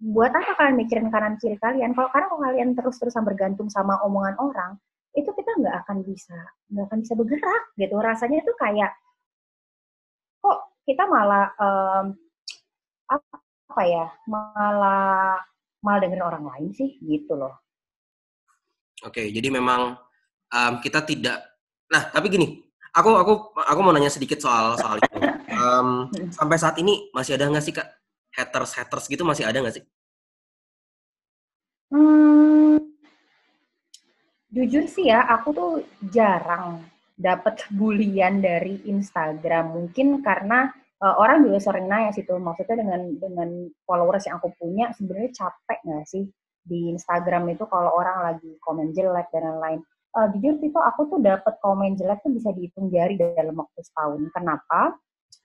buat 0.00 0.32
apa 0.32 0.56
kalian 0.56 0.76
mikirin 0.80 1.12
kanan 1.12 1.36
kiri 1.36 1.60
kalian? 1.60 1.92
Kalau 1.92 2.08
karena 2.08 2.26
kalau 2.32 2.42
kalian 2.42 2.68
terus-terusan 2.72 3.22
bergantung 3.22 3.68
sama 3.68 4.00
omongan 4.02 4.36
orang, 4.40 4.72
itu 5.12 5.28
kita 5.28 5.50
nggak 5.60 5.76
akan 5.84 5.98
bisa 6.02 6.38
nggak 6.72 6.84
akan 6.88 6.98
bisa 7.04 7.14
bergerak 7.14 7.62
gitu. 7.76 7.94
Rasanya 8.00 8.40
itu 8.40 8.52
kayak 8.56 8.92
kok 10.40 10.58
kita 10.88 11.04
malah 11.04 11.52
um, 11.60 12.16
apa 13.10 13.82
ya 13.84 14.06
malah 14.24 15.38
malah 15.84 15.98
dengerin 16.00 16.26
orang 16.26 16.44
lain 16.48 16.70
sih 16.74 16.96
gitu 17.00 17.36
loh 17.36 17.54
Oke, 19.00 19.32
jadi 19.32 19.48
memang 19.48 19.96
um, 20.52 20.72
kita 20.84 21.00
tidak. 21.08 21.40
Nah, 21.88 22.12
tapi 22.12 22.28
gini, 22.28 22.60
aku 22.92 23.16
aku 23.16 23.32
aku 23.56 23.80
mau 23.80 23.92
nanya 23.96 24.12
sedikit 24.12 24.36
soal 24.40 24.76
soal 24.76 25.00
itu. 25.00 25.08
Um, 25.60 26.08
sampai 26.32 26.56
saat 26.56 26.80
ini 26.80 27.12
masih 27.12 27.36
ada 27.36 27.44
nggak 27.44 27.60
sih 27.60 27.74
kak 27.76 27.84
haters 28.40 28.72
haters 28.72 29.04
gitu 29.06 29.22
masih 29.28 29.44
ada 29.44 29.60
nggak 29.60 29.76
sih? 29.76 29.84
Hmm, 31.90 32.80
jujur 34.48 34.84
sih 34.88 35.12
ya, 35.12 35.26
aku 35.28 35.48
tuh 35.52 35.72
jarang 36.08 36.80
dapat 37.20 37.66
bulian 37.68 38.40
dari 38.40 38.80
Instagram. 38.88 39.76
Mungkin 39.76 40.24
karena 40.24 40.72
uh, 41.04 41.14
orang 41.20 41.44
juga 41.44 41.58
sering 41.60 41.86
nanya 41.90 42.16
sih 42.16 42.24
tuh, 42.24 42.40
maksudnya 42.40 42.80
dengan 42.80 43.12
dengan 43.20 43.68
followers 43.84 44.24
yang 44.24 44.40
aku 44.40 44.54
punya, 44.56 44.94
sebenarnya 44.96 45.30
capek 45.36 45.78
nggak 45.84 46.06
sih 46.08 46.24
di 46.64 46.92
Instagram 46.94 47.50
itu 47.52 47.64
kalau 47.66 47.92
orang 47.92 48.32
lagi 48.32 48.56
komen 48.64 48.96
jelek 48.96 49.28
dan 49.34 49.58
lain-lain. 49.58 49.80
Uh, 50.10 50.26
jujur 50.34 50.58
itu 50.58 50.78
aku 50.78 51.06
tuh 51.06 51.18
dapat 51.22 51.54
komen 51.62 51.94
jelek 51.94 52.22
tuh 52.26 52.34
bisa 52.34 52.50
dihitung 52.50 52.90
jari 52.90 53.14
dalam 53.14 53.54
waktu 53.54 53.80
setahun. 53.82 54.26
Kenapa? 54.34 54.98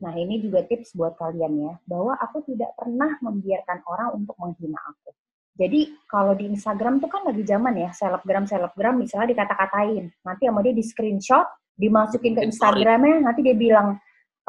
Nah 0.03 0.13
ini 0.15 0.43
juga 0.43 0.65
tips 0.67 0.91
buat 0.93 1.15
kalian 1.15 1.53
ya, 1.55 1.73
bahwa 1.87 2.19
aku 2.19 2.43
tidak 2.47 2.75
pernah 2.75 3.15
membiarkan 3.23 3.79
orang 3.87 4.09
untuk 4.19 4.35
menghina 4.37 4.79
aku. 4.81 5.15
Jadi 5.55 5.95
kalau 6.11 6.35
di 6.35 6.51
Instagram 6.51 6.99
tuh 6.99 7.07
kan 7.07 7.23
lagi 7.23 7.39
zaman 7.47 7.79
ya, 7.79 7.89
selebgram 7.95 8.43
selebgram 8.43 8.99
misalnya 8.99 9.31
dikata-katain, 9.31 10.11
nanti 10.27 10.43
sama 10.51 10.59
dia 10.59 10.75
di 10.75 10.83
screenshot, 10.83 11.47
dimasukin 11.79 12.35
ke 12.35 12.43
Instagramnya, 12.43 13.23
nanti 13.23 13.39
dia 13.39 13.55
bilang, 13.55 13.95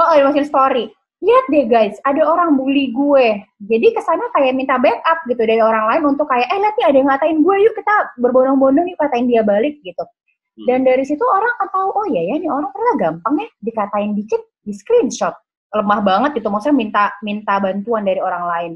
oh 0.02 0.12
dimasukin 0.18 0.50
story, 0.50 0.90
lihat 1.22 1.44
deh 1.46 1.66
guys, 1.70 1.94
ada 2.02 2.26
orang 2.26 2.58
bully 2.58 2.90
gue. 2.90 3.38
Jadi 3.70 3.86
ke 3.94 4.02
sana 4.02 4.26
kayak 4.34 4.58
minta 4.58 4.82
backup 4.82 5.22
gitu 5.30 5.46
dari 5.46 5.62
orang 5.62 5.86
lain 5.94 6.02
untuk 6.10 6.26
kayak, 6.26 6.50
eh 6.50 6.58
lihat 6.58 6.74
nih 6.74 6.86
ada 6.90 6.96
yang 6.98 7.08
ngatain 7.08 7.38
gue, 7.46 7.56
yuk 7.62 7.74
kita 7.78 7.94
berbondong-bondong 8.18 8.86
yuk 8.90 8.98
katain 8.98 9.30
dia 9.30 9.46
balik 9.46 9.78
gitu. 9.86 10.02
Hmm. 10.02 10.66
Dan 10.66 10.82
dari 10.82 11.06
situ 11.06 11.22
orang 11.22 11.54
akan 11.62 11.68
tahu, 11.70 11.88
oh 12.02 12.06
iya 12.10 12.34
ya, 12.34 12.34
ini 12.42 12.50
orang 12.50 12.66
ternyata 12.74 12.98
gampang 12.98 13.34
ya 13.46 13.48
dikatain 13.62 14.10
dikit, 14.18 14.42
di 14.66 14.74
screenshot. 14.74 15.32
Lemah 15.70 16.00
banget 16.02 16.42
gitu, 16.42 16.50
maksudnya 16.50 16.74
minta 16.74 17.04
minta 17.22 17.62
bantuan 17.62 18.02
dari 18.02 18.18
orang 18.18 18.44
lain. 18.50 18.72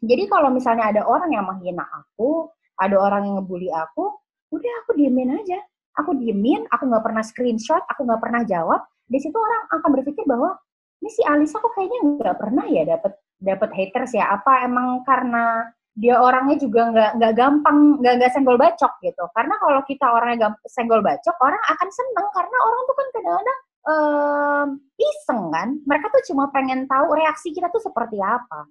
Jadi 0.00 0.24
kalau 0.32 0.48
misalnya 0.48 0.90
ada 0.90 1.02
orang 1.04 1.30
yang 1.32 1.44
menghina 1.44 1.84
aku, 1.84 2.48
ada 2.80 2.96
orang 2.96 3.28
yang 3.28 3.34
ngebully 3.40 3.68
aku, 3.68 4.16
udah 4.52 4.72
aku 4.84 4.96
diemin 4.96 5.36
aja. 5.36 5.60
Aku 6.00 6.16
diemin, 6.16 6.66
aku 6.74 6.90
nggak 6.90 7.04
pernah 7.06 7.22
screenshot, 7.22 7.84
aku 7.86 8.02
nggak 8.02 8.18
pernah 8.18 8.42
jawab. 8.42 8.82
Di 9.06 9.20
situ 9.20 9.36
orang 9.36 9.62
akan 9.78 9.90
berpikir 10.00 10.24
bahwa 10.26 10.58
ini 11.04 11.10
si 11.12 11.22
Alisa 11.22 11.60
kok 11.60 11.76
kayaknya 11.76 12.00
nggak 12.16 12.36
pernah 12.40 12.64
ya 12.64 12.82
dapat 12.88 13.12
dapat 13.36 13.70
haters 13.76 14.16
ya 14.16 14.24
apa 14.32 14.64
emang 14.64 15.04
karena 15.04 15.68
dia 15.94 16.16
orangnya 16.16 16.56
juga 16.58 16.90
nggak 16.90 17.10
nggak 17.20 17.32
gampang 17.36 18.00
nggak 18.00 18.14
nggak 18.18 18.32
senggol 18.32 18.56
bacok 18.56 18.92
gitu 19.04 19.24
karena 19.36 19.54
kalau 19.60 19.80
kita 19.84 20.06
orangnya 20.08 20.56
senggol 20.66 21.04
bacok 21.04 21.36
orang 21.44 21.60
akan 21.70 21.88
seneng 21.92 22.26
karena 22.32 22.56
orang 22.56 22.80
tuh 22.88 22.96
kan 22.96 23.06
kadang-kadang 23.14 23.58
um, 23.84 24.68
iseng 24.96 25.52
kan. 25.52 25.68
Mereka 25.84 26.06
tuh 26.10 26.22
cuma 26.32 26.48
pengen 26.50 26.88
tahu 26.88 27.14
reaksi 27.14 27.52
kita 27.52 27.68
tuh 27.68 27.80
seperti 27.80 28.18
apa. 28.20 28.68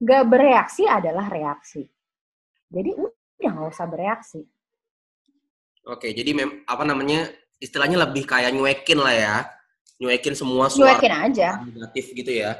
Gak 0.00 0.24
bereaksi 0.28 0.84
adalah 0.84 1.28
reaksi. 1.28 1.84
Jadi 2.68 2.90
udah 2.98 3.50
nggak 3.52 3.72
usah 3.72 3.86
bereaksi. 3.86 4.40
Oke, 5.86 6.10
jadi 6.10 6.34
mem 6.34 6.66
apa 6.66 6.82
namanya 6.82 7.30
istilahnya 7.62 8.02
lebih 8.02 8.26
kayak 8.26 8.50
nyuekin 8.50 8.98
lah 8.98 9.14
ya, 9.14 9.36
nyuekin 10.02 10.34
semua 10.34 10.66
suara 10.66 10.98
nyuekin 10.98 11.14
aja 11.14 11.62
negatif 11.62 12.10
gitu 12.10 12.32
ya. 12.34 12.58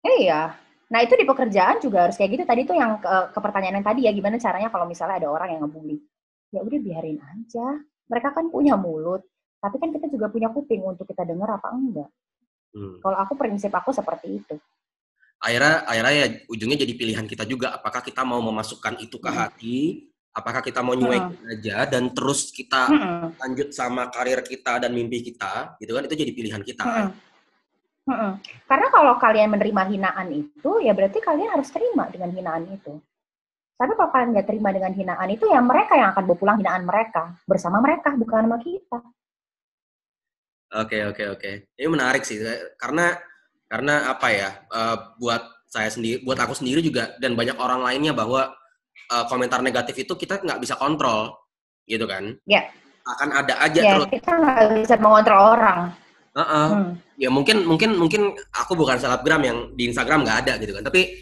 Iya. 0.00 0.56
Nah 0.88 1.04
itu 1.04 1.14
di 1.20 1.28
pekerjaan 1.28 1.84
juga 1.84 2.08
harus 2.08 2.16
kayak 2.16 2.30
gitu. 2.32 2.44
Tadi 2.48 2.64
tuh 2.64 2.76
yang 2.80 2.96
ke, 2.96 3.12
ke 3.36 3.38
pertanyaan 3.44 3.76
yang 3.78 3.86
tadi 3.86 4.00
ya, 4.08 4.12
gimana 4.16 4.40
caranya 4.40 4.72
kalau 4.72 4.88
misalnya 4.88 5.20
ada 5.20 5.28
orang 5.28 5.52
yang 5.52 5.60
ngebully? 5.68 6.00
Ya 6.48 6.64
udah 6.64 6.80
biarin 6.80 7.20
aja. 7.20 7.66
Mereka 8.08 8.32
kan 8.32 8.48
punya 8.48 8.72
mulut, 8.80 9.20
tapi 9.58 9.76
kan 9.82 9.90
kita 9.90 10.06
juga 10.06 10.30
punya 10.30 10.48
kuping 10.50 10.82
untuk 10.86 11.06
kita 11.06 11.26
dengar 11.26 11.58
apa 11.58 11.74
enggak. 11.74 12.10
Hmm. 12.74 13.02
Kalau 13.02 13.18
aku 13.18 13.34
prinsip 13.34 13.74
aku 13.74 13.90
seperti 13.90 14.38
itu. 14.38 14.56
Akhirnya, 15.38 15.86
akhirnya 15.86 16.14
ya 16.14 16.26
ujungnya 16.50 16.78
jadi 16.82 16.94
pilihan 16.98 17.26
kita 17.26 17.46
juga. 17.46 17.74
Apakah 17.74 18.02
kita 18.02 18.22
mau 18.26 18.42
memasukkan 18.42 18.98
itu 19.02 19.18
ke 19.22 19.30
hmm. 19.30 19.38
hati, 19.38 19.78
apakah 20.34 20.62
kita 20.62 20.82
mau 20.82 20.94
nyuekin 20.94 21.34
hmm. 21.34 21.52
aja 21.58 21.76
dan 21.86 22.10
terus 22.10 22.50
kita 22.50 22.90
hmm. 22.90 23.38
lanjut 23.38 23.68
sama 23.74 24.10
karir 24.10 24.42
kita 24.42 24.82
dan 24.82 24.90
mimpi 24.90 25.22
kita, 25.22 25.78
gitu 25.78 25.94
kan? 25.94 26.02
Itu 26.06 26.14
jadi 26.18 26.32
pilihan 26.34 26.62
kita. 26.62 26.82
Hmm. 26.82 26.94
Kan? 26.94 27.06
Hmm. 28.08 28.32
Karena 28.64 28.88
kalau 28.88 29.14
kalian 29.20 29.52
menerima 29.52 29.82
hinaan 29.94 30.28
itu, 30.32 30.70
ya 30.82 30.96
berarti 30.96 31.18
kalian 31.20 31.50
harus 31.54 31.68
terima 31.70 32.08
dengan 32.10 32.30
hinaan 32.34 32.64
itu. 32.70 32.98
Tapi 33.78 33.94
kalau 33.94 34.10
kalian 34.10 34.34
nggak 34.34 34.48
terima 34.50 34.74
dengan 34.74 34.90
hinaan 34.90 35.28
itu, 35.30 35.46
ya 35.46 35.62
mereka 35.62 35.94
yang 35.94 36.10
akan 36.10 36.22
bawa 36.26 36.38
pulang 36.38 36.58
hinaan 36.58 36.82
mereka 36.82 37.38
bersama 37.46 37.78
mereka, 37.78 38.10
bukan 38.18 38.42
sama 38.48 38.58
kita. 38.58 38.98
Oke 40.68 41.00
oke 41.08 41.24
oke. 41.32 41.50
Ini 41.80 41.88
menarik 41.88 42.28
sih, 42.28 42.36
karena 42.76 43.16
karena 43.68 44.12
apa 44.12 44.28
ya? 44.28 44.50
Uh, 44.68 44.96
buat 45.16 45.40
saya 45.68 45.88
sendiri, 45.88 46.20
buat 46.24 46.36
aku 46.40 46.56
sendiri 46.56 46.84
juga 46.84 47.16
dan 47.20 47.36
banyak 47.36 47.56
orang 47.56 47.80
lainnya 47.84 48.12
bahwa 48.12 48.52
uh, 49.12 49.24
komentar 49.28 49.64
negatif 49.64 50.04
itu 50.04 50.12
kita 50.12 50.44
nggak 50.44 50.60
bisa 50.60 50.76
kontrol, 50.76 51.32
gitu 51.88 52.04
kan? 52.04 52.36
Ya. 52.44 52.60
Yeah. 52.60 52.64
Akan 53.08 53.32
ada 53.32 53.54
aja 53.64 53.80
yeah, 53.80 53.96
terus. 53.96 54.08
Kita 54.12 54.32
nggak 54.36 54.84
bisa 54.84 54.94
mengontrol 55.00 55.56
orang 55.56 55.88
Uh 56.38 56.42
-uh. 56.44 56.66
Hmm. 56.70 56.92
Ya 57.18 57.26
mungkin 57.34 57.66
mungkin 57.66 57.98
mungkin 57.98 58.36
aku 58.54 58.78
bukan 58.78 58.94
selebgram 58.94 59.42
yang 59.42 59.58
di 59.74 59.90
Instagram 59.90 60.22
nggak 60.22 60.38
ada 60.46 60.52
gitu 60.62 60.70
kan, 60.70 60.86
tapi 60.86 61.18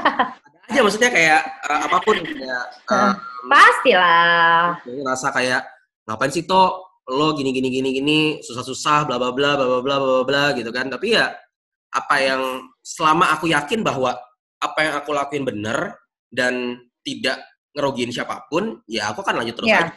ada 0.70 0.70
aja 0.70 0.80
maksudnya 0.86 1.10
kayak 1.10 1.40
uh, 1.66 1.80
apa 1.90 1.98
pun 1.98 2.16
kayak 2.22 2.62
uh, 2.86 3.14
pastilah. 3.50 4.78
Rasa 5.02 5.34
kayak 5.34 5.66
ngapain 6.06 6.30
sih 6.30 6.46
toh 6.46 6.91
lo 7.10 7.34
gini 7.34 7.50
gini 7.50 7.68
gini 7.70 7.88
gini 7.98 8.20
susah-susah 8.44 9.10
bla 9.10 9.18
bla 9.18 9.34
bla 9.34 9.58
bla 9.58 9.66
bla 9.66 9.80
bla 9.82 9.96
bla 9.98 10.22
bla 10.26 10.44
gitu 10.54 10.70
kan. 10.70 10.90
Tapi 10.92 11.18
ya 11.18 11.32
apa 11.92 12.16
yang 12.20 12.42
selama 12.80 13.34
aku 13.34 13.50
yakin 13.50 13.82
bahwa 13.82 14.14
apa 14.62 14.78
yang 14.80 14.94
aku 14.96 15.10
lakuin 15.12 15.44
bener 15.44 15.98
dan 16.30 16.78
tidak 17.02 17.42
ngerugiin 17.74 18.14
siapa 18.14 18.46
pun, 18.46 18.78
ya 18.86 19.10
aku 19.10 19.24
kan 19.26 19.34
lanjut 19.34 19.58
terus 19.58 19.68
ya. 19.68 19.90
aja. 19.90 19.94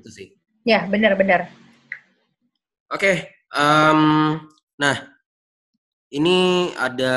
Gitu 0.00 0.10
sih. 0.10 0.26
Ya, 0.64 0.88
benar-benar. 0.88 1.52
Oke, 2.88 3.34
Um, 3.54 4.34
nah, 4.74 4.96
ini 6.10 6.70
ada 6.74 7.14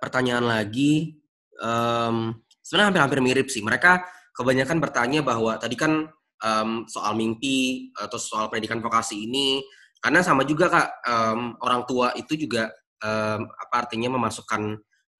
pertanyaan 0.00 0.48
lagi. 0.48 1.20
Um, 1.60 2.40
sebenarnya 2.64 2.88
hampir-hampir 2.88 3.20
mirip 3.20 3.52
sih. 3.52 3.60
Mereka 3.60 4.00
kebanyakan 4.32 4.80
bertanya 4.80 5.20
bahwa 5.20 5.60
tadi 5.60 5.76
kan 5.76 6.08
um, 6.42 6.88
soal 6.90 7.14
mimpi 7.14 7.90
atau 7.94 8.18
soal 8.18 8.50
pendidikan 8.50 8.82
vokasi 8.82 9.28
ini, 9.28 9.62
karena 10.02 10.20
sama 10.24 10.42
juga 10.42 10.68
kak 10.72 10.88
um, 11.06 11.40
orang 11.62 11.86
tua 11.86 12.10
itu 12.18 12.34
juga 12.34 12.72
um, 13.04 13.46
apa 13.46 13.74
artinya 13.86 14.12
memasukkan 14.16 14.62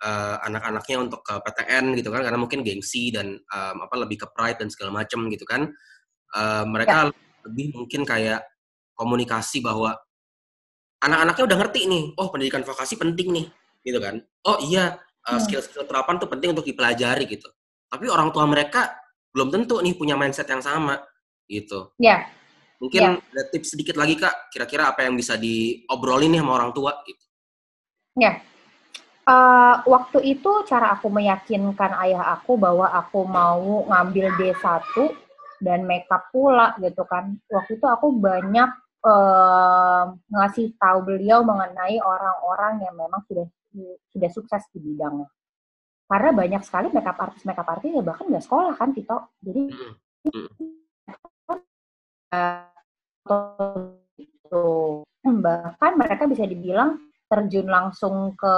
uh, 0.04 0.36
anak-anaknya 0.44 0.96
untuk 0.98 1.20
ke 1.22 1.34
PTN 1.40 1.94
gitu 2.00 2.08
kan, 2.10 2.24
karena 2.24 2.38
mungkin 2.40 2.60
gengsi 2.66 3.14
dan 3.14 3.38
um, 3.52 3.76
apa 3.84 3.94
lebih 4.00 4.24
ke 4.24 4.26
pride 4.32 4.58
dan 4.58 4.68
segala 4.72 5.04
macam 5.04 5.28
gitu 5.30 5.44
kan. 5.46 5.70
Uh, 6.34 6.66
mereka 6.66 7.08
ya. 7.08 7.12
lebih 7.46 7.66
mungkin 7.78 8.02
kayak 8.02 8.42
komunikasi 8.98 9.62
bahwa 9.62 9.94
anak-anaknya 11.04 11.44
udah 11.46 11.58
ngerti 11.60 11.80
nih, 11.86 12.04
oh 12.16 12.28
pendidikan 12.32 12.64
vokasi 12.64 12.96
penting 12.96 13.28
nih, 13.30 13.46
gitu 13.84 13.98
kan. 14.00 14.18
Oh 14.48 14.58
iya, 14.64 14.96
uh, 15.28 15.40
skill-skill 15.40 15.84
terapan 15.84 16.16
tuh 16.16 16.28
penting 16.28 16.56
untuk 16.56 16.64
dipelajari 16.64 17.28
gitu. 17.28 17.46
Tapi 17.88 18.08
orang 18.10 18.32
tua 18.34 18.48
mereka 18.48 19.03
belum 19.34 19.50
tentu 19.50 19.82
nih 19.82 19.98
punya 19.98 20.14
mindset 20.14 20.46
yang 20.46 20.62
sama, 20.62 21.02
gitu. 21.50 21.90
Ya. 21.98 22.06
Yeah. 22.06 22.20
Mungkin 22.78 23.02
yeah. 23.02 23.30
ada 23.34 23.42
tips 23.50 23.74
sedikit 23.74 23.98
lagi 23.98 24.14
kak, 24.14 24.54
kira-kira 24.54 24.94
apa 24.94 25.02
yang 25.02 25.18
bisa 25.18 25.34
diobrolin 25.34 26.30
nih 26.30 26.40
sama 26.42 26.52
orang 26.54 26.70
tua 26.70 27.02
gitu. 27.02 27.24
Ya. 28.14 28.22
Yeah. 28.22 28.36
Uh, 29.24 29.80
waktu 29.88 30.36
itu 30.36 30.68
cara 30.68 30.92
aku 30.92 31.08
meyakinkan 31.08 31.96
ayah 32.04 32.36
aku 32.36 32.60
bahwa 32.60 32.92
aku 32.92 33.24
mau 33.24 33.88
ngambil 33.88 34.36
D1 34.36 34.84
dan 35.64 35.88
makeup 35.88 36.28
pula 36.28 36.76
gitu 36.76 37.08
kan. 37.08 37.32
Waktu 37.48 37.80
itu 37.80 37.86
aku 37.88 38.12
banyak 38.20 38.68
uh, 39.00 40.12
ngasih 40.28 40.76
tahu 40.76 41.08
beliau 41.08 41.40
mengenai 41.40 41.96
orang-orang 42.04 42.84
yang 42.84 42.94
memang 43.00 43.24
sudah 43.24 43.48
sudah 44.12 44.30
sukses 44.30 44.62
di 44.76 44.78
bidangnya. 44.84 45.24
Karena 46.14 46.30
banyak 46.30 46.62
sekali 46.62 46.94
makeup 46.94 47.18
artis 47.18 47.42
makeup 47.42 47.66
artis 47.66 47.90
ya 47.90 47.98
bahkan 48.06 48.30
nggak 48.30 48.46
sekolah 48.46 48.78
kan 48.78 48.94
Tito. 48.94 49.18
Jadi 49.42 49.62
itu 54.22 54.66
bahkan 55.42 55.92
mereka 55.98 56.30
bisa 56.30 56.46
dibilang 56.46 57.02
terjun 57.26 57.66
langsung 57.66 58.38
ke 58.38 58.56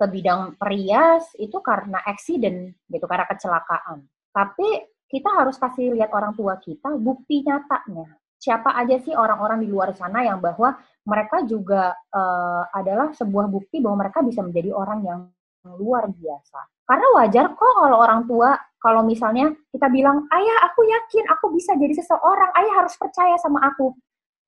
ke 0.00 0.06
bidang 0.08 0.56
perias 0.56 1.28
itu 1.36 1.60
karena 1.60 2.00
accident 2.08 2.72
gitu 2.88 3.04
karena 3.04 3.28
kecelakaan. 3.28 4.08
Tapi 4.32 4.88
kita 5.12 5.28
harus 5.28 5.60
kasih 5.60 5.92
lihat 5.92 6.08
orang 6.16 6.32
tua 6.32 6.56
kita 6.56 6.96
bukti 6.96 7.44
nyatanya 7.44 8.16
siapa 8.40 8.72
aja 8.80 8.96
sih 8.96 9.12
orang-orang 9.12 9.60
di 9.60 9.68
luar 9.68 9.92
sana 9.92 10.24
yang 10.24 10.40
bahwa 10.40 10.72
mereka 11.04 11.44
juga 11.44 11.94
uh, 12.16 12.64
adalah 12.72 13.12
sebuah 13.12 13.46
bukti 13.46 13.84
bahwa 13.84 14.08
mereka 14.08 14.24
bisa 14.24 14.40
menjadi 14.40 14.72
orang 14.72 15.00
yang 15.04 15.20
luar 15.66 16.10
biasa. 16.10 16.60
Karena 16.86 17.06
wajar 17.18 17.54
kok 17.54 17.72
kalau 17.78 18.02
orang 18.02 18.26
tua, 18.26 18.58
kalau 18.82 19.06
misalnya 19.06 19.54
kita 19.70 19.86
bilang, 19.88 20.26
ayah 20.34 20.56
aku 20.66 20.82
yakin 20.82 21.24
aku 21.30 21.54
bisa 21.54 21.78
jadi 21.78 21.94
seseorang, 21.94 22.50
ayah 22.58 22.82
harus 22.82 22.94
percaya 22.98 23.38
sama 23.38 23.62
aku. 23.62 23.94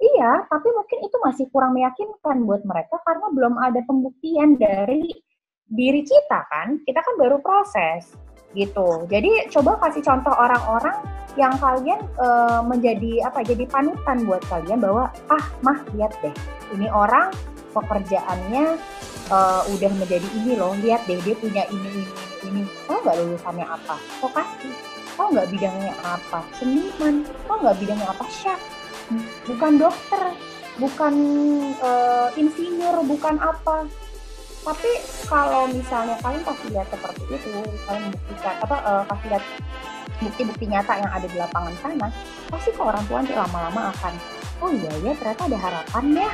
Iya, 0.03 0.51
tapi 0.51 0.69
mungkin 0.75 0.99
itu 1.07 1.17
masih 1.23 1.47
kurang 1.55 1.79
meyakinkan 1.79 2.43
buat 2.43 2.67
mereka 2.67 2.99
karena 3.07 3.31
belum 3.31 3.55
ada 3.63 3.81
pembuktian 3.87 4.59
dari 4.59 5.07
diri 5.65 6.03
kita 6.03 6.45
kan. 6.51 6.83
Kita 6.83 6.99
kan 6.99 7.15
baru 7.15 7.39
proses 7.39 8.11
gitu. 8.55 9.05
Jadi 9.11 9.51
coba 9.51 9.77
kasih 9.83 10.03
contoh 10.03 10.33
orang-orang 10.33 10.97
yang 11.35 11.55
kalian 11.59 12.01
uh, 12.23 12.63
menjadi 12.63 13.27
apa? 13.27 13.43
Jadi 13.43 13.67
panutan 13.67 14.23
buat 14.23 14.43
kalian 14.47 14.79
bahwa 14.79 15.11
ah 15.29 15.45
mah 15.67 15.83
lihat 15.99 16.15
deh, 16.23 16.35
ini 16.73 16.87
orang 16.87 17.35
pekerjaannya 17.75 18.79
uh, 19.35 19.63
udah 19.75 19.91
menjadi 19.99 20.29
ini 20.39 20.55
loh. 20.55 20.73
Lihat 20.79 21.05
deh 21.11 21.19
dia 21.27 21.35
punya 21.35 21.67
ini 21.69 21.89
ini 21.91 22.05
ini. 22.47 22.63
Tahu 22.87 23.03
nggak 23.03 23.19
lulusannya 23.19 23.67
apa? 23.67 23.99
Vokasi. 24.23 24.71
Tahu 25.19 25.27
nggak 25.35 25.51
bidangnya 25.51 25.95
apa? 26.07 26.47
Seniman. 26.55 27.27
Tahu 27.51 27.57
nggak 27.67 27.79
bidangnya 27.83 28.07
apa? 28.15 28.25
Chef. 28.31 28.61
Bukan 29.45 29.77
dokter, 29.77 30.23
bukan 30.81 31.15
uh, 31.83 32.31
insinyur, 32.41 33.05
bukan 33.05 33.37
apa 33.37 33.85
tapi 34.65 34.91
kalau 35.29 35.69
misalnya 35.69 36.17
kalian 36.25 36.41
pasti 36.41 36.67
lihat 36.73 36.89
seperti 36.89 37.23
itu 37.29 37.53
kalian 37.85 38.09
buktikan 38.09 38.57
apa 38.65 38.77
uh, 38.81 39.03
pasti 39.05 39.27
lihat 39.29 39.45
bukti-bukti 40.25 40.65
nyata 40.73 40.93
yang 41.05 41.13
ada 41.13 41.27
di 41.29 41.37
lapangan 41.37 41.75
sana 41.85 42.09
pasti 42.49 42.73
ke 42.73 42.81
orang 42.81 43.05
tua 43.05 43.21
nanti 43.21 43.37
lama-lama 43.37 43.93
akan 43.93 44.15
oh 44.65 44.73
iya 44.73 44.93
ya 45.05 45.13
ternyata 45.21 45.43
ada 45.53 45.59
harapan 45.61 46.05
ya 46.17 46.31